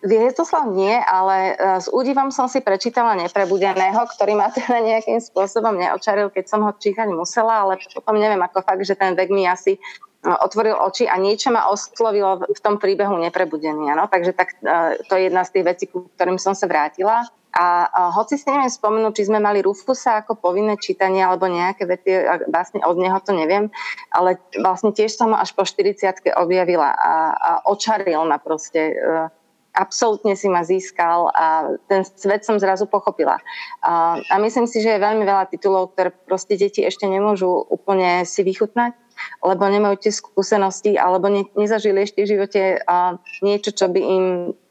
Hviezdosłav 0.00 0.72
nie, 0.72 0.96
ale 0.96 1.52
e, 1.52 1.54
s 1.76 1.84
údivom 1.92 2.32
som 2.32 2.48
si 2.48 2.64
prečítala 2.64 3.12
Neprebudeného, 3.20 4.00
ktorý 4.16 4.32
ma 4.32 4.48
teda 4.56 4.80
nejakým 4.80 5.20
spôsobom 5.20 5.76
neočaril, 5.76 6.32
keď 6.32 6.44
som 6.48 6.64
ho 6.64 6.72
čítať 6.72 7.12
musela, 7.12 7.68
ale 7.68 7.76
potom 7.92 8.16
neviem, 8.16 8.40
ako 8.40 8.64
fakt, 8.64 8.80
že 8.88 8.96
ten 8.96 9.12
vek 9.12 9.28
mi 9.28 9.44
asi 9.44 9.76
e, 9.76 9.80
otvoril 10.24 10.72
oči 10.72 11.04
a 11.04 11.20
niečo 11.20 11.52
ma 11.52 11.68
oslovilo 11.68 12.48
v 12.48 12.60
tom 12.64 12.80
príbehu 12.80 13.12
Neprebudený. 13.20 13.92
Ano? 13.92 14.08
Takže 14.08 14.32
tak, 14.32 14.56
e, 14.64 15.04
to 15.04 15.20
je 15.20 15.28
jedna 15.28 15.44
z 15.44 15.52
tých 15.60 15.64
vecí, 15.68 15.84
ku 15.92 16.08
ktorým 16.16 16.40
som 16.40 16.56
sa 16.56 16.64
vrátila. 16.64 17.28
A 17.50 18.14
hoci 18.14 18.38
si 18.38 18.46
neviem 18.46 18.70
spomenúť, 18.70 19.10
či 19.10 19.26
sme 19.26 19.42
mali 19.42 19.58
Rufusa 19.58 20.22
ako 20.22 20.38
povinné 20.38 20.78
čítanie 20.78 21.18
alebo 21.18 21.50
nejaké 21.50 21.82
vety, 21.82 22.46
vlastne 22.46 22.78
od 22.86 22.94
neho 22.94 23.18
to 23.26 23.34
neviem, 23.34 23.74
ale 24.14 24.38
vlastne 24.54 24.94
tiež 24.94 25.18
som 25.18 25.34
ho 25.34 25.36
až 25.42 25.50
po 25.58 25.66
40 25.66 26.30
objavila 26.38 26.94
a, 26.94 27.12
a 27.34 27.50
očaril 27.66 28.22
ma 28.22 28.38
proste 28.38 28.94
absolútne 29.74 30.34
si 30.34 30.50
ma 30.50 30.66
získal 30.66 31.30
a 31.30 31.76
ten 31.86 32.02
svet 32.02 32.42
som 32.42 32.58
zrazu 32.58 32.90
pochopila. 32.90 33.38
A, 33.82 34.18
a 34.18 34.34
myslím 34.42 34.66
si, 34.66 34.82
že 34.82 34.96
je 34.96 35.04
veľmi 35.04 35.22
veľa 35.22 35.50
titulov, 35.50 35.94
ktoré 35.94 36.10
proste 36.10 36.58
deti 36.58 36.82
ešte 36.82 37.06
nemôžu 37.06 37.48
úplne 37.70 38.26
si 38.26 38.42
vychutnať, 38.42 38.92
lebo 39.44 39.62
nemajú 39.68 40.00
tie 40.00 40.12
skúsenosti 40.12 40.96
alebo 40.98 41.30
ne, 41.30 41.46
nezažili 41.54 42.02
ešte 42.02 42.24
v 42.24 42.30
živote 42.36 42.62
a, 42.82 43.20
niečo, 43.44 43.70
čo 43.70 43.86
by 43.86 44.00
im 44.00 44.24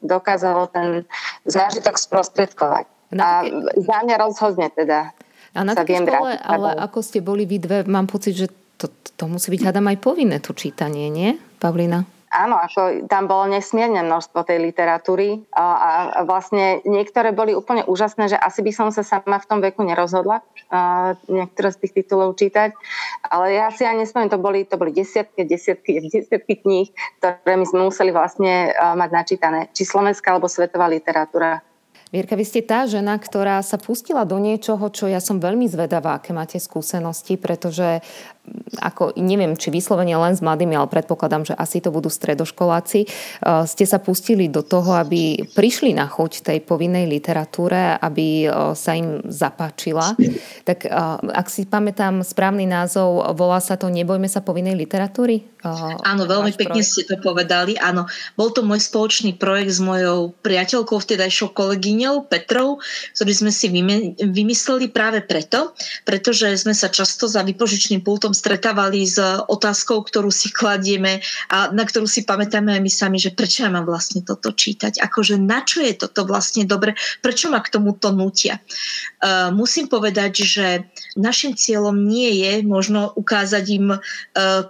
dokázalo 0.04 0.68
ten 0.68 1.08
zážitok 1.48 1.96
sprostredkovať. 1.96 2.84
A 3.18 3.42
za 3.74 3.98
mňa 4.06 4.16
rozhodne 4.22 4.70
teda. 4.70 5.10
A 5.50 5.66
na 5.66 5.74
sa 5.74 5.82
viem 5.82 6.06
škole, 6.06 6.38
ale 6.38 6.78
ako 6.78 6.98
ste 7.02 7.18
boli 7.18 7.42
vy 7.42 7.58
dve, 7.58 7.78
mám 7.82 8.06
pocit, 8.06 8.38
že 8.38 8.46
to, 8.78 8.86
to 9.18 9.24
musí 9.26 9.50
byť 9.50 9.66
hádam 9.66 9.90
aj 9.90 9.98
povinné 9.98 10.38
to 10.38 10.54
čítanie, 10.54 11.10
nie, 11.10 11.34
Pavlina? 11.58 12.06
Áno, 12.30 12.54
ako 12.54 13.10
tam 13.10 13.26
bolo 13.26 13.50
nesmierne 13.50 14.06
množstvo 14.06 14.46
tej 14.46 14.62
literatúry 14.62 15.42
a, 15.50 15.66
a 15.66 15.90
vlastne 16.22 16.78
niektoré 16.86 17.34
boli 17.34 17.58
úplne 17.58 17.82
úžasné, 17.90 18.30
že 18.30 18.38
asi 18.38 18.62
by 18.62 18.70
som 18.70 18.88
sa 18.94 19.02
sama 19.02 19.42
v 19.42 19.48
tom 19.50 19.58
veku 19.58 19.82
nerozhodla 19.82 20.38
a, 20.70 21.18
niektoré 21.26 21.74
z 21.74 21.82
tých 21.82 22.06
titulov 22.06 22.38
čítať, 22.38 22.70
ale 23.26 23.58
ja 23.58 23.74
si 23.74 23.82
aj 23.82 23.98
nespomínam, 23.98 24.30
to 24.30 24.38
boli, 24.38 24.62
to 24.62 24.78
boli 24.78 24.94
desiatky, 24.94 25.42
desiatky, 25.42 26.06
desiatky 26.06 26.62
kníh, 26.62 26.94
ktoré 27.18 27.58
my 27.58 27.66
sme 27.66 27.82
museli 27.90 28.14
vlastne 28.14 28.70
mať 28.78 29.10
načítané, 29.10 29.66
či 29.74 29.82
slovenská 29.82 30.30
alebo 30.30 30.46
svetová 30.46 30.86
literatúra. 30.86 31.66
Mierka, 32.10 32.34
vy 32.34 32.42
ste 32.42 32.66
tá 32.66 32.90
žena, 32.90 33.14
ktorá 33.22 33.62
sa 33.62 33.78
pustila 33.78 34.26
do 34.26 34.34
niečoho, 34.42 34.82
čo 34.90 35.06
ja 35.06 35.22
som 35.22 35.38
veľmi 35.38 35.70
zvedavá, 35.70 36.18
aké 36.18 36.34
máte 36.34 36.58
skúsenosti, 36.58 37.38
pretože 37.38 38.02
ako 38.80 39.18
neviem, 39.18 39.58
či 39.58 39.68
vyslovene 39.68 40.14
len 40.16 40.34
s 40.34 40.40
mladými, 40.40 40.74
ale 40.78 40.88
predpokladám, 40.88 41.52
že 41.52 41.54
asi 41.54 41.82
to 41.82 41.92
budú 41.92 42.08
stredoškoláci, 42.08 43.06
uh, 43.06 43.66
ste 43.66 43.84
sa 43.84 44.00
pustili 44.00 44.48
do 44.48 44.64
toho, 44.64 44.96
aby 44.96 45.42
prišli 45.52 45.92
na 45.92 46.06
chuť 46.06 46.46
tej 46.46 46.58
povinnej 46.64 47.04
literatúre, 47.10 47.98
aby 47.98 48.46
uh, 48.46 48.72
sa 48.72 48.96
im 48.96 49.20
zapáčila. 49.28 50.14
Tak 50.64 50.86
uh, 50.86 51.20
ak 51.20 51.46
si 51.50 51.66
pamätám 51.66 52.22
správny 52.22 52.64
názov, 52.64 53.34
volá 53.36 53.58
sa 53.60 53.76
to 53.76 53.90
Nebojme 53.90 54.30
sa 54.30 54.40
povinnej 54.40 54.78
literatúry? 54.78 55.60
Áno, 55.60 56.24
veľmi 56.24 56.56
pekne 56.56 56.80
projekt. 56.80 56.88
ste 56.88 57.02
to 57.04 57.20
povedali. 57.20 57.76
Áno, 57.76 58.08
bol 58.32 58.48
to 58.48 58.64
môj 58.64 58.80
spoločný 58.80 59.36
projekt 59.36 59.76
s 59.76 59.80
mojou 59.84 60.32
priateľkou, 60.40 60.96
vtedajšou 60.96 61.52
kolegyňou 61.52 62.32
Petrou, 62.32 62.80
ktorý 63.12 63.32
sme 63.36 63.52
si 63.52 63.68
vymysleli 64.24 64.88
práve 64.88 65.20
preto, 65.20 65.76
pretože 66.08 66.48
sme 66.56 66.72
sa 66.72 66.88
často 66.88 67.28
za 67.28 67.44
vypožičným 67.44 68.00
pultom 68.00 68.32
stretávali 68.40 69.04
s 69.04 69.20
otázkou, 69.52 70.00
ktorú 70.08 70.32
si 70.32 70.48
kladieme 70.48 71.20
a 71.52 71.68
na 71.68 71.84
ktorú 71.84 72.08
si 72.08 72.24
pamätáme 72.24 72.80
my 72.80 72.88
sami, 72.88 73.20
že 73.20 73.36
prečo 73.36 73.68
ja 73.68 73.70
mám 73.70 73.84
vlastne 73.84 74.24
toto 74.24 74.56
čítať, 74.56 74.96
akože 74.96 75.36
na 75.36 75.60
čo 75.60 75.84
je 75.84 75.92
toto 76.00 76.24
vlastne 76.24 76.64
dobre, 76.64 76.96
prečo 77.20 77.52
ma 77.52 77.60
k 77.60 77.76
tomuto 77.76 78.08
nutia. 78.16 78.56
Uh, 79.20 79.52
musím 79.52 79.92
povedať, 79.92 80.32
že 80.40 80.66
našim 81.20 81.52
cieľom 81.52 81.92
nie 81.92 82.40
je 82.40 82.64
možno 82.64 83.12
ukázať 83.12 83.64
im 83.76 83.86
uh, 83.92 84.00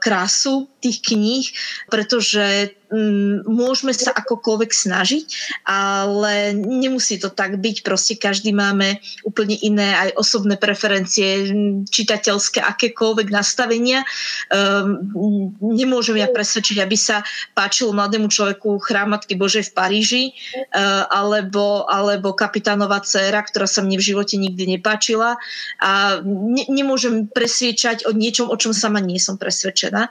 krásu 0.03 0.67
tých 0.81 0.99
kníh, 1.05 1.47
pretože 1.93 2.75
Mm, 2.91 3.47
môžeme 3.47 3.95
sa 3.95 4.11
akokoľvek 4.11 4.71
snažiť, 4.75 5.27
ale 5.63 6.51
nemusí 6.59 7.23
to 7.23 7.31
tak 7.31 7.63
byť. 7.63 7.87
Proste 7.87 8.19
každý 8.19 8.51
máme 8.51 8.99
úplne 9.23 9.55
iné 9.63 9.95
aj 9.95 10.19
osobné 10.19 10.59
preferencie, 10.59 11.55
čitateľské, 11.87 12.59
akékoľvek 12.59 13.31
nastavenia. 13.31 14.03
Um, 14.51 15.55
nemôžem 15.63 16.19
ja 16.19 16.27
presvedčiť, 16.35 16.83
aby 16.83 16.99
sa 16.99 17.23
páčilo 17.55 17.95
mladému 17.95 18.27
človeku 18.27 18.83
chrám 18.83 19.15
Matky 19.15 19.39
Božej 19.39 19.71
v 19.71 19.75
Paríži, 19.79 20.25
uh, 20.75 21.07
alebo, 21.15 21.87
alebo 21.87 22.35
kapitánová 22.35 23.07
dcéra, 23.07 23.47
ktorá 23.47 23.71
sa 23.71 23.87
mne 23.87 24.03
v 24.03 24.07
živote 24.11 24.35
nikdy 24.35 24.67
nepáčila. 24.67 25.39
A 25.79 26.19
ne, 26.27 26.67
nemôžem 26.67 27.31
presviečať 27.31 28.03
o 28.03 28.11
niečom, 28.11 28.51
o 28.51 28.59
čom 28.59 28.75
sama 28.75 28.99
nie 28.99 29.23
som 29.23 29.39
presvedčená. 29.39 30.11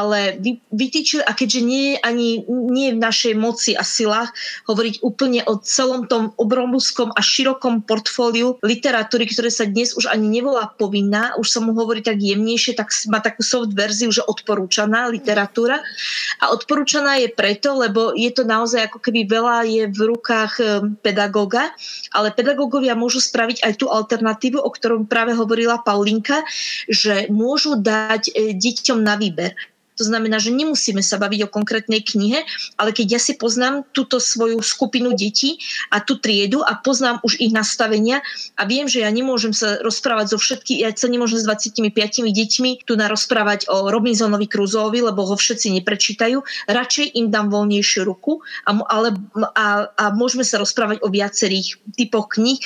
Ale 0.00 0.40
vy, 0.40 0.64
vytýčili, 0.72 1.20
a 1.28 1.36
keďže 1.36 1.60
nie 1.60 1.84
je 1.92 1.96
ani 2.00 2.28
nie 2.48 2.96
v 2.96 3.02
našej 3.04 3.36
moci 3.36 3.76
a 3.76 3.84
silách 3.84 4.32
hovoriť 4.64 5.04
úplne 5.04 5.44
o 5.44 5.60
celom 5.60 6.08
tom 6.08 6.32
obrovskom 6.40 7.12
a 7.12 7.20
širokom 7.20 7.84
portfóliu 7.84 8.56
literatúry, 8.64 9.28
ktoré 9.28 9.52
sa 9.52 9.68
dnes 9.68 9.92
už 9.92 10.08
ani 10.08 10.40
nevolá 10.40 10.72
povinná, 10.80 11.36
už 11.36 11.52
sa 11.52 11.60
mu 11.60 11.76
hovorí 11.76 12.00
tak 12.00 12.16
jemnejšie, 12.16 12.80
tak 12.80 12.88
má 13.12 13.20
takú 13.20 13.44
soft 13.44 13.76
verziu, 13.76 14.08
že 14.08 14.24
odporúčaná 14.24 15.12
literatúra. 15.12 15.84
A 16.40 16.54
odporúčaná 16.56 17.20
je 17.20 17.28
preto, 17.28 17.76
lebo 17.76 18.16
je 18.16 18.30
to 18.32 18.48
naozaj 18.48 18.88
ako 18.88 19.04
keby 19.04 19.28
veľa 19.28 19.68
je 19.68 19.84
v 19.90 20.00
rukách 20.16 20.52
eh, 20.62 20.68
pedagóga, 21.04 21.74
ale 22.16 22.32
pedagógovia 22.32 22.96
môžu 22.96 23.20
spraviť 23.20 23.60
aj 23.66 23.72
tú 23.76 23.92
alternatívu, 23.92 24.56
o 24.56 24.70
ktorom 24.70 25.04
práve 25.04 25.36
hovorila 25.36 25.82
Paulinka, 25.84 26.40
že 26.88 27.28
môžu 27.28 27.76
dať 27.76 28.32
eh, 28.32 28.56
deťom 28.56 28.98
na 29.02 29.18
výber. 29.18 29.52
To 30.00 30.08
znamená, 30.08 30.40
že 30.40 30.48
nemusíme 30.48 31.04
sa 31.04 31.20
baviť 31.20 31.44
o 31.44 31.52
konkrétnej 31.52 32.00
knihe, 32.00 32.40
ale 32.80 32.96
keď 32.96 33.06
ja 33.16 33.20
si 33.20 33.36
poznám 33.36 33.84
túto 33.92 34.16
svoju 34.16 34.56
skupinu 34.64 35.12
detí 35.12 35.60
a 35.92 36.00
tú 36.00 36.16
triedu 36.16 36.64
a 36.64 36.80
poznám 36.80 37.20
už 37.20 37.36
ich 37.36 37.52
nastavenia 37.52 38.24
a 38.56 38.64
viem, 38.64 38.88
že 38.88 39.04
ja 39.04 39.12
nemôžem 39.12 39.52
sa 39.52 39.76
rozprávať 39.84 40.32
so 40.32 40.38
všetkými, 40.40 40.80
ja 40.80 40.90
sa 40.96 41.12
nemôžem 41.12 41.36
s 41.36 41.44
25 41.44 41.92
deťmi 42.32 42.88
tu 42.88 42.96
na 42.96 43.12
rozprávať 43.12 43.68
o 43.68 43.92
Robinsonovi 43.92 44.48
Crusoeovi, 44.48 45.04
lebo 45.04 45.28
ho 45.28 45.36
všetci 45.36 45.76
neprečítajú, 45.76 46.40
radšej 46.64 47.20
im 47.20 47.28
dám 47.28 47.52
voľnejšiu 47.52 48.08
ruku 48.08 48.40
a, 48.64 48.72
ale, 48.88 49.20
a, 49.52 49.92
a 49.92 50.04
môžeme 50.16 50.48
sa 50.48 50.56
rozprávať 50.56 51.04
o 51.04 51.12
viacerých 51.12 51.76
typoch 51.92 52.32
kníh 52.32 52.56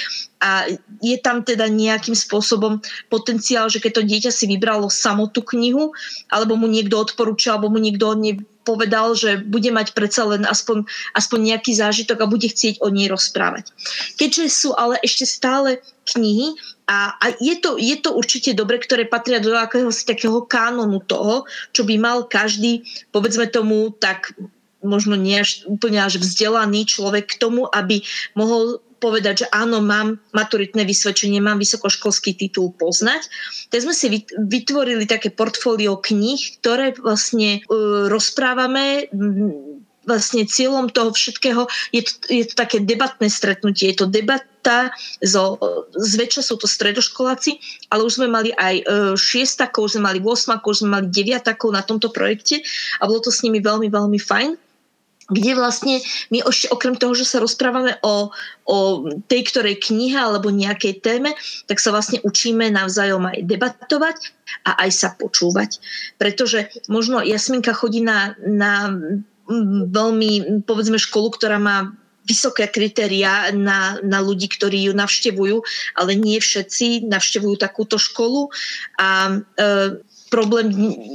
a 0.45 0.69
je 1.01 1.17
tam 1.25 1.41
teda 1.41 1.73
nejakým 1.73 2.13
spôsobom 2.13 2.85
potenciál, 3.09 3.73
že 3.73 3.81
keď 3.81 3.93
to 3.97 4.03
dieťa 4.05 4.31
si 4.31 4.45
vybralo 4.45 4.93
samo 4.93 5.25
tú 5.33 5.41
knihu, 5.57 5.97
alebo 6.29 6.61
mu 6.61 6.69
niekto 6.69 7.01
odporúčal, 7.01 7.57
alebo 7.57 7.73
mu 7.73 7.81
niekto 7.81 8.05
od 8.13 8.21
povedal, 8.65 9.13
že 9.13 9.45
bude 9.45 9.69
mať 9.69 9.93
predsa 9.93 10.25
len 10.25 10.49
aspoň, 10.49 10.89
aspoň 11.13 11.39
nejaký 11.53 11.77
zážitok 11.77 12.25
a 12.25 12.31
bude 12.33 12.49
chcieť 12.49 12.81
o 12.81 12.89
nej 12.89 13.13
rozprávať. 13.13 13.71
Keďže 14.17 14.45
sú 14.49 14.73
ale 14.73 14.97
ešte 15.05 15.29
stále 15.29 15.85
knihy 16.09 16.57
a, 16.89 17.13
a 17.21 17.37
je, 17.37 17.55
to, 17.61 17.77
je 17.77 17.97
to 18.01 18.17
určite 18.17 18.57
dobre, 18.57 18.81
ktoré 18.81 19.05
patria 19.05 19.41
do 19.41 19.53
akéhosi 19.53 20.09
takého 20.09 20.45
kánonu 20.49 21.05
toho, 21.05 21.45
čo 21.77 21.85
by 21.85 22.01
mal 22.01 22.25
každý, 22.25 22.89
povedzme 23.13 23.49
tomu, 23.53 23.93
tak 23.93 24.33
možno 24.85 25.17
nie 25.17 25.41
až 25.41 25.65
úplne 25.65 26.01
až 26.05 26.21
vzdelaný 26.21 26.85
človek 26.85 27.37
k 27.37 27.41
tomu, 27.41 27.69
aby 27.73 28.05
mohol 28.37 28.85
povedať, 29.05 29.45
že 29.45 29.47
áno, 29.53 29.85
mám 29.85 30.17
maturitné 30.33 30.89
vysvedčenie, 30.89 31.45
mám 31.45 31.61
vysokoškolský 31.61 32.41
titul 32.41 32.73
poznať. 32.73 33.29
Tak 33.69 33.85
sme 33.85 33.93
si 33.93 34.25
vytvorili 34.41 35.05
také 35.05 35.29
portfólio 35.29 36.01
kníh, 36.01 36.41
ktoré 36.65 36.97
vlastne 36.97 37.61
uh, 37.69 38.09
rozprávame 38.09 39.13
vlastne 40.05 40.45
cieľom 40.45 40.93
toho 40.93 41.11
všetkého 41.17 41.65
je 41.91 42.05
to, 42.05 42.13
je 42.29 42.45
to 42.45 42.55
také 42.55 42.81
debatné 42.81 43.29
stretnutie. 43.33 43.93
Je 43.93 44.05
to 44.05 44.07
debata, 44.07 44.93
zo, 45.25 45.57
zväčša 45.97 46.43
sú 46.45 46.61
to 46.61 46.69
stredoškoláci, 46.69 47.61
ale 47.89 48.05
už 48.05 48.21
sme 48.21 48.29
mali 48.29 48.53
aj 48.53 48.75
e, 48.81 48.85
šiestakov, 49.17 49.93
sme 49.93 50.09
mali 50.09 50.21
8, 50.21 50.61
už 50.61 50.85
sme 50.85 51.01
mali 51.01 51.07
deviatakov 51.09 51.73
na 51.73 51.81
tomto 51.85 52.13
projekte 52.13 52.61
a 53.01 53.09
bolo 53.09 53.25
to 53.25 53.33
s 53.33 53.45
nimi 53.45 53.61
veľmi, 53.61 53.89
veľmi 53.89 54.21
fajn 54.21 54.64
kde 55.33 55.57
vlastne 55.57 56.05
my 56.29 56.45
ešte 56.45 56.69
okrem 56.69 57.01
toho, 57.01 57.17
že 57.17 57.25
sa 57.25 57.41
rozprávame 57.41 57.97
o, 58.05 58.29
o 58.69 58.77
tej 59.25 59.43
ktorej 59.49 59.81
knihe 59.81 60.17
alebo 60.21 60.53
nejakej 60.53 61.01
téme, 61.01 61.33
tak 61.65 61.81
sa 61.81 61.97
vlastne 61.97 62.21
učíme 62.21 62.69
navzájom 62.69 63.25
aj 63.25 63.39
debatovať 63.49 64.19
a 64.69 64.85
aj 64.85 64.91
sa 64.93 65.09
počúvať. 65.17 65.81
Pretože 66.21 66.69
možno 66.93 67.25
Jasminka 67.25 67.73
chodí 67.73 68.05
na, 68.05 68.37
na 68.45 68.93
veľmi, 69.89 70.65
povedzme, 70.65 71.01
školu, 71.01 71.37
ktorá 71.37 71.57
má 71.57 71.93
vysoké 72.25 72.65
kritéria 72.73 73.53
na, 73.53 74.01
na 74.01 74.25
ľudí, 74.25 74.49
ktorí 74.49 74.89
ju 74.89 74.93
navštevujú, 74.97 75.61
ale 76.01 76.17
nie 76.17 76.41
všetci 76.41 77.05
navštevujú 77.05 77.61
takúto 77.61 78.01
školu 78.01 78.49
a 78.97 79.29
e, 79.29 80.01
problém 80.35 80.67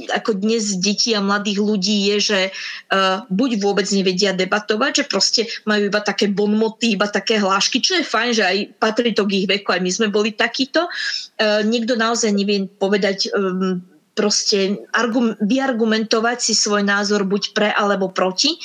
ako 0.08 0.40
dnes 0.40 0.80
detí 0.80 1.12
a 1.12 1.20
mladých 1.20 1.60
ľudí 1.60 2.08
je, 2.08 2.16
že 2.32 2.40
uh, 2.48 3.28
buď 3.28 3.60
vôbec 3.60 3.84
nevedia 3.92 4.32
debatovať, 4.32 5.04
že 5.04 5.04
proste 5.04 5.42
majú 5.68 5.92
iba 5.92 6.00
také 6.00 6.32
bonmoty, 6.32 6.96
iba 6.96 7.04
také 7.04 7.36
hlášky, 7.36 7.84
čo 7.84 8.00
je 8.00 8.08
fajn, 8.08 8.30
že 8.32 8.44
aj 8.48 8.56
patrí 8.80 9.12
to 9.12 9.28
k 9.28 9.44
ich 9.44 9.46
veku, 9.46 9.76
aj 9.76 9.84
my 9.84 9.90
sme 9.92 10.08
boli 10.08 10.32
takíto. 10.32 10.88
Uh, 11.36 11.60
niekto 11.68 12.00
naozaj 12.00 12.32
nevie 12.32 12.64
povedať 12.64 13.28
um, 13.36 13.84
proste 14.16 14.80
argum, 14.92 15.36
vyargumentovať 15.40 16.38
si 16.40 16.52
svoj 16.56 16.84
názor 16.84 17.28
buď 17.28 17.52
pre 17.52 17.68
alebo 17.68 18.08
proti. 18.08 18.56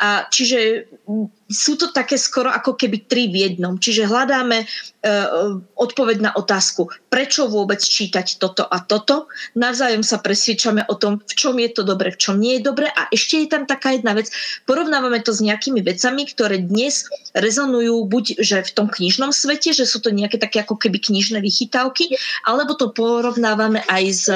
A 0.00 0.28
čiže 0.30 0.88
sú 1.52 1.76
to 1.76 1.92
také 1.92 2.16
skoro 2.16 2.48
ako 2.48 2.80
keby 2.80 3.04
tri 3.04 3.28
v 3.28 3.44
jednom. 3.50 3.76
Čiže 3.76 4.08
hľadáme 4.08 4.64
uh, 4.64 5.60
odpoveď 5.76 6.16
na 6.24 6.30
otázku, 6.32 6.88
prečo 7.12 7.50
vôbec 7.52 7.78
čítať 7.84 8.40
toto 8.40 8.64
a 8.64 8.80
toto. 8.80 9.28
Navzájom 9.52 10.00
sa 10.00 10.24
presviečame 10.24 10.88
o 10.88 10.96
tom, 10.96 11.20
v 11.20 11.32
čom 11.36 11.60
je 11.60 11.68
to 11.68 11.82
dobre, 11.84 12.08
v 12.08 12.20
čom 12.20 12.40
nie 12.40 12.56
je 12.58 12.72
dobre. 12.72 12.88
A 12.88 13.12
ešte 13.12 13.44
je 13.44 13.52
tam 13.52 13.68
taká 13.68 13.92
jedna 13.92 14.16
vec. 14.16 14.32
Porovnávame 14.64 15.20
to 15.20 15.36
s 15.36 15.44
nejakými 15.44 15.84
vecami, 15.84 16.24
ktoré 16.24 16.64
dnes 16.64 17.04
rezonujú 17.36 18.08
buď 18.08 18.24
že 18.40 18.64
v 18.64 18.70
tom 18.72 18.88
knižnom 18.88 19.30
svete, 19.30 19.76
že 19.76 19.84
sú 19.84 20.00
to 20.00 20.08
nejaké 20.08 20.40
také 20.40 20.64
ako 20.64 20.80
keby 20.80 20.96
knižné 21.00 21.44
vychytávky, 21.44 22.16
alebo 22.48 22.72
to 22.78 22.92
porovnávame 22.96 23.84
aj 23.92 24.02
s 24.08 24.26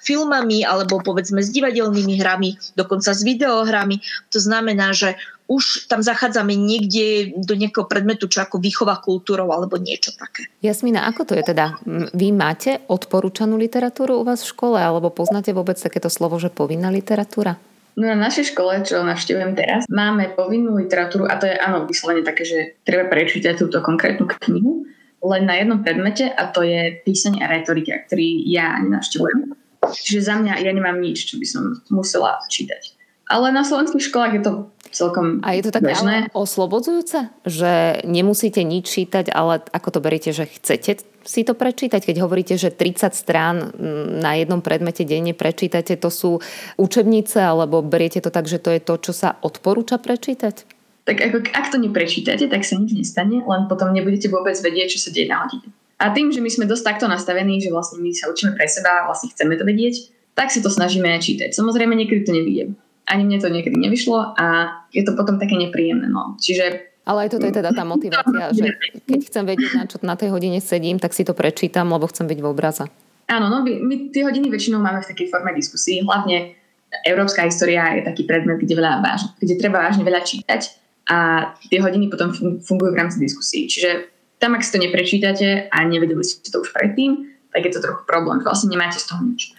filmami, 0.00 0.64
alebo 0.64 0.98
povedzme 1.04 1.44
s 1.44 1.52
divadelnými 1.52 2.18
hrami, 2.18 2.56
dokonca 2.74 3.12
s 3.12 3.20
videohrami. 3.22 4.00
To 4.32 4.38
znamená, 4.40 4.96
že 4.96 5.20
už 5.50 5.90
tam 5.90 5.98
zachádzame 5.98 6.54
niekde 6.54 7.34
do 7.34 7.58
nejakého 7.58 7.90
predmetu, 7.90 8.30
čo 8.30 8.46
ako 8.46 8.62
výchova 8.62 9.02
kultúrov 9.02 9.50
alebo 9.50 9.82
niečo 9.82 10.14
také. 10.14 10.46
Jasmina, 10.62 11.10
ako 11.10 11.26
to 11.26 11.32
je 11.34 11.42
teda? 11.42 11.74
Vy 12.14 12.30
máte 12.30 12.78
odporúčanú 12.86 13.58
literatúru 13.58 14.22
u 14.22 14.24
vás 14.24 14.46
v 14.46 14.50
škole 14.54 14.78
alebo 14.78 15.10
poznáte 15.10 15.50
vôbec 15.50 15.74
takéto 15.74 16.06
slovo, 16.06 16.38
že 16.38 16.54
povinná 16.54 16.86
literatúra? 16.94 17.58
No 17.98 18.06
na 18.06 18.14
našej 18.14 18.54
škole, 18.54 18.86
čo 18.86 19.02
navštevujem 19.02 19.58
teraz, 19.58 19.90
máme 19.90 20.30
povinnú 20.38 20.78
literatúru 20.78 21.26
a 21.26 21.34
to 21.42 21.50
je 21.50 21.58
áno, 21.58 21.82
vyslovene 21.90 22.22
také, 22.22 22.46
že 22.46 22.78
treba 22.86 23.10
prečítať 23.10 23.58
túto 23.58 23.82
konkrétnu 23.82 24.30
knihu 24.30 24.86
len 25.20 25.44
na 25.44 25.60
jednom 25.60 25.84
predmete 25.84 26.32
a 26.32 26.48
to 26.48 26.64
je 26.64 26.96
písanie 27.04 27.44
a 27.44 27.52
retorika, 27.52 28.00
ktorý 28.08 28.40
ja 28.48 28.80
nenavštevujem. 28.80 29.52
Čiže 29.94 30.20
za 30.22 30.34
mňa 30.38 30.62
ja 30.62 30.72
nemám 30.72 30.98
nič, 30.98 31.30
čo 31.30 31.38
by 31.40 31.46
som 31.46 31.62
musela 31.90 32.38
čítať. 32.46 32.96
Ale 33.30 33.54
na 33.54 33.62
slovenských 33.62 34.10
školách 34.10 34.32
je 34.38 34.42
to 34.42 34.52
celkom 34.90 35.38
A 35.46 35.54
je 35.54 35.62
to 35.62 35.70
také 35.70 35.94
bežné. 35.94 36.26
oslobodzujúce, 36.34 37.30
že 37.46 38.02
nemusíte 38.02 38.66
nič 38.66 38.90
čítať, 38.90 39.30
ale 39.30 39.62
ako 39.70 39.88
to 39.94 39.98
beriete, 40.02 40.34
že 40.34 40.50
chcete 40.50 41.06
si 41.22 41.44
to 41.44 41.54
prečítať? 41.54 42.00
Keď 42.02 42.16
hovoríte, 42.26 42.56
že 42.56 42.72
30 42.72 43.12
strán 43.12 43.70
na 44.18 44.34
jednom 44.34 44.64
predmete 44.64 45.04
denne 45.04 45.36
prečítate, 45.36 45.94
to 46.00 46.08
sú 46.08 46.40
učebnice, 46.80 47.38
alebo 47.38 47.84
beriete 47.84 48.24
to 48.24 48.32
tak, 48.32 48.48
že 48.48 48.58
to 48.58 48.72
je 48.74 48.80
to, 48.80 48.94
čo 48.98 49.12
sa 49.14 49.36
odporúča 49.44 50.00
prečítať? 50.00 50.64
Tak 51.04 51.16
ako, 51.20 51.36
ak 51.54 51.66
to 51.72 51.78
neprečítate, 51.80 52.48
tak 52.48 52.62
sa 52.64 52.76
nič 52.76 52.92
nestane, 52.96 53.44
len 53.44 53.62
potom 53.68 53.92
nebudete 53.92 54.32
vôbec 54.32 54.56
vedieť, 54.58 54.96
čo 54.96 55.08
sa 55.08 55.10
deje 55.12 55.28
na 55.28 55.44
hodine. 55.44 55.68
A 56.00 56.16
tým, 56.16 56.32
že 56.32 56.40
my 56.40 56.48
sme 56.48 56.64
dosť 56.64 56.96
takto 56.96 57.06
nastavení, 57.06 57.60
že 57.60 57.68
vlastne 57.68 58.00
my 58.00 58.10
sa 58.16 58.32
učíme 58.32 58.56
pre 58.56 58.64
seba 58.64 59.04
a 59.04 59.06
vlastne 59.06 59.28
chceme 59.30 59.60
to 59.60 59.68
vedieť, 59.68 60.08
tak 60.32 60.48
si 60.48 60.64
to 60.64 60.72
snažíme 60.72 61.12
čítať. 61.20 61.52
Samozrejme, 61.52 61.92
niekedy 61.92 62.24
to 62.24 62.32
nevidím 62.32 62.80
ani 63.10 63.26
mne 63.26 63.38
to 63.42 63.50
niekedy 63.50 63.74
nevyšlo 63.74 64.38
a 64.38 64.46
je 64.94 65.02
to 65.02 65.18
potom 65.18 65.42
také 65.42 65.58
nepríjemné. 65.58 66.06
No. 66.06 66.38
Čiže 66.38 66.86
ale 67.02 67.26
aj 67.26 67.30
toto 67.34 67.48
je 67.48 67.58
teda 67.58 67.74
tá 67.74 67.82
motivácia, 67.82 68.54
že 68.54 68.70
keď 69.08 69.20
chcem 69.26 69.44
vedieť, 69.48 69.70
na 69.74 69.84
čo 69.90 69.96
na 70.06 70.14
tej 70.14 70.30
hodine 70.30 70.62
sedím, 70.62 71.02
tak 71.02 71.10
si 71.10 71.26
to 71.26 71.34
prečítam, 71.34 71.90
lebo 71.90 72.06
chcem 72.06 72.28
byť 72.28 72.38
v 72.38 72.46
obraze. 72.46 72.86
Áno, 73.26 73.50
no 73.50 73.66
my, 73.66 73.72
my 73.82 73.94
tie 74.14 74.22
hodiny 74.22 74.46
väčšinou 74.46 74.78
máme 74.78 75.02
v 75.02 75.10
takej 75.10 75.26
forme 75.26 75.50
diskusí. 75.50 76.06
Hlavne 76.06 76.54
európska 77.02 77.42
história 77.42 77.98
je 77.98 78.06
taký 78.06 78.28
predmet, 78.28 78.62
kde, 78.62 78.78
veľa 78.78 79.02
váž, 79.02 79.26
kde 79.42 79.58
treba 79.58 79.82
vážne 79.82 80.06
veľa 80.06 80.22
čítať 80.22 80.60
a 81.10 81.50
tie 81.66 81.82
hodiny 81.82 82.06
potom 82.12 82.30
fungujú 82.62 82.94
v 82.94 83.00
rámci 83.00 83.18
diskusí. 83.18 83.66
Čiže 83.66 84.06
tam, 84.40 84.56
ak 84.56 84.64
si 84.64 84.72
to 84.72 84.80
neprečítate 84.80 85.68
a 85.68 85.76
nevedeli 85.84 86.24
ste 86.24 86.48
to 86.48 86.64
už 86.64 86.72
predtým, 86.72 87.28
tak 87.52 87.68
je 87.68 87.76
to 87.76 87.84
trochu 87.84 88.02
problém. 88.08 88.40
Vlastne 88.40 88.72
nemáte 88.72 88.96
z 88.96 89.06
toho 89.12 89.20
nič. 89.20 89.52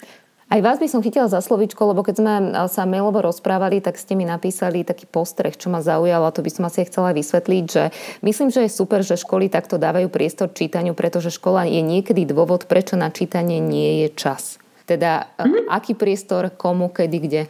Aj 0.51 0.59
vás 0.59 0.83
by 0.83 0.87
som 0.91 0.99
chytila 0.99 1.31
za 1.31 1.39
slovičko, 1.39 1.95
lebo 1.95 2.03
keď 2.03 2.15
sme 2.19 2.33
sa 2.67 2.83
mailovo 2.83 3.23
rozprávali, 3.23 3.79
tak 3.79 3.95
ste 3.95 4.19
mi 4.19 4.27
napísali 4.27 4.83
taký 4.83 5.07
postreh, 5.07 5.55
čo 5.55 5.71
ma 5.71 5.79
zaujalo, 5.79 6.27
a 6.27 6.35
to 6.35 6.43
by 6.43 6.51
som 6.51 6.67
asi 6.67 6.83
chcela 6.83 7.15
vysvetliť, 7.15 7.63
že 7.71 7.83
myslím, 8.19 8.51
že 8.51 8.67
je 8.67 8.75
super, 8.75 8.99
že 8.99 9.15
školy 9.15 9.47
takto 9.47 9.79
dávajú 9.79 10.11
priestor 10.11 10.51
čítaniu, 10.51 10.91
pretože 10.91 11.31
škola 11.31 11.63
je 11.71 11.79
niekedy 11.79 12.27
dôvod, 12.27 12.67
prečo 12.67 12.99
na 12.99 13.07
čítanie 13.15 13.63
nie 13.63 14.03
je 14.03 14.07
čas. 14.11 14.59
Teda 14.83 15.31
mm-hmm. 15.39 15.71
aký 15.71 15.95
priestor, 15.95 16.51
komu, 16.51 16.91
kedy, 16.91 17.17
kde? 17.23 17.41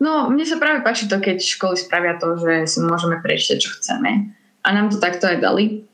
No, 0.00 0.32
mne 0.32 0.48
sa 0.48 0.56
práve 0.56 0.80
páči 0.80 1.12
to, 1.12 1.20
keď 1.20 1.44
školy 1.44 1.76
spravia 1.76 2.16
to, 2.16 2.40
že 2.40 2.72
si 2.72 2.80
môžeme 2.80 3.20
prečítať, 3.20 3.60
čo 3.60 3.76
chceme. 3.76 4.32
A 4.64 4.68
nám 4.72 4.88
to 4.88 4.96
takto 4.96 5.28
aj 5.28 5.44
dali. 5.44 5.84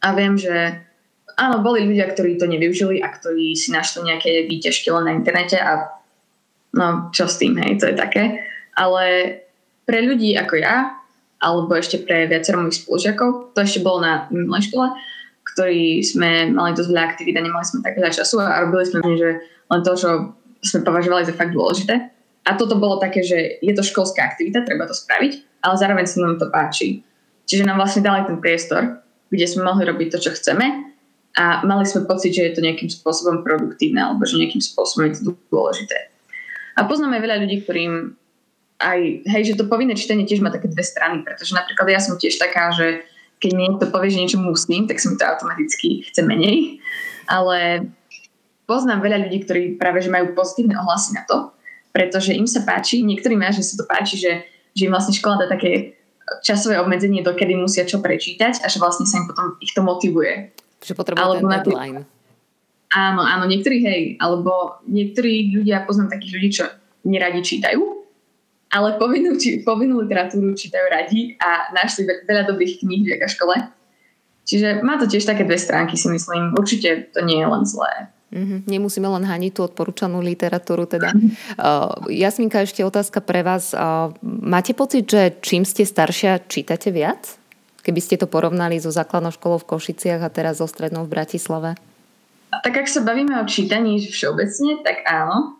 A 0.00 0.16
viem, 0.16 0.36
že 0.36 0.80
áno, 1.36 1.64
boli 1.64 1.84
ľudia, 1.84 2.08
ktorí 2.12 2.36
to 2.36 2.48
nevyužili 2.48 3.00
a 3.00 3.08
ktorí 3.12 3.56
si 3.56 3.72
našli 3.72 4.08
nejaké 4.08 4.48
výťažky 4.48 4.88
len 4.92 5.04
na 5.08 5.12
internete 5.16 5.56
a 5.60 5.88
no, 6.76 7.08
čo 7.12 7.28
s 7.28 7.40
tým, 7.40 7.56
hej, 7.60 7.80
to 7.80 7.88
je 7.88 7.96
také. 7.96 8.44
Ale 8.76 9.04
pre 9.84 10.04
ľudí 10.04 10.36
ako 10.36 10.54
ja, 10.60 11.00
alebo 11.40 11.72
ešte 11.72 12.04
pre 12.04 12.28
viacero 12.28 12.60
mojich 12.60 12.84
spolužiakov, 12.84 13.56
to 13.56 13.58
ešte 13.64 13.80
bolo 13.80 14.04
na 14.04 14.28
minulej 14.28 14.68
škole, 14.68 14.92
ktorí 15.56 16.04
sme 16.04 16.52
mali 16.52 16.76
dosť 16.76 16.88
veľa 16.92 17.04
aktivít 17.04 17.36
a 17.40 17.44
nemali 17.44 17.64
sme 17.64 17.80
tak 17.82 17.96
veľa 17.96 18.12
času 18.12 18.36
a 18.38 18.60
robili 18.62 18.84
sme 18.86 19.00
že 19.16 19.30
len 19.70 19.80
to, 19.82 19.92
čo 19.96 20.10
sme 20.60 20.84
považovali 20.84 21.24
za 21.24 21.34
fakt 21.34 21.56
dôležité. 21.56 22.12
A 22.44 22.56
toto 22.56 22.76
bolo 22.76 23.00
také, 23.00 23.20
že 23.24 23.60
je 23.60 23.72
to 23.72 23.84
školská 23.84 24.24
aktivita, 24.24 24.64
treba 24.64 24.88
to 24.88 24.96
spraviť, 24.96 25.60
ale 25.64 25.74
zároveň 25.76 26.04
sa 26.08 26.24
nám 26.24 26.40
to 26.40 26.48
páči. 26.48 27.04
Čiže 27.44 27.66
nám 27.66 27.80
vlastne 27.80 28.04
dali 28.04 28.24
ten 28.24 28.38
priestor, 28.38 29.00
kde 29.30 29.46
sme 29.46 29.62
mohli 29.64 29.86
robiť 29.86 30.08
to, 30.12 30.18
čo 30.18 30.30
chceme 30.34 30.90
a 31.38 31.62
mali 31.62 31.86
sme 31.86 32.10
pocit, 32.10 32.34
že 32.34 32.50
je 32.50 32.54
to 32.58 32.66
nejakým 32.66 32.90
spôsobom 32.90 33.46
produktívne 33.46 34.02
alebo 34.02 34.26
že 34.26 34.36
nejakým 34.36 34.60
spôsobom 34.60 35.06
je 35.06 35.22
to 35.22 35.38
dôležité. 35.48 36.10
A 36.74 36.86
poznáme 36.86 37.22
veľa 37.22 37.46
ľudí, 37.46 37.62
ktorým 37.62 38.18
aj, 38.80 39.00
hej, 39.28 39.42
že 39.52 39.58
to 39.60 39.68
povinné 39.68 39.92
čítanie 39.92 40.24
tiež 40.24 40.40
má 40.40 40.48
také 40.48 40.66
dve 40.66 40.80
strany, 40.80 41.20
pretože 41.20 41.52
napríklad 41.52 41.86
ja 41.92 42.00
som 42.00 42.16
tiež 42.16 42.40
taká, 42.40 42.72
že 42.72 43.04
keď 43.40 43.52
niekto 43.56 43.84
povie, 43.92 44.12
že 44.12 44.20
niečo 44.20 44.38
musím, 44.40 44.88
tak 44.88 45.00
sa 45.00 45.12
mi 45.12 45.16
to 45.20 45.24
automaticky 45.28 46.04
chce 46.08 46.20
menej. 46.24 46.80
Ale 47.28 47.88
poznám 48.64 49.04
veľa 49.04 49.28
ľudí, 49.28 49.44
ktorí 49.44 49.62
práve 49.76 50.00
že 50.00 50.12
majú 50.12 50.32
pozitívne 50.32 50.76
ohlasy 50.80 51.14
na 51.14 51.22
to, 51.28 51.52
pretože 51.92 52.32
im 52.32 52.48
sa 52.48 52.64
páči, 52.64 53.04
niektorým 53.04 53.40
že 53.52 53.64
sa 53.64 53.74
to 53.80 53.84
páči, 53.84 54.16
že, 54.16 54.32
že 54.72 54.88
im 54.88 54.92
vlastne 54.92 55.16
škola 55.16 55.44
dá 55.44 55.46
také 55.46 55.99
časové 56.40 56.78
obmedzenie, 56.78 57.26
dokedy 57.26 57.58
musia 57.58 57.82
čo 57.82 57.98
prečítať 57.98 58.62
a 58.62 58.66
že 58.70 58.78
vlastne 58.78 59.04
sa 59.04 59.18
im 59.18 59.26
potom 59.26 59.58
ich 59.58 59.74
to 59.74 59.82
motivuje 59.82 60.54
Čiže 60.80 60.94
potrebujú 60.96 61.44
ten 61.44 61.48
deadline. 61.60 61.98
Áno, 62.90 63.22
áno, 63.22 63.44
niektorí 63.46 63.78
hej, 63.86 64.02
alebo 64.18 64.82
niektorí 64.88 65.54
ľudia, 65.54 65.86
poznám 65.86 66.10
takých 66.10 66.32
ľudí, 66.34 66.48
čo 66.50 66.64
neradi 67.06 67.38
čítajú, 67.38 67.78
ale 68.74 68.98
povinnú, 68.98 69.38
či, 69.38 69.62
povinnú 69.62 70.02
literatúru 70.02 70.50
čítajú 70.58 70.86
radi 70.90 71.38
a 71.38 71.70
našli 71.70 72.06
veľa 72.26 72.50
dobrých 72.50 72.82
kníh 72.82 73.06
v 73.06 73.22
škole. 73.30 73.54
Čiže 74.42 74.82
má 74.82 74.98
to 74.98 75.06
tiež 75.06 75.22
také 75.22 75.46
dve 75.46 75.54
stránky, 75.54 75.94
si 75.94 76.10
myslím. 76.10 76.58
Určite 76.58 77.14
to 77.14 77.22
nie 77.22 77.38
je 77.38 77.46
len 77.46 77.62
zlé. 77.62 78.10
Mm-hmm. 78.30 78.70
Nemusíme 78.70 79.08
len 79.10 79.26
haniť 79.26 79.52
tú 79.58 79.60
odporúčanú 79.66 80.22
literatúru. 80.22 80.86
Teda. 80.86 81.10
Uh, 81.58 82.06
Jasminka, 82.06 82.62
ešte 82.62 82.86
otázka 82.86 83.18
pre 83.22 83.42
vás. 83.42 83.74
Uh, 83.74 84.14
máte 84.22 84.70
pocit, 84.72 85.10
že 85.10 85.34
čím 85.42 85.66
ste 85.66 85.82
staršia, 85.82 86.46
čítate 86.46 86.94
viac? 86.94 87.38
Keby 87.82 88.00
ste 88.00 88.20
to 88.20 88.30
porovnali 88.30 88.78
so 88.78 88.94
základnou 88.94 89.34
školou 89.34 89.58
v 89.60 89.68
Košiciach 89.74 90.22
a 90.22 90.30
teraz 90.30 90.62
so 90.62 90.68
strednou 90.70 91.08
v 91.08 91.12
Bratislave? 91.16 91.74
tak 92.50 92.74
ak 92.82 92.88
sa 92.90 93.06
bavíme 93.06 93.38
o 93.38 93.46
čítaní 93.46 94.02
všeobecne, 94.02 94.82
tak 94.82 95.06
áno. 95.06 95.54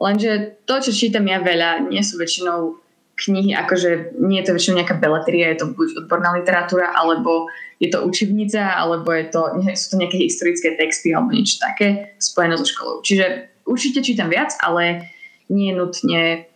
Lenže 0.00 0.56
to, 0.64 0.80
čo 0.80 0.96
čítam 0.96 1.28
ja 1.28 1.44
veľa, 1.44 1.92
nie 1.92 2.00
sú 2.00 2.16
väčšinou 2.16 2.80
knihy, 3.20 3.52
akože 3.52 4.16
nie 4.16 4.40
je 4.40 4.46
to 4.48 4.54
väčšinou 4.56 4.76
nejaká 4.80 4.96
beletria, 4.96 5.52
je 5.52 5.60
to 5.60 5.76
buď 5.76 6.04
odborná 6.04 6.32
literatúra, 6.32 6.96
alebo 6.96 7.52
je 7.76 7.92
to 7.92 8.00
učebnica, 8.04 8.76
alebo 8.76 9.12
je 9.12 9.28
to, 9.28 9.40
sú 9.76 9.86
to 9.92 10.00
nejaké 10.00 10.16
historické 10.20 10.76
texty 10.80 11.12
alebo 11.12 11.36
niečo 11.36 11.60
také 11.60 12.16
spojené 12.16 12.56
so 12.56 12.64
školou. 12.64 13.04
Čiže 13.04 13.52
určite 13.68 14.00
čítam 14.00 14.32
viac, 14.32 14.56
ale 14.60 15.12
nie 15.52 15.72
nutne 15.76 16.48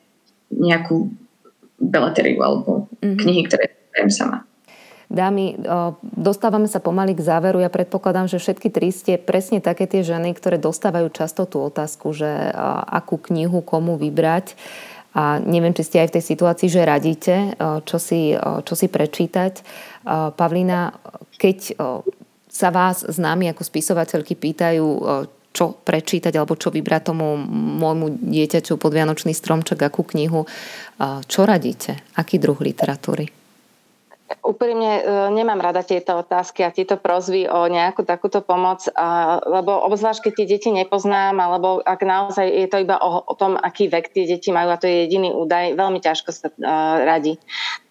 nejakú 0.53 1.12
beleteriu 1.81 2.41
alebo 2.41 2.89
mm-hmm. 3.01 3.19
knihy, 3.21 3.43
ktoré 3.49 3.73
viem 3.93 4.09
sama. 4.12 4.45
Dámy, 5.05 5.61
dostávame 6.03 6.67
sa 6.67 6.83
pomaly 6.83 7.15
k 7.15 7.23
záveru. 7.23 7.62
Ja 7.62 7.71
predpokladám, 7.71 8.27
že 8.27 8.41
všetky 8.41 8.73
tri 8.73 8.89
ste 8.91 9.15
presne 9.21 9.62
také 9.62 9.87
tie 9.87 10.03
ženy, 10.03 10.35
ktoré 10.35 10.59
dostávajú 10.59 11.07
často 11.12 11.47
tú 11.47 11.62
otázku, 11.62 12.11
že 12.17 12.27
akú 12.89 13.21
knihu 13.31 13.62
komu 13.62 13.95
vybrať. 13.95 14.59
A 15.15 15.39
neviem, 15.39 15.71
či 15.71 15.87
ste 15.87 16.03
aj 16.03 16.11
v 16.11 16.15
tej 16.19 16.25
situácii, 16.35 16.67
že 16.67 16.83
radíte, 16.83 17.55
čo 17.87 18.03
si, 18.03 18.35
čo 18.39 18.75
si 18.75 18.91
prečítať. 18.91 19.62
Pavlína, 20.35 20.91
keď 21.39 21.79
sa 22.51 22.69
vás 22.75 23.07
známi 23.07 23.47
ako 23.55 23.62
spisovateľky 23.62 24.35
pýtajú, 24.35 24.87
čo 25.55 25.71
prečítať 25.87 26.35
alebo 26.35 26.59
čo 26.59 26.75
vybrať 26.75 27.15
tomu 27.15 27.39
môjmu 27.79 28.27
dieťaťu 28.27 28.75
pod 28.75 28.91
Vianočný 28.91 29.31
stromček, 29.31 29.87
akú 29.87 30.03
knihu, 30.03 30.51
čo 31.31 31.41
radíte? 31.47 31.95
Aký 32.19 32.43
druh 32.43 32.59
literatúry? 32.59 33.31
Úprimne 34.41 34.93
e, 35.01 35.03
nemám 35.33 35.61
rada 35.61 35.85
tieto 35.85 36.16
otázky 36.25 36.64
a 36.64 36.72
tieto 36.72 36.97
prozvy 36.97 37.45
o 37.45 37.68
nejakú 37.68 38.09
takúto 38.09 38.41
pomoc, 38.41 38.89
lebo 39.45 39.85
obzvlášť, 39.85 40.29
keď 40.29 40.33
tie 40.33 40.47
deti 40.49 40.68
nepoznám, 40.72 41.37
alebo 41.37 41.85
ak 41.85 42.01
naozaj 42.01 42.49
je 42.49 42.68
to 42.68 42.81
iba 42.81 42.97
o, 43.01 43.20
tom, 43.37 43.61
aký 43.61 43.93
vek 43.93 44.16
tie 44.16 44.25
deti 44.25 44.49
majú 44.49 44.72
a 44.72 44.81
to 44.81 44.89
je 44.89 45.05
jediný 45.05 45.33
údaj, 45.37 45.77
veľmi 45.77 46.01
ťažko 46.01 46.31
sa 46.33 46.49
radí. 47.05 47.37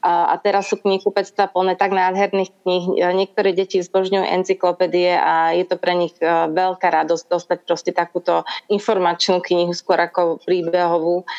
A, 0.02 0.34
a 0.34 0.36
teraz 0.42 0.68
sú 0.74 0.82
knihkupectva 0.82 1.54
plné 1.54 1.78
tak 1.78 1.94
nádherných 1.94 2.52
kníh. 2.66 2.86
E, 2.98 3.14
niektoré 3.14 3.54
deti 3.54 3.78
zbožňujú 3.78 4.26
encyklopédie 4.26 5.14
a 5.14 5.54
je 5.54 5.66
to 5.70 5.78
pre 5.78 5.94
nich 5.94 6.18
veľká 6.20 6.90
radosť 6.90 7.26
dostať 7.30 7.58
proste 7.62 7.92
takúto 7.94 8.42
informačnú 8.74 9.38
knihu, 9.46 9.72
skôr 9.78 10.02
ako 10.02 10.42
príbehovú. 10.42 11.30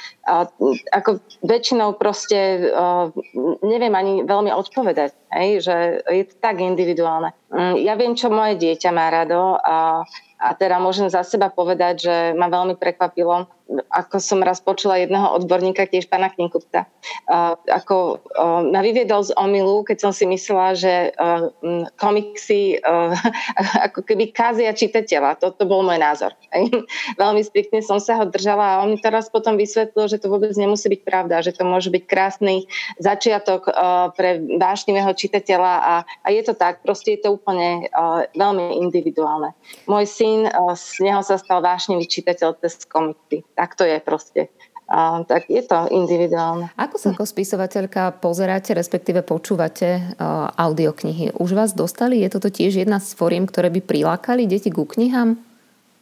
Ako 0.93 1.21
väčšinou 1.45 2.01
proste 2.01 2.73
neviem 3.61 3.93
ani 3.93 4.25
veľmi 4.25 4.49
odpovedať, 4.57 5.13
hej, 5.37 5.51
že 5.61 5.77
je 6.09 6.25
to 6.25 6.35
tak 6.41 6.65
individuálne. 6.65 7.37
Mm, 7.53 7.77
ja 7.85 7.93
viem, 7.95 8.17
čo 8.17 8.33
moje 8.33 8.57
dieťa 8.57 8.91
má 8.91 9.13
rado 9.13 9.61
a 9.61 10.03
a 10.45 10.53
teda 10.53 10.77
môžem 10.77 11.09
za 11.09 11.25
seba 11.25 11.49
povedať, 11.49 11.95
že 12.05 12.17
ma 12.37 12.53
veľmi 12.53 12.77
prekvapilo, 12.77 13.49
ako 13.89 14.21
som 14.21 14.45
raz 14.45 14.61
počula 14.61 15.01
jedného 15.01 15.33
odborníka, 15.41 15.89
tiež 15.89 16.13
pána 16.13 16.29
Kninkupta, 16.29 16.85
ako 17.65 18.21
ma 18.69 18.81
vyviedol 18.85 19.25
z 19.25 19.33
omilu, 19.41 19.81
keď 19.89 20.05
som 20.05 20.13
si 20.13 20.29
myslela, 20.29 20.77
že 20.77 21.17
komiksy 21.97 22.77
ako 23.89 24.05
keby 24.05 24.37
kázia 24.37 24.77
čitateľa. 24.77 25.41
Toto 25.41 25.65
bol 25.65 25.81
môj 25.81 25.97
názor. 25.97 26.37
veľmi 27.23 27.41
striktne 27.41 27.81
som 27.81 27.97
sa 27.97 28.21
ho 28.21 28.29
držala 28.29 28.77
a 28.77 28.81
on 28.85 28.93
mi 28.93 28.99
teraz 29.01 29.33
potom 29.33 29.57
vysvetlil, 29.57 30.13
že 30.13 30.21
to 30.21 30.29
vôbec 30.29 30.53
nemusí 30.53 30.93
byť 30.93 31.01
pravda, 31.01 31.41
že 31.41 31.57
to 31.57 31.65
môže 31.65 31.89
byť 31.89 32.05
krásny 32.05 32.69
začiatok 33.01 33.73
pre 34.13 34.45
vášnivého 34.61 35.11
čitateľa 35.17 35.73
a, 35.81 35.95
a 36.05 36.29
je 36.29 36.43
to 36.45 36.53
tak, 36.53 36.85
proste 36.85 37.17
je 37.17 37.21
to 37.25 37.33
úplne 37.33 37.89
veľmi 38.37 38.77
individuálne. 38.85 39.57
Môj 39.89 40.05
syn 40.05 40.34
syn, 40.35 40.51
z 40.75 41.07
neho 41.07 41.23
sa 41.23 41.39
stal 41.39 41.63
vášnivý 41.63 42.11
čitateľ 42.11 42.59
cez 42.59 42.83
komiksy. 42.83 43.47
Tak 43.55 43.79
to 43.79 43.87
je 43.87 44.03
proste. 44.03 44.43
A, 44.85 45.25
tak 45.25 45.49
je 45.49 45.65
to 45.65 45.89
individuálne. 45.89 46.69
Ako 46.77 47.01
sa 47.01 47.17
ako 47.17 47.25
spisovateľka 47.25 48.21
pozeráte, 48.21 48.77
respektíve 48.77 49.25
počúvate 49.25 49.97
uh, 49.97 50.53
audioknihy? 50.61 51.41
Už 51.41 51.57
vás 51.57 51.73
dostali? 51.73 52.21
Je 52.21 52.29
toto 52.29 52.53
tiež 52.53 52.85
jedna 52.85 53.01
z 53.01 53.17
foriem, 53.17 53.49
ktoré 53.49 53.73
by 53.73 53.81
prilákali 53.81 54.45
deti 54.45 54.69
ku 54.69 54.85
knihám? 54.85 55.41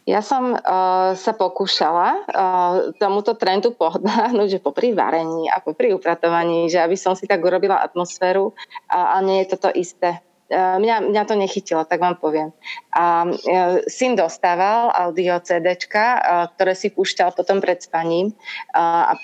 Ja 0.03 0.19
som 0.19 0.51
uh, 0.51 1.15
sa 1.15 1.31
pokúšala 1.31 2.27
uh, 2.27 2.91
tomuto 2.99 3.39
trendu 3.39 3.71
pohodnáhnuť, 3.71 4.47
že 4.51 4.59
popri 4.59 4.91
varení 4.91 5.47
a 5.47 5.63
popri 5.63 5.95
upratovaní, 5.95 6.67
že 6.67 6.83
aby 6.83 6.99
som 6.99 7.15
si 7.15 7.23
tak 7.23 7.39
urobila 7.39 7.79
atmosféru, 7.79 8.51
a, 8.91 9.15
a 9.15 9.23
nie 9.23 9.47
je 9.47 9.55
toto 9.55 9.71
isté. 9.71 10.19
E, 10.53 10.77
mňa, 10.77 11.09
mňa 11.09 11.23
to 11.25 11.33
nechytilo, 11.33 11.81
tak 11.89 11.97
vám 11.97 12.21
poviem. 12.21 12.53
A 12.93 13.25
e, 13.25 13.81
syn 13.89 14.13
dostával 14.13 14.93
audio 14.93 15.41
CDčka, 15.41 16.05
e, 16.05 16.19
ktoré 16.53 16.77
si 16.77 16.93
púšťal 16.93 17.33
potom 17.33 17.57
pred 17.57 17.81
spaním. 17.81 18.37
A 18.77 19.17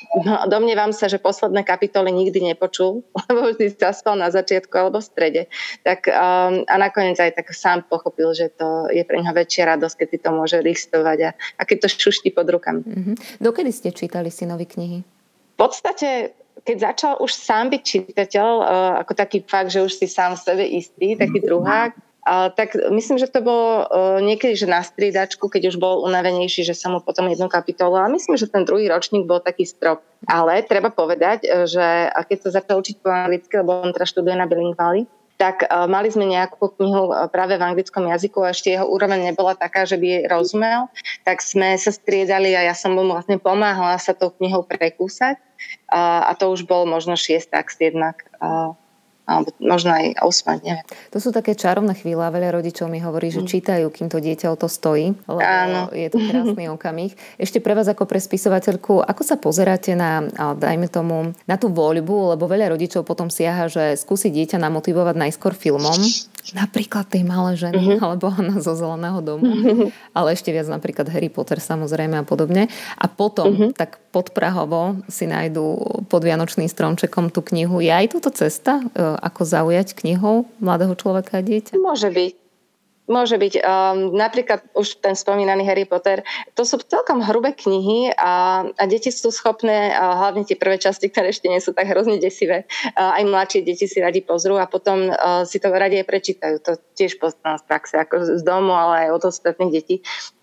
domnievam 0.50 0.90
sa, 0.90 1.06
že 1.06 1.22
posledné 1.22 1.62
kapitoly 1.62 2.10
nikdy 2.10 2.42
nepočul, 2.42 3.06
lebo 3.30 3.54
vždy 3.54 3.78
zaspal 3.78 4.18
na 4.18 4.34
začiatku 4.34 4.74
alebo 4.74 4.98
v 4.98 5.06
strede. 5.06 5.42
Tak, 5.86 6.10
a 6.10 6.76
nakoniec 6.82 7.22
aj 7.22 7.38
tak 7.38 7.54
sám 7.54 7.86
pochopil, 7.86 8.34
že 8.34 8.50
to 8.50 8.90
je 8.90 9.06
pre 9.06 9.22
neho 9.22 9.34
väčšia 9.36 9.78
radosť, 9.78 9.96
keď 10.02 10.08
si 10.10 10.18
to 10.18 10.30
môže 10.34 10.58
listovať 10.58 11.18
a, 11.30 11.32
a 11.36 11.62
keď 11.62 11.86
to 11.86 11.88
šuští 12.10 12.34
pod 12.34 12.50
rukami. 12.50 12.82
Mm-hmm. 12.82 13.16
Dokedy 13.38 13.70
ste 13.70 13.94
čítali 13.94 14.34
synovi 14.34 14.66
knihy? 14.66 15.00
V 15.06 15.56
podstate 15.60 16.39
keď 16.64 16.78
začal 16.94 17.14
už 17.20 17.32
sám 17.32 17.70
byť 17.74 17.82
čitateľ, 17.82 18.48
uh, 18.60 18.94
ako 19.04 19.14
taký 19.16 19.44
fakt, 19.44 19.72
že 19.72 19.84
už 19.84 19.94
si 19.96 20.08
sám 20.08 20.36
v 20.36 20.44
sebe 20.44 20.64
istý, 20.66 21.16
taký 21.16 21.40
druhák, 21.44 21.94
uh, 21.96 22.50
tak 22.54 22.76
myslím, 22.90 23.18
že 23.20 23.32
to 23.32 23.44
bolo 23.44 23.86
uh, 23.86 24.18
niekedy, 24.24 24.56
že 24.56 24.68
na 24.68 24.80
striedačku, 24.82 25.48
keď 25.48 25.74
už 25.74 25.78
bol 25.78 26.04
unavenejší, 26.08 26.66
že 26.66 26.78
sa 26.78 26.90
mu 26.90 27.04
potom 27.04 27.28
jednu 27.28 27.48
kapitolu, 27.52 28.00
ale 28.00 28.16
myslím, 28.16 28.40
že 28.40 28.52
ten 28.52 28.64
druhý 28.64 28.88
ročník 28.88 29.28
bol 29.30 29.44
taký 29.44 29.68
strop. 29.68 30.04
Ale 30.28 30.64
treba 30.68 30.92
povedať, 30.92 31.48
že 31.68 32.12
keď 32.12 32.38
sa 32.44 32.50
začal 32.60 32.84
učiť 32.84 33.00
po 33.00 33.08
anglicky, 33.08 33.54
lebo 33.56 33.80
on 33.80 33.96
teraz 33.96 34.12
študuje 34.12 34.36
na 34.36 34.48
bilingvali, 34.48 35.08
tak 35.40 35.64
uh, 35.64 35.88
mali 35.88 36.12
sme 36.12 36.28
nejakú 36.28 36.76
knihu 36.76 37.16
uh, 37.16 37.32
práve 37.32 37.56
v 37.56 37.64
anglickom 37.64 38.04
jazyku 38.12 38.44
a 38.44 38.52
ešte 38.52 38.76
jeho 38.76 38.84
úroveň 38.84 39.32
nebola 39.32 39.56
taká, 39.56 39.88
že 39.88 39.96
by 39.96 40.06
jej 40.06 40.24
rozumel, 40.28 40.92
tak 41.24 41.40
sme 41.40 41.80
sa 41.80 41.96
striedali 41.96 42.52
a 42.60 42.68
ja 42.68 42.76
som 42.76 42.92
mu 42.92 43.08
vlastne 43.08 43.40
pomáhala 43.40 43.96
sa 43.96 44.12
tou 44.12 44.36
knihou 44.36 44.68
prekúsať 44.68 45.40
a, 45.88 46.28
a 46.28 46.32
to 46.36 46.52
už 46.52 46.68
bol 46.68 46.84
možno 46.84 47.16
šiestak, 47.16 47.72
siedmak. 47.72 48.28
Alebo 49.30 49.54
možno 49.62 49.94
aj 49.94 50.18
osma, 50.26 50.58
neviem. 50.58 50.82
To 51.14 51.22
sú 51.22 51.30
také 51.30 51.54
čarovné 51.54 51.94
chvíle 51.94 52.26
a 52.26 52.34
veľa 52.34 52.58
rodičov 52.58 52.90
mi 52.90 52.98
hovorí, 52.98 53.30
že 53.30 53.46
mm. 53.46 53.48
čítajú, 53.48 53.86
kým 53.94 54.10
to 54.10 54.18
dieťa 54.18 54.50
o 54.50 54.58
to 54.58 54.66
stojí, 54.66 55.14
lebo 55.30 55.38
Áno. 55.38 55.94
je 55.94 56.10
to 56.10 56.18
krásny 56.18 56.66
okamih. 56.74 57.14
Ešte 57.38 57.62
pre 57.62 57.78
vás 57.78 57.86
ako 57.86 58.10
pre 58.10 58.18
spisovateľku, 58.18 59.06
ako 59.06 59.22
sa 59.22 59.38
pozeráte 59.38 59.94
na, 59.94 60.26
dajme 60.58 60.90
tomu, 60.90 61.38
na 61.46 61.62
tú 61.62 61.70
voľbu, 61.70 62.34
lebo 62.34 62.50
veľa 62.50 62.74
rodičov 62.74 63.06
potom 63.06 63.30
siaha, 63.30 63.70
že 63.70 63.94
skúsi 64.02 64.34
dieťa 64.34 64.58
namotivovať 64.58 65.14
najskôr 65.30 65.54
filmom, 65.54 66.02
napríklad 66.56 67.06
tej 67.06 67.24
malé 67.28 67.56
ženy, 67.60 67.78
mm-hmm. 67.78 68.04
alebo 68.04 68.32
Anna 68.32 68.58
zo 68.60 68.74
Zeleného 68.74 69.20
domu, 69.22 69.46
mm-hmm. 69.46 70.16
ale 70.18 70.34
ešte 70.34 70.50
viac 70.50 70.68
napríklad 70.68 71.08
Harry 71.12 71.30
Potter 71.30 71.62
samozrejme 71.62 72.20
a 72.20 72.26
podobne. 72.26 72.68
A 72.98 73.06
potom 73.06 73.54
mm-hmm. 73.54 73.72
tak 73.78 74.02
podprahovo 74.10 75.00
si 75.06 75.30
nájdú 75.30 76.02
pod 76.10 76.22
Vianočným 76.26 76.68
stromčekom 76.68 77.30
tú 77.30 77.46
knihu. 77.54 77.80
Je 77.84 77.94
aj 77.94 78.18
toto 78.18 78.34
cesta 78.34 78.82
e, 78.82 78.86
ako 79.00 79.42
zaujať 79.46 79.94
knihou 79.94 80.50
mladého 80.58 80.98
človeka 80.98 81.40
a 81.40 81.46
dieťa? 81.46 81.78
Môže 81.78 82.10
byť. 82.10 82.49
Môže 83.10 83.42
byť. 83.42 83.66
Um, 83.66 84.14
napríklad 84.14 84.70
už 84.78 85.02
ten 85.02 85.18
spomínaný 85.18 85.66
Harry 85.66 85.90
Potter. 85.90 86.22
To 86.54 86.62
sú 86.62 86.78
celkom 86.78 87.26
hrubé 87.26 87.58
knihy 87.58 88.14
a, 88.14 88.62
a 88.70 88.84
deti 88.86 89.10
sú 89.10 89.34
schopné, 89.34 89.90
uh, 89.90 90.14
hlavne 90.14 90.46
tie 90.46 90.54
prvé 90.54 90.78
časti, 90.78 91.10
ktoré 91.10 91.34
ešte 91.34 91.50
nie 91.50 91.58
sú 91.58 91.74
tak 91.74 91.90
hrozne 91.90 92.22
desivé, 92.22 92.70
uh, 92.70 93.18
aj 93.18 93.26
mladšie 93.26 93.66
deti 93.66 93.90
si 93.90 93.98
radi 93.98 94.22
pozrú 94.22 94.62
a 94.62 94.70
potom 94.70 95.10
uh, 95.10 95.42
si 95.42 95.58
to 95.58 95.74
radi 95.74 95.98
aj 95.98 96.06
prečítajú. 96.06 96.56
To 96.62 96.78
tiež 96.94 97.18
poznám 97.18 97.58
z 97.58 97.64
praxe, 97.66 97.96
ako 97.98 98.38
z 98.38 98.44
domu, 98.46 98.78
ale 98.78 99.10
aj 99.10 99.18
od 99.18 99.24
ostatných 99.34 99.74
detí. 99.74 99.96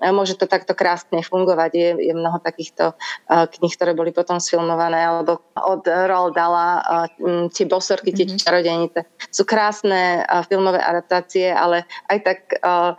Uh, 0.02 0.10
môže 0.10 0.34
to 0.34 0.50
takto 0.50 0.74
krásne 0.74 1.22
fungovať. 1.22 1.70
Je, 1.70 1.88
je 2.10 2.14
mnoho 2.18 2.42
takýchto 2.42 2.98
uh, 2.98 3.46
kníh, 3.46 3.70
ktoré 3.78 3.94
boli 3.94 4.10
potom 4.10 4.42
sfilmované, 4.42 5.06
alebo 5.06 5.38
od 5.54 5.86
Roald 5.86 6.34
Dala, 6.34 6.82
uh, 6.82 7.46
tie 7.54 7.62
bosorky, 7.70 8.10
tie 8.10 8.26
mm-hmm. 8.26 8.42
čarodejnice. 8.42 9.06
Sú 9.30 9.46
krásne 9.46 10.26
uh, 10.26 10.42
filmové 10.42 10.82
adaptácie, 10.82 11.54
ale 11.54 11.86
aj 12.10 12.18
tak 12.26 12.38
uh, 12.62 12.96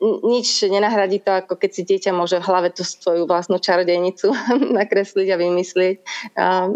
nič 0.00 0.62
nenahradí 0.70 1.18
to, 1.18 1.34
ako 1.34 1.58
keď 1.58 1.70
si 1.74 1.82
dieťa 1.82 2.14
môže 2.14 2.38
v 2.38 2.46
hlave 2.46 2.70
tú 2.70 2.86
svoju 2.86 3.26
vlastnú 3.26 3.58
čarodejnicu 3.58 4.30
nakresliť 4.78 5.28
a 5.34 5.36
vymyslieť. 5.36 5.96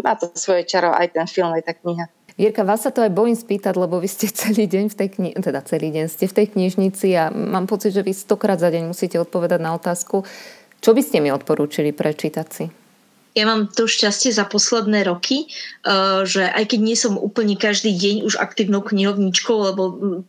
Má 0.03 0.13
to 0.19 0.27
svoje 0.35 0.67
čaro 0.67 0.91
aj 0.91 1.15
ten 1.15 1.27
film, 1.27 1.55
aj 1.55 1.63
tá 1.63 1.73
kniha. 1.73 2.11
Vierka, 2.33 2.65
vás 2.65 2.81
sa 2.81 2.89
to 2.89 3.05
aj 3.05 3.13
bojím 3.13 3.37
spýtať, 3.37 3.77
lebo 3.77 4.01
vy 4.01 4.09
ste 4.09 4.27
celý 4.43 4.67
deň 4.67 4.91
v 4.91 4.95
tej 4.95 5.09
kni- 5.15 5.35
teda 5.39 5.63
celý 5.63 5.93
deň 5.93 6.05
ste 6.11 6.27
v 6.27 6.35
tej 6.35 6.47
knižnici 6.51 7.07
a 7.15 7.31
mám 7.31 7.69
pocit, 7.69 7.95
že 7.95 8.03
vy 8.03 8.11
stokrát 8.11 8.59
za 8.59 8.67
deň 8.67 8.91
musíte 8.91 9.15
odpovedať 9.21 9.59
na 9.61 9.71
otázku. 9.77 10.27
Čo 10.83 10.91
by 10.91 10.99
ste 10.99 11.23
mi 11.23 11.31
odporúčili 11.31 11.95
prečítať 11.95 12.47
si? 12.51 12.65
ja 13.33 13.49
mám 13.49 13.65
to 13.65 13.89
šťastie 13.89 14.29
za 14.29 14.45
posledné 14.45 15.09
roky, 15.09 15.49
eh, 15.49 16.21
že 16.23 16.45
aj 16.45 16.69
keď 16.69 16.79
nie 16.79 16.97
som 16.97 17.17
úplne 17.17 17.57
každý 17.57 17.89
deň 17.89 18.15
už 18.29 18.37
aktívnou 18.37 18.85
knihovničkou, 18.85 19.57
lebo 19.73 19.83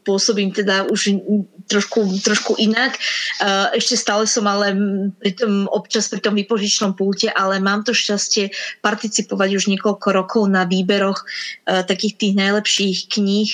pôsobím 0.09 0.51
teda 0.57 0.89
už 0.89 1.21
trošku, 1.67 2.21
trošku 2.21 2.57
inak, 2.61 2.97
eh, 2.97 3.79
ešte 3.79 3.97
stále 3.97 4.25
som 4.29 4.45
ale 4.47 4.77
pri 5.21 5.33
tom, 5.37 5.67
občas 5.73 6.09
pri 6.09 6.21
tom 6.21 6.37
vypožičnom 6.37 6.95
pulte, 6.95 7.33
ale 7.33 7.61
mám 7.61 7.83
to 7.85 7.97
šťastie 7.97 8.53
participovať 8.85 9.51
už 9.57 9.65
niekoľko 9.73 10.09
rokov 10.12 10.43
na 10.49 10.69
výberoch 10.69 11.25
eh, 11.25 11.83
takých 11.85 12.15
tých 12.21 12.35
najlepších 12.37 12.99
kníh. 13.11 13.51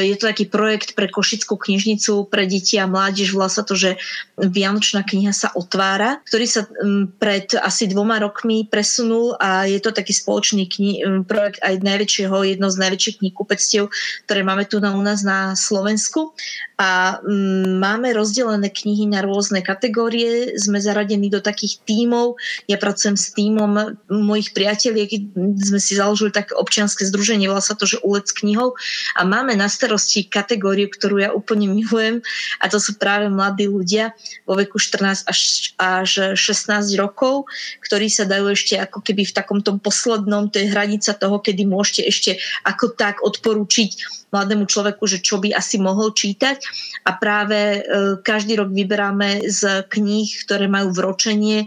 Je 0.00 0.14
to 0.18 0.24
taký 0.28 0.46
projekt 0.48 0.94
pre 0.94 1.08
Košickú 1.08 1.56
knižnicu 1.56 2.28
pre 2.28 2.44
deti 2.44 2.76
a 2.76 2.88
mládež, 2.88 3.32
volá 3.32 3.48
sa 3.48 3.64
to, 3.64 3.74
že 3.74 3.96
Vianočná 4.36 5.02
kniha 5.02 5.32
sa 5.32 5.48
otvára, 5.56 6.20
ktorý 6.28 6.46
sa 6.46 6.68
pred 7.16 7.48
asi 7.56 7.88
dvoma 7.88 8.20
rokmi 8.20 8.68
presunul 8.68 9.32
a 9.40 9.64
je 9.64 9.80
to 9.80 9.96
taký 9.96 10.12
spoločný 10.12 10.68
kni- 10.68 11.24
projekt 11.24 11.60
aj 11.64 11.80
najväčšieho, 11.80 12.36
jedno 12.44 12.68
z 12.68 12.76
najväčších 12.80 13.18
knihkupectiev, 13.24 13.88
ktoré 14.28 14.40
máme 14.44 14.68
tu 14.68 14.78
na, 14.82 14.92
u 14.92 15.02
nás 15.02 15.24
na 15.24 15.56
Slovensku. 15.56 16.36
A 16.76 17.24
mm, 17.24 17.80
máme 17.80 18.12
rozdelené 18.12 18.68
knihy 18.68 19.08
na 19.08 19.24
rôzne 19.24 19.64
kategórie, 19.64 20.52
sme 20.60 20.76
zaradení 20.76 21.32
do 21.32 21.40
takých 21.40 21.80
tímov. 21.88 22.36
Ja 22.68 22.76
pracujem 22.76 23.16
s 23.16 23.32
tímom 23.32 23.96
mojich 24.12 24.52
priateľiek, 24.52 25.32
sme 25.56 25.80
si 25.80 25.96
založili 25.96 26.36
také 26.36 26.52
občianske 26.52 27.08
združenie, 27.08 27.48
volá 27.48 27.64
sa 27.64 27.72
to, 27.72 27.88
že 27.88 27.96
Ulec 28.04 28.28
knihov. 28.28 28.76
A 29.16 29.24
máme 29.24 29.56
na 29.56 29.72
starosti 29.72 30.28
kategóriu, 30.28 30.92
ktorú 30.92 31.16
ja 31.16 31.32
úplne 31.32 31.72
milujem. 31.72 32.20
A 32.60 32.68
to 32.68 32.76
sú 32.76 33.00
práve 33.00 33.32
mladí 33.32 33.72
ľudia 33.72 34.12
vo 34.44 34.60
veku 34.60 34.76
14 34.76 35.24
až, 35.24 35.72
až 35.80 36.36
16 36.36 36.92
rokov, 37.00 37.48
ktorí 37.88 38.12
sa 38.12 38.28
dajú 38.28 38.52
ešte 38.52 38.76
ako 38.76 39.00
keby 39.00 39.24
v 39.24 39.32
takom 39.32 39.64
tom 39.64 39.80
poslednom, 39.80 40.52
to 40.52 40.60
je 40.60 40.68
hranica 40.68 41.16
toho, 41.16 41.40
kedy 41.40 41.64
môžete 41.64 42.02
ešte 42.04 42.30
ako 42.68 42.92
tak 42.92 43.24
odporúčiť 43.24 44.25
mladému 44.36 44.68
človeku, 44.68 45.08
že 45.08 45.24
čo 45.24 45.40
by 45.40 45.56
asi 45.56 45.80
mohol 45.80 46.12
čítať. 46.12 46.60
A 47.08 47.16
práve 47.16 47.80
e, 47.80 47.80
každý 48.20 48.60
rok 48.60 48.68
vyberáme 48.68 49.48
z 49.48 49.88
kníh, 49.88 50.28
ktoré 50.44 50.68
majú 50.68 50.92
vročenie 50.92 51.64
e, 51.64 51.66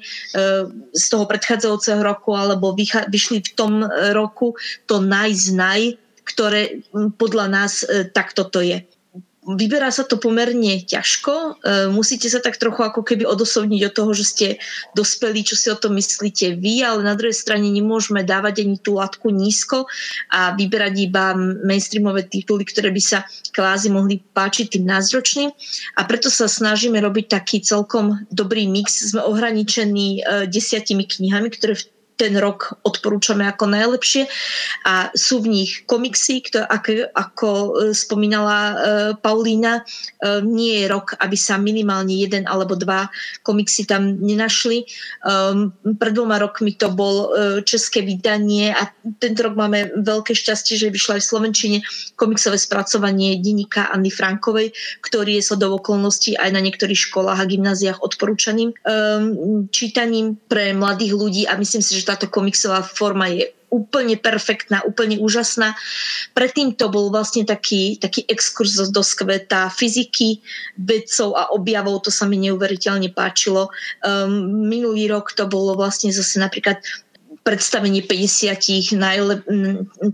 z 0.94 1.06
toho 1.10 1.26
predchádzajúceho 1.26 2.06
roku 2.06 2.38
alebo 2.38 2.78
vyšli 3.10 3.42
v 3.42 3.52
tom 3.58 3.74
roku 4.14 4.54
to 4.86 5.02
naj 5.02 5.34
z 5.34 5.48
naj, 5.58 5.82
ktoré 6.30 6.86
podľa 7.18 7.46
nás 7.50 7.82
e, 7.82 8.06
takto 8.06 8.46
to 8.46 8.62
je 8.62 8.86
vyberá 9.56 9.90
sa 9.90 10.06
to 10.06 10.22
pomerne 10.22 10.84
ťažko. 10.86 11.34
E, 11.34 11.50
musíte 11.90 12.30
sa 12.30 12.38
tak 12.38 12.62
trochu 12.62 12.86
ako 12.86 13.02
keby 13.02 13.26
odosobniť 13.26 13.82
od 13.90 13.94
toho, 13.94 14.12
že 14.14 14.26
ste 14.26 14.48
dospeli, 14.94 15.42
čo 15.42 15.58
si 15.58 15.68
o 15.74 15.78
tom 15.80 15.98
myslíte 15.98 16.58
vy, 16.60 16.86
ale 16.86 17.02
na 17.02 17.18
druhej 17.18 17.34
strane 17.34 17.70
nemôžeme 17.70 18.22
dávať 18.22 18.66
ani 18.68 18.78
tú 18.78 19.02
latku 19.02 19.34
nízko 19.34 19.90
a 20.30 20.54
vyberať 20.54 20.94
iba 21.02 21.34
mainstreamové 21.66 22.30
tituly, 22.30 22.66
ktoré 22.68 22.94
by 22.94 23.02
sa 23.02 23.26
kvázi 23.54 23.90
mohli 23.90 24.22
páčiť 24.22 24.78
tým 24.78 24.86
názročným. 24.86 25.50
A 25.98 26.02
preto 26.06 26.30
sa 26.30 26.46
snažíme 26.46 27.02
robiť 27.02 27.34
taký 27.34 27.62
celkom 27.66 28.22
dobrý 28.30 28.70
mix. 28.70 29.02
Sme 29.10 29.26
ohraničení 29.26 30.22
e, 30.22 30.22
desiatimi 30.46 31.10
knihami, 31.10 31.50
ktoré 31.50 31.74
v 31.78 31.99
ten 32.20 32.36
rok 32.36 32.76
odporúčame 32.84 33.48
ako 33.48 33.72
najlepšie 33.72 34.28
a 34.84 35.08
sú 35.16 35.40
v 35.40 35.64
nich 35.64 35.72
komiksy, 35.88 36.44
ktoré, 36.44 36.68
ako, 36.68 36.92
ako 37.16 37.50
e, 37.50 37.70
spomínala 37.96 38.58
uh, 38.60 38.76
Paulína, 39.16 39.88
uh, 39.88 40.44
nie 40.44 40.84
je 40.84 40.92
rok, 40.92 41.16
aby 41.24 41.40
sa 41.40 41.56
minimálne 41.56 42.12
jeden 42.12 42.44
alebo 42.44 42.76
dva 42.76 43.08
komiksy 43.48 43.88
tam 43.88 44.20
nenašli. 44.20 44.84
Um, 45.24 45.72
pred 45.96 46.12
dvoma 46.12 46.44
rokmi 46.44 46.76
to 46.76 46.92
bol 46.92 47.32
české 47.64 48.02
vydanie 48.04 48.74
a 48.74 48.90
tento 49.22 49.46
rok 49.46 49.56
máme 49.56 49.94
veľké 50.02 50.34
šťastie, 50.34 50.76
že 50.76 50.92
vyšlo 50.92 51.16
aj 51.16 51.22
v 51.24 51.30
Slovenčine 51.30 51.78
komiksové 52.18 52.58
spracovanie 52.58 53.38
denníka 53.40 53.88
Anny 53.94 54.12
Frankovej, 54.12 54.74
ktorý 55.06 55.40
je 55.40 55.46
shodou 55.46 55.78
okolností 55.78 56.36
aj 56.36 56.50
na 56.52 56.60
niektorých 56.60 56.98
školách 56.98 57.40
a 57.40 57.46
gymnáziách 57.46 58.02
odporúčaným 58.02 58.74
um, 58.74 59.70
čítaním 59.70 60.36
pre 60.50 60.74
mladých 60.74 61.14
ľudí 61.14 61.44
a 61.46 61.56
myslím 61.56 61.86
si, 61.86 61.96
že 61.96 62.09
táto 62.10 62.26
komiksová 62.26 62.82
forma 62.82 63.30
je 63.30 63.54
úplne 63.70 64.18
perfektná, 64.18 64.82
úplne 64.82 65.22
úžasná. 65.22 65.78
Predtým 66.34 66.74
to 66.74 66.90
bol 66.90 67.14
vlastne 67.14 67.46
taký, 67.46 68.02
taký 68.02 68.26
exkurs 68.26 68.82
do 68.90 69.06
skveta 69.06 69.70
fyziky, 69.70 70.42
vedcov 70.74 71.38
a 71.38 71.54
objavov, 71.54 72.02
to 72.02 72.10
sa 72.10 72.26
mi 72.26 72.42
neuveriteľne 72.42 73.14
páčilo. 73.14 73.70
Um, 74.02 74.66
minulý 74.66 75.14
rok 75.14 75.38
to 75.38 75.46
bolo 75.46 75.78
vlastne 75.78 76.10
zase 76.10 76.42
napríklad 76.42 76.82
predstavenie 77.50 78.06
50 78.06 78.94
najlep, 78.94 79.42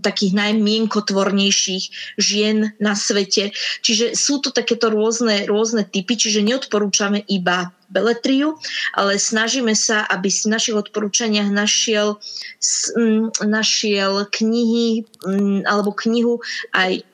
takých 0.00 0.32
najmienkotvornejších 0.32 2.16
žien 2.16 2.72
na 2.80 2.96
svete. 2.96 3.52
Čiže 3.84 4.16
sú 4.16 4.40
to 4.40 4.56
takéto 4.56 4.88
rôzne, 4.88 5.44
rôzne 5.44 5.84
typy, 5.84 6.16
čiže 6.16 6.40
neodporúčame 6.40 7.20
iba 7.28 7.76
beletriu, 7.92 8.56
ale 8.96 9.20
snažíme 9.20 9.76
sa, 9.76 10.08
aby 10.08 10.32
si 10.32 10.48
v 10.48 10.56
našich 10.56 10.76
odporúčaniach 10.80 11.52
našiel, 11.52 12.16
našiel 13.44 14.24
knihy 14.32 15.04
alebo 15.68 15.92
knihu 15.92 16.40
aj 16.72 17.04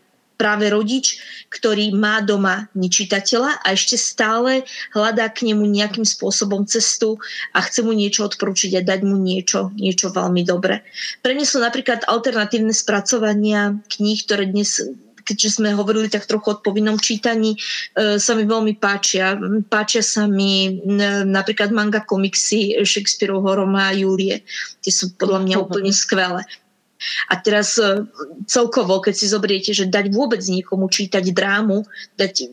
práve 0.43 0.67
rodič, 0.75 1.23
ktorý 1.55 1.95
má 1.95 2.19
doma 2.19 2.67
nečitateľa 2.75 3.63
a 3.63 3.67
ešte 3.71 3.95
stále 3.95 4.67
hľadá 4.91 5.31
k 5.31 5.47
nemu 5.55 5.63
nejakým 5.63 6.03
spôsobom 6.03 6.67
cestu 6.67 7.23
a 7.55 7.63
chce 7.63 7.87
mu 7.87 7.95
niečo 7.95 8.27
odporúčiť 8.27 8.83
a 8.83 8.83
dať 8.83 9.07
mu 9.07 9.23
niečo, 9.23 9.71
niečo 9.79 10.11
veľmi 10.11 10.43
dobre. 10.43 10.83
Pre 11.23 11.31
mňa 11.31 11.47
sú 11.47 11.63
napríklad 11.63 12.11
alternatívne 12.11 12.75
spracovania 12.75 13.79
kníh, 13.87 14.19
ktoré 14.27 14.51
dnes 14.51 14.83
keďže 15.23 15.63
sme 15.63 15.71
hovorili 15.79 16.11
tak 16.11 16.27
trochu 16.27 16.51
o 16.51 16.59
povinnom 16.59 16.99
čítaní, 16.99 17.55
e, 17.55 18.19
sa 18.19 18.35
mi 18.35 18.43
veľmi 18.43 18.75
páčia. 18.83 19.39
Páčia 19.71 20.03
sa 20.03 20.27
mi 20.27 20.83
napríklad 21.31 21.71
manga 21.71 22.03
komiksy 22.03 22.75
Shakespeareovho 22.83 23.63
Roma 23.63 23.95
a 23.95 23.97
Julie. 23.97 24.43
Tie 24.83 24.91
sú 24.91 25.15
podľa 25.15 25.47
mňa 25.47 25.57
úplne 25.63 25.95
skvelé. 25.95 26.43
A 27.31 27.35
teraz 27.39 27.77
e, 27.79 28.07
celkovo, 28.47 29.01
keď 29.01 29.15
si 29.15 29.27
zobriete, 29.31 29.71
že 29.73 29.91
dať 29.91 30.13
vôbec 30.13 30.41
niekomu 30.43 30.89
čítať 30.89 31.25
drámu, 31.33 31.85
dať 32.17 32.53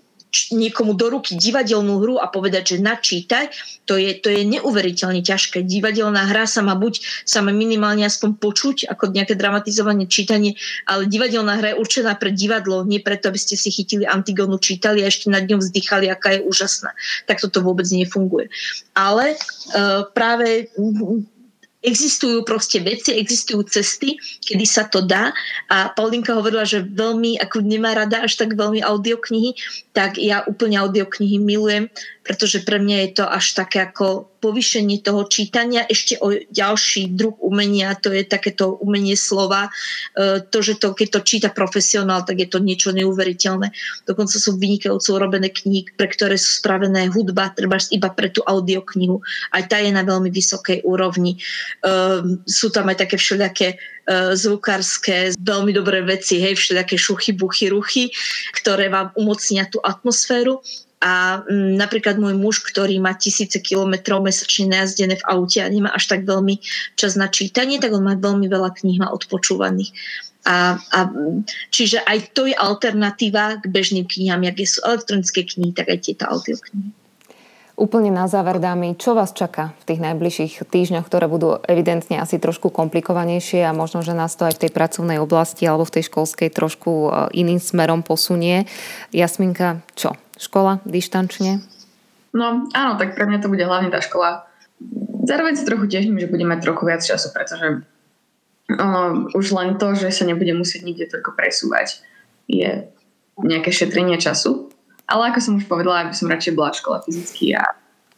niekomu 0.53 0.93
do 0.93 1.09
ruky 1.09 1.33
divadelnú 1.35 1.99
hru 2.01 2.15
a 2.21 2.29
povedať, 2.29 2.77
že 2.77 2.85
načítaj, 2.85 3.49
to 3.89 3.97
je, 3.97 4.13
to 4.21 4.29
je 4.29 4.45
neuveriteľne 4.45 5.25
ťažké. 5.25 5.65
Divadelná 5.65 6.29
hra 6.29 6.45
sa 6.45 6.61
má 6.61 6.77
buď 6.77 7.01
sa 7.25 7.41
má 7.41 7.49
minimálne 7.49 8.05
aspoň 8.05 8.37
počuť 8.37 8.77
ako 8.93 9.09
nejaké 9.09 9.33
dramatizovanie 9.33 10.05
čítanie, 10.05 10.53
ale 10.85 11.09
divadelná 11.09 11.57
hra 11.57 11.73
je 11.73 11.81
určená 11.81 12.13
pre 12.13 12.29
divadlo, 12.29 12.85
nie 12.85 13.01
preto, 13.01 13.33
aby 13.33 13.41
ste 13.41 13.57
si 13.57 13.73
chytili 13.73 14.05
Antigonu, 14.05 14.61
čítali 14.61 15.01
a 15.01 15.09
ešte 15.09 15.33
nad 15.33 15.49
ňou 15.49 15.59
vzdychali, 15.61 16.05
aká 16.05 16.37
je 16.37 16.45
úžasná. 16.45 16.93
Tak 17.25 17.41
toto 17.41 17.65
vôbec 17.65 17.89
nefunguje. 17.89 18.53
Ale 18.93 19.33
uh, 19.33 20.05
práve 20.13 20.69
existujú 21.79 22.43
proste 22.43 22.83
veci, 22.83 23.15
existujú 23.15 23.63
cesty, 23.63 24.19
kedy 24.43 24.65
sa 24.67 24.87
to 24.91 24.99
dá. 24.99 25.31
A 25.71 25.91
Paulinka 25.95 26.35
hovorila, 26.35 26.67
že 26.67 26.83
veľmi, 26.83 27.39
ako 27.39 27.63
nemá 27.63 27.95
rada 27.95 28.23
až 28.23 28.35
tak 28.35 28.59
veľmi 28.59 28.83
audioknihy, 28.83 29.55
tak 29.95 30.19
ja 30.19 30.43
úplne 30.43 30.75
audioknihy 30.79 31.39
milujem, 31.39 31.87
pretože 32.29 32.61
pre 32.61 32.77
mňa 32.77 32.97
je 33.09 33.09
to 33.17 33.25
až 33.25 33.57
také 33.57 33.89
ako 33.89 34.29
povýšenie 34.37 35.01
toho 35.01 35.25
čítania, 35.25 35.81
ešte 35.89 36.21
o 36.21 36.29
ďalší 36.29 37.17
druh 37.17 37.33
umenia, 37.41 37.97
to 37.97 38.13
je 38.13 38.21
takéto 38.21 38.77
umenie 38.77 39.17
slova. 39.17 39.73
E, 40.13 40.37
to, 40.45 40.61
že 40.61 40.77
to, 40.77 40.93
keď 40.93 41.07
to 41.17 41.25
číta 41.25 41.49
profesionál, 41.49 42.21
tak 42.21 42.37
je 42.37 42.45
to 42.45 42.61
niečo 42.61 42.93
neuveriteľné. 42.93 43.73
Dokonca 44.05 44.37
sú 44.37 44.61
vynikajúco 44.61 45.09
urobené 45.17 45.49
knihy, 45.49 45.89
pre 45.97 46.05
ktoré 46.05 46.37
sú 46.37 46.61
spravené 46.61 47.09
hudba, 47.09 47.49
treba 47.49 47.81
iba 47.89 48.13
pre 48.13 48.29
tú 48.29 48.45
audioknihu. 48.45 49.17
Aj 49.49 49.65
tá 49.65 49.81
je 49.81 49.89
na 49.89 50.05
veľmi 50.05 50.29
vysokej 50.29 50.85
úrovni. 50.85 51.41
Um, 51.81 52.45
sú 52.45 52.69
tam 52.69 52.93
aj 52.93 53.09
také 53.09 53.17
všelijaké 53.17 53.73
uh, 53.73 54.37
zvukárske, 54.37 55.33
veľmi 55.41 55.73
dobré 55.73 56.05
veci, 56.05 56.37
hej, 56.37 56.53
všelijaké 56.53 56.93
šuchy, 56.93 57.33
buchy, 57.33 57.73
ruchy, 57.73 58.13
ktoré 58.53 58.93
vám 58.93 59.09
umocnia 59.17 59.65
tú 59.65 59.81
atmosféru 59.81 60.61
a 60.99 61.43
m, 61.47 61.79
napríklad 61.79 62.19
môj 62.19 62.35
muž, 62.35 62.59
ktorý 62.67 62.99
má 62.99 63.15
tisíce 63.15 63.55
kilometrov 63.63 64.19
mesačne 64.19 64.75
najazdené 64.75 65.15
v 65.15 65.27
aute 65.31 65.63
a 65.63 65.71
nemá 65.71 65.95
až 65.95 66.11
tak 66.11 66.27
veľmi 66.27 66.59
čas 66.99 67.15
na 67.15 67.31
čítanie, 67.31 67.79
tak 67.79 67.95
on 67.95 68.03
má 68.03 68.19
veľmi 68.19 68.51
veľa 68.51 68.75
kníh 68.75 68.99
má 68.99 69.07
odpočúvaných. 69.15 69.95
A, 70.47 70.79
a, 70.79 70.99
čiže 71.71 72.03
aj 72.03 72.31
to 72.35 72.47
je 72.47 72.55
alternatíva 72.55 73.59
k 73.59 73.65
bežným 73.67 74.07
knihám, 74.07 74.43
jak 74.47 74.59
sú 74.67 74.79
elektronické 74.83 75.43
knihy, 75.43 75.71
tak 75.75 75.91
aj 75.91 75.99
tieto 76.03 76.27
audioknihy. 76.27 76.91
Úplne 77.79 78.11
na 78.11 78.27
záver, 78.27 78.59
dámy, 78.59 78.99
čo 78.99 79.15
vás 79.15 79.31
čaká 79.31 79.71
v 79.79 79.87
tých 79.87 80.03
najbližších 80.03 80.67
týždňoch, 80.67 81.07
ktoré 81.07 81.31
budú 81.31 81.63
evidentne 81.63 82.19
asi 82.19 82.35
trošku 82.35 82.75
komplikovanejšie 82.75 83.63
a 83.63 83.71
možno, 83.71 84.03
že 84.03 84.11
nás 84.11 84.35
to 84.35 84.51
aj 84.51 84.59
v 84.59 84.67
tej 84.67 84.71
pracovnej 84.75 85.15
oblasti 85.15 85.63
alebo 85.63 85.87
v 85.87 85.95
tej 85.95 86.11
školskej 86.11 86.51
trošku 86.51 86.91
e, 86.91 87.09
iným 87.39 87.63
smerom 87.63 88.03
posunie. 88.03 88.67
Jasminka, 89.15 89.79
čo? 89.95 90.19
Škola 90.39 90.79
dištančne? 90.87 91.59
No 92.31 92.71
áno, 92.71 92.93
tak 92.95 93.19
pre 93.19 93.27
mňa 93.27 93.43
to 93.43 93.51
bude 93.51 93.67
hlavne 93.67 93.91
tá 93.91 93.99
škola. 93.99 94.47
Zároveň 95.27 95.59
sa 95.59 95.67
trochu 95.67 95.91
teším, 95.91 96.15
že 96.15 96.31
budeme 96.31 96.55
trochu 96.63 96.87
viac 96.87 97.03
času, 97.03 97.35
pretože 97.35 97.83
ono, 98.71 99.27
už 99.35 99.45
len 99.51 99.75
to, 99.75 99.97
že 99.97 100.13
sa 100.13 100.23
nebude 100.23 100.53
musieť 100.55 100.85
nikde 100.85 101.09
toľko 101.09 101.35
presúvať, 101.35 101.99
je 102.47 102.87
nejaké 103.41 103.69
šetrenie 103.73 104.15
času. 104.21 104.69
Ale 105.09 105.33
ako 105.33 105.39
som 105.41 105.53
už 105.57 105.65
povedala, 105.65 106.05
aby 106.05 106.13
som 106.13 106.29
radšej 106.29 106.53
bola 106.53 106.69
v 106.69 106.79
škole 106.79 106.97
fyzicky 107.01 107.57
a 107.57 107.65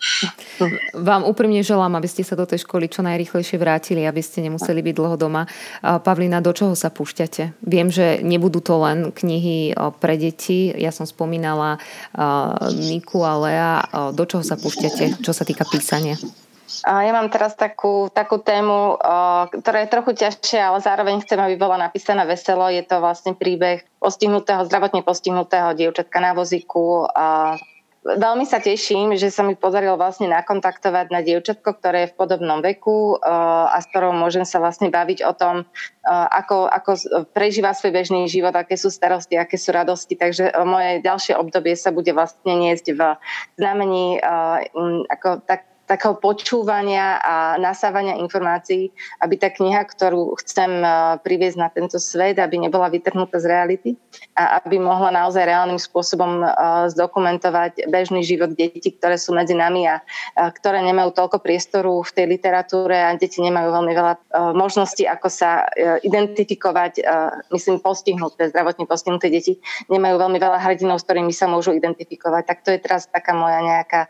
vám 1.10 1.22
úprimne 1.24 1.62
želám, 1.62 1.94
aby 1.98 2.10
ste 2.10 2.26
sa 2.26 2.34
do 2.34 2.50
tej 2.50 2.66
školy 2.66 2.90
čo 2.90 3.06
najrychlejšie 3.06 3.58
vrátili, 3.62 4.06
aby 4.06 4.22
ste 4.22 4.42
nemuseli 4.42 4.82
byť 4.82 4.96
dlho 4.98 5.16
doma. 5.18 5.46
Pavlina, 5.82 6.42
do 6.42 6.52
čoho 6.52 6.74
sa 6.74 6.90
púšťate? 6.90 7.62
Viem, 7.62 7.94
že 7.94 8.20
nebudú 8.26 8.60
to 8.66 8.82
len 8.82 9.14
knihy 9.14 9.78
pre 10.02 10.18
deti. 10.18 10.74
Ja 10.74 10.90
som 10.90 11.06
spomínala 11.06 11.78
Niku 12.74 13.22
a 13.22 13.34
Lea. 13.38 13.74
Do 14.14 14.24
čoho 14.26 14.42
sa 14.42 14.58
púšťate, 14.58 15.22
čo 15.22 15.32
sa 15.32 15.44
týka 15.46 15.66
písania? 15.70 16.18
Ja 16.82 17.14
mám 17.14 17.30
teraz 17.30 17.54
takú, 17.54 18.10
takú 18.10 18.42
tému, 18.42 18.98
ktorá 19.54 19.86
je 19.86 19.94
trochu 19.94 20.12
ťažšia, 20.18 20.72
ale 20.72 20.80
zároveň 20.82 21.22
chcem, 21.22 21.38
aby 21.38 21.54
bola 21.60 21.78
napísaná 21.78 22.26
veselo. 22.26 22.66
Je 22.74 22.82
to 22.82 22.98
vlastne 22.98 23.38
príbeh 23.38 23.86
postihnutého, 24.02 24.66
zdravotne 24.66 25.06
postihnutého 25.06 25.78
dievčatka 25.78 26.18
na 26.18 26.34
vozíku. 26.34 27.06
Veľmi 28.02 28.50
sa 28.50 28.58
teším, 28.58 29.14
že 29.14 29.30
sa 29.30 29.46
mi 29.46 29.54
podarilo 29.54 29.94
vlastne 29.94 30.26
nakontaktovať 30.26 31.14
na 31.14 31.22
dievčatko, 31.22 31.78
ktoré 31.78 31.98
je 32.06 32.12
v 32.12 32.18
podobnom 32.18 32.58
veku 32.58 33.22
a 33.22 33.78
s 33.78 33.86
ktorou 33.94 34.10
môžem 34.10 34.42
sa 34.42 34.58
vlastne 34.58 34.90
baviť 34.90 35.22
o 35.22 35.34
tom, 35.38 35.70
ako, 36.10 36.66
ako 36.66 36.92
prežíva 37.30 37.78
svoj 37.78 37.94
bežný 37.94 38.26
život, 38.26 38.58
aké 38.58 38.74
sú 38.74 38.90
starosti, 38.90 39.38
aké 39.38 39.54
sú 39.54 39.70
radosti. 39.70 40.18
Takže 40.18 40.50
moje 40.66 41.06
ďalšie 41.06 41.38
obdobie 41.38 41.78
sa 41.78 41.94
bude 41.94 42.10
vlastne 42.10 42.58
niesť 42.58 42.86
v 42.98 43.02
znamení 43.62 44.18
ako 45.06 45.46
tak 45.46 45.71
takého 45.92 46.16
počúvania 46.16 47.20
a 47.20 47.60
nasávania 47.60 48.16
informácií, 48.16 48.96
aby 49.20 49.36
tá 49.36 49.52
kniha, 49.52 49.84
ktorú 49.84 50.40
chcem 50.40 50.80
e, 50.80 50.88
priviesť 51.20 51.58
na 51.60 51.68
tento 51.68 52.00
svet, 52.00 52.40
aby 52.40 52.56
nebola 52.64 52.88
vytrhnutá 52.88 53.44
z 53.44 53.52
reality 53.52 53.90
a 54.40 54.64
aby 54.64 54.80
mohla 54.80 55.12
naozaj 55.12 55.44
reálnym 55.44 55.76
spôsobom 55.76 56.40
e, 56.40 56.48
zdokumentovať 56.96 57.92
bežný 57.92 58.24
život 58.24 58.56
detí, 58.56 58.96
ktoré 58.96 59.20
sú 59.20 59.36
medzi 59.36 59.52
nami 59.52 59.84
a 59.84 60.00
ktoré 60.32 60.80
nemajú 60.80 61.12
toľko 61.12 61.44
priestoru 61.44 62.00
v 62.08 62.12
tej 62.16 62.26
literatúre 62.40 62.96
a 62.96 63.12
deti 63.20 63.44
nemajú 63.44 63.68
veľmi 63.76 63.92
veľa 63.92 64.14
e, 64.16 64.20
možností, 64.56 65.04
ako 65.04 65.28
sa 65.28 65.68
identifikovať, 66.06 67.04
myslím, 67.50 67.82
postihnuté, 67.82 68.48
zdravotne 68.54 68.86
postihnuté 68.86 69.28
deti 69.28 69.58
nemajú 69.90 70.16
veľmi 70.22 70.38
veľa 70.38 70.62
hrdinov, 70.62 71.02
s 71.02 71.06
ktorými 71.10 71.34
sa 71.34 71.50
môžu 71.50 71.74
identifikovať. 71.76 72.44
Tak 72.46 72.58
to 72.64 72.70
je 72.72 72.80
teraz 72.80 73.10
taká 73.10 73.34
moja 73.34 73.60
nejaká 73.60 74.08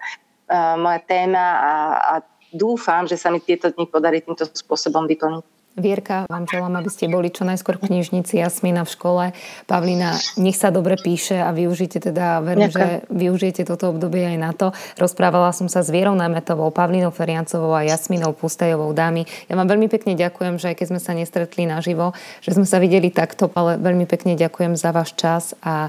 moja 0.76 1.00
téma 1.08 1.46
a, 1.58 1.74
a 1.96 2.14
dúfam, 2.52 3.08
že 3.08 3.16
sa 3.16 3.32
mi 3.32 3.40
tieto 3.40 3.72
dni 3.72 3.88
podarí 3.88 4.20
týmto 4.20 4.44
spôsobom 4.44 5.08
vyplniť. 5.08 5.48
Vierka, 5.72 6.28
vám 6.28 6.52
želám, 6.52 6.84
aby 6.84 6.92
ste 6.92 7.08
boli 7.08 7.32
čo 7.32 7.48
najskôr 7.48 7.80
v 7.80 7.88
knižnici, 7.88 8.36
Jasmina 8.44 8.84
v 8.84 8.92
škole. 8.92 9.24
Pavlina, 9.72 10.20
nech 10.36 10.60
sa 10.60 10.68
dobre 10.68 11.00
píše 11.00 11.40
a 11.40 11.56
využite 11.56 12.12
teda, 12.12 12.44
verím, 12.44 12.68
že 12.68 13.08
využijete 13.08 13.64
toto 13.64 13.96
obdobie 13.96 14.36
aj 14.36 14.38
na 14.38 14.52
to. 14.52 14.76
Rozprávala 15.00 15.56
som 15.56 15.72
sa 15.72 15.80
s 15.80 15.88
Vierou 15.88 16.12
Námetovou, 16.12 16.76
Pavlinou 16.76 17.16
Feriancovou 17.16 17.72
a 17.72 17.88
Jasminou 17.88 18.36
Pustajovou 18.36 18.92
dámy. 18.92 19.24
Ja 19.48 19.56
vám 19.56 19.72
veľmi 19.72 19.88
pekne 19.88 20.20
ďakujem, 20.20 20.60
že 20.60 20.76
aj 20.76 20.84
keď 20.84 20.88
sme 20.92 21.00
sa 21.00 21.16
nestretli 21.16 21.64
naživo, 21.64 22.12
že 22.44 22.52
sme 22.52 22.68
sa 22.68 22.76
videli 22.84 23.08
takto, 23.08 23.48
ale 23.56 23.80
veľmi 23.80 24.04
pekne 24.12 24.36
ďakujem 24.36 24.76
za 24.76 24.92
váš 24.92 25.16
čas 25.16 25.56
a 25.64 25.88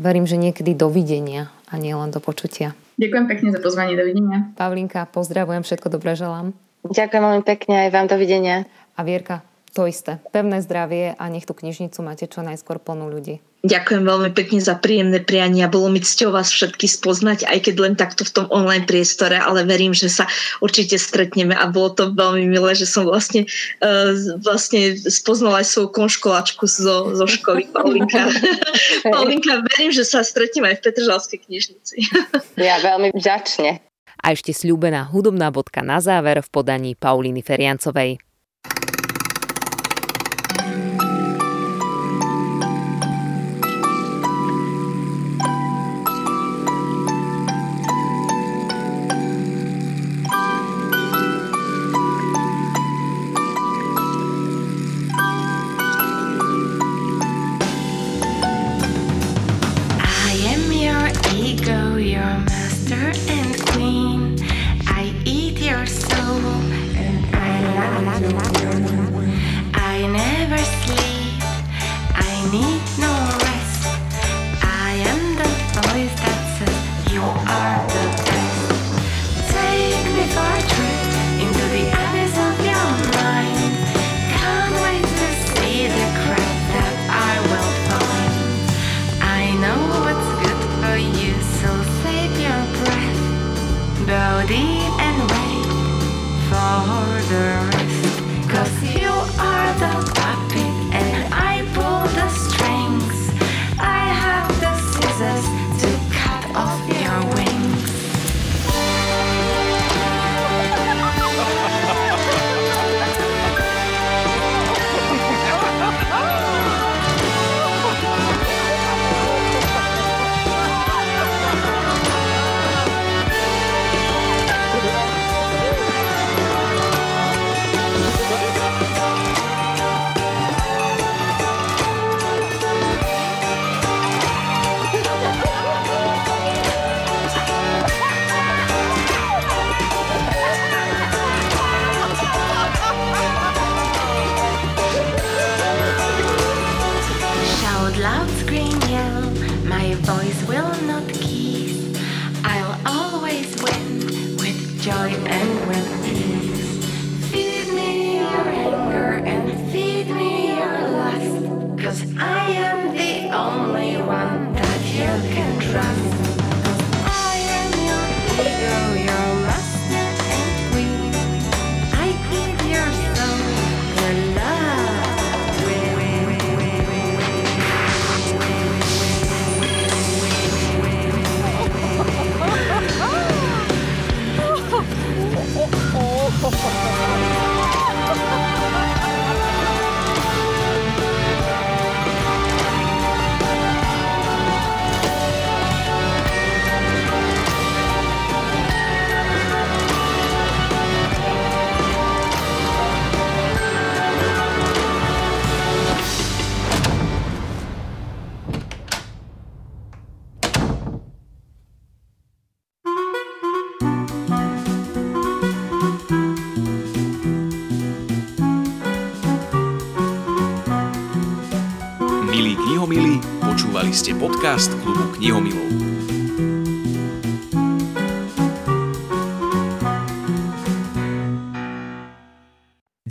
verím, 0.00 0.24
že 0.24 0.40
niekedy 0.40 0.72
dovidenia 0.72 1.52
a 1.68 1.76
nie 1.76 1.92
len 1.92 2.08
do 2.08 2.20
počutia. 2.24 2.72
Ďakujem 3.02 3.26
pekne 3.26 3.48
za 3.50 3.58
pozvanie, 3.58 3.98
dovidenia. 3.98 4.54
Pavlinka, 4.54 5.10
pozdravujem, 5.10 5.66
všetko 5.66 5.90
dobré 5.90 6.14
želám. 6.14 6.54
Ďakujem 6.86 7.22
veľmi 7.26 7.42
pekne 7.42 7.74
aj 7.82 7.88
vám, 7.90 8.06
dovidenia. 8.06 8.70
A 8.94 9.02
Vierka, 9.02 9.42
to 9.72 9.88
isté. 9.88 10.20
Pevné 10.30 10.60
zdravie 10.60 11.16
a 11.16 11.24
nech 11.32 11.48
tú 11.48 11.56
knižnicu 11.56 11.98
máte 12.04 12.28
čo 12.28 12.44
najskôr 12.44 12.78
plnú 12.78 13.08
ľudí. 13.08 13.40
Ďakujem 13.62 14.02
veľmi 14.02 14.30
pekne 14.34 14.58
za 14.58 14.74
príjemné 14.74 15.22
priania. 15.22 15.70
Bolo 15.70 15.86
mi 15.86 16.02
cťou 16.02 16.34
vás 16.34 16.50
všetky 16.50 16.90
spoznať, 16.90 17.46
aj 17.46 17.70
keď 17.70 17.74
len 17.78 17.94
takto 17.94 18.26
v 18.26 18.34
tom 18.34 18.46
online 18.50 18.90
priestore, 18.90 19.38
ale 19.38 19.62
verím, 19.62 19.94
že 19.94 20.10
sa 20.10 20.26
určite 20.58 20.98
stretneme 20.98 21.54
a 21.54 21.70
bolo 21.70 21.94
to 21.94 22.10
veľmi 22.10 22.50
milé, 22.50 22.74
že 22.74 22.90
som 22.90 23.06
vlastne, 23.06 23.46
uh, 23.78 24.18
vlastne 24.42 24.98
spoznala 24.98 25.62
aj 25.62 25.70
svoju 25.70 25.94
konškolačku 25.94 26.66
zo, 26.66 27.14
zo 27.14 27.26
školy 27.30 27.70
Paulinka. 27.70 28.34
Paulinka, 29.14 29.62
verím, 29.62 29.94
že 29.94 30.02
sa 30.02 30.26
stretneme 30.26 30.74
aj 30.74 30.82
v 30.82 30.84
Petržalskej 30.90 31.38
knižnici. 31.46 31.96
ja 32.58 32.82
veľmi 32.82 33.14
vďačne. 33.14 33.78
A 34.22 34.34
ešte 34.34 34.50
sľúbená 34.50 35.06
hudobná 35.06 35.54
bodka 35.54 35.86
na 35.86 36.02
záver 36.02 36.42
v 36.42 36.50
podaní 36.50 36.98
Pauliny 36.98 37.46
Feriancovej. 37.46 38.18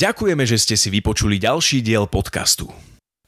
Ďakujeme, 0.02 0.50
že 0.50 0.58
ste 0.58 0.74
si 0.74 0.90
vypočuli 0.90 1.38
ďalší 1.38 1.86
diel 1.86 2.10
podcastu. 2.10 2.66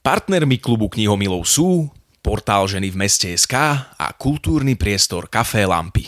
Partnermi 0.02 0.58
klubu 0.58 0.90
knihomilov 0.90 1.46
sú 1.46 1.94
portál 2.26 2.66
Ženy 2.66 2.90
v 2.90 2.98
meste 2.98 3.30
SK 3.30 3.54
a 3.94 4.08
kultúrny 4.18 4.74
priestor 4.74 5.30
Café 5.30 5.70
Lampy. 5.70 6.03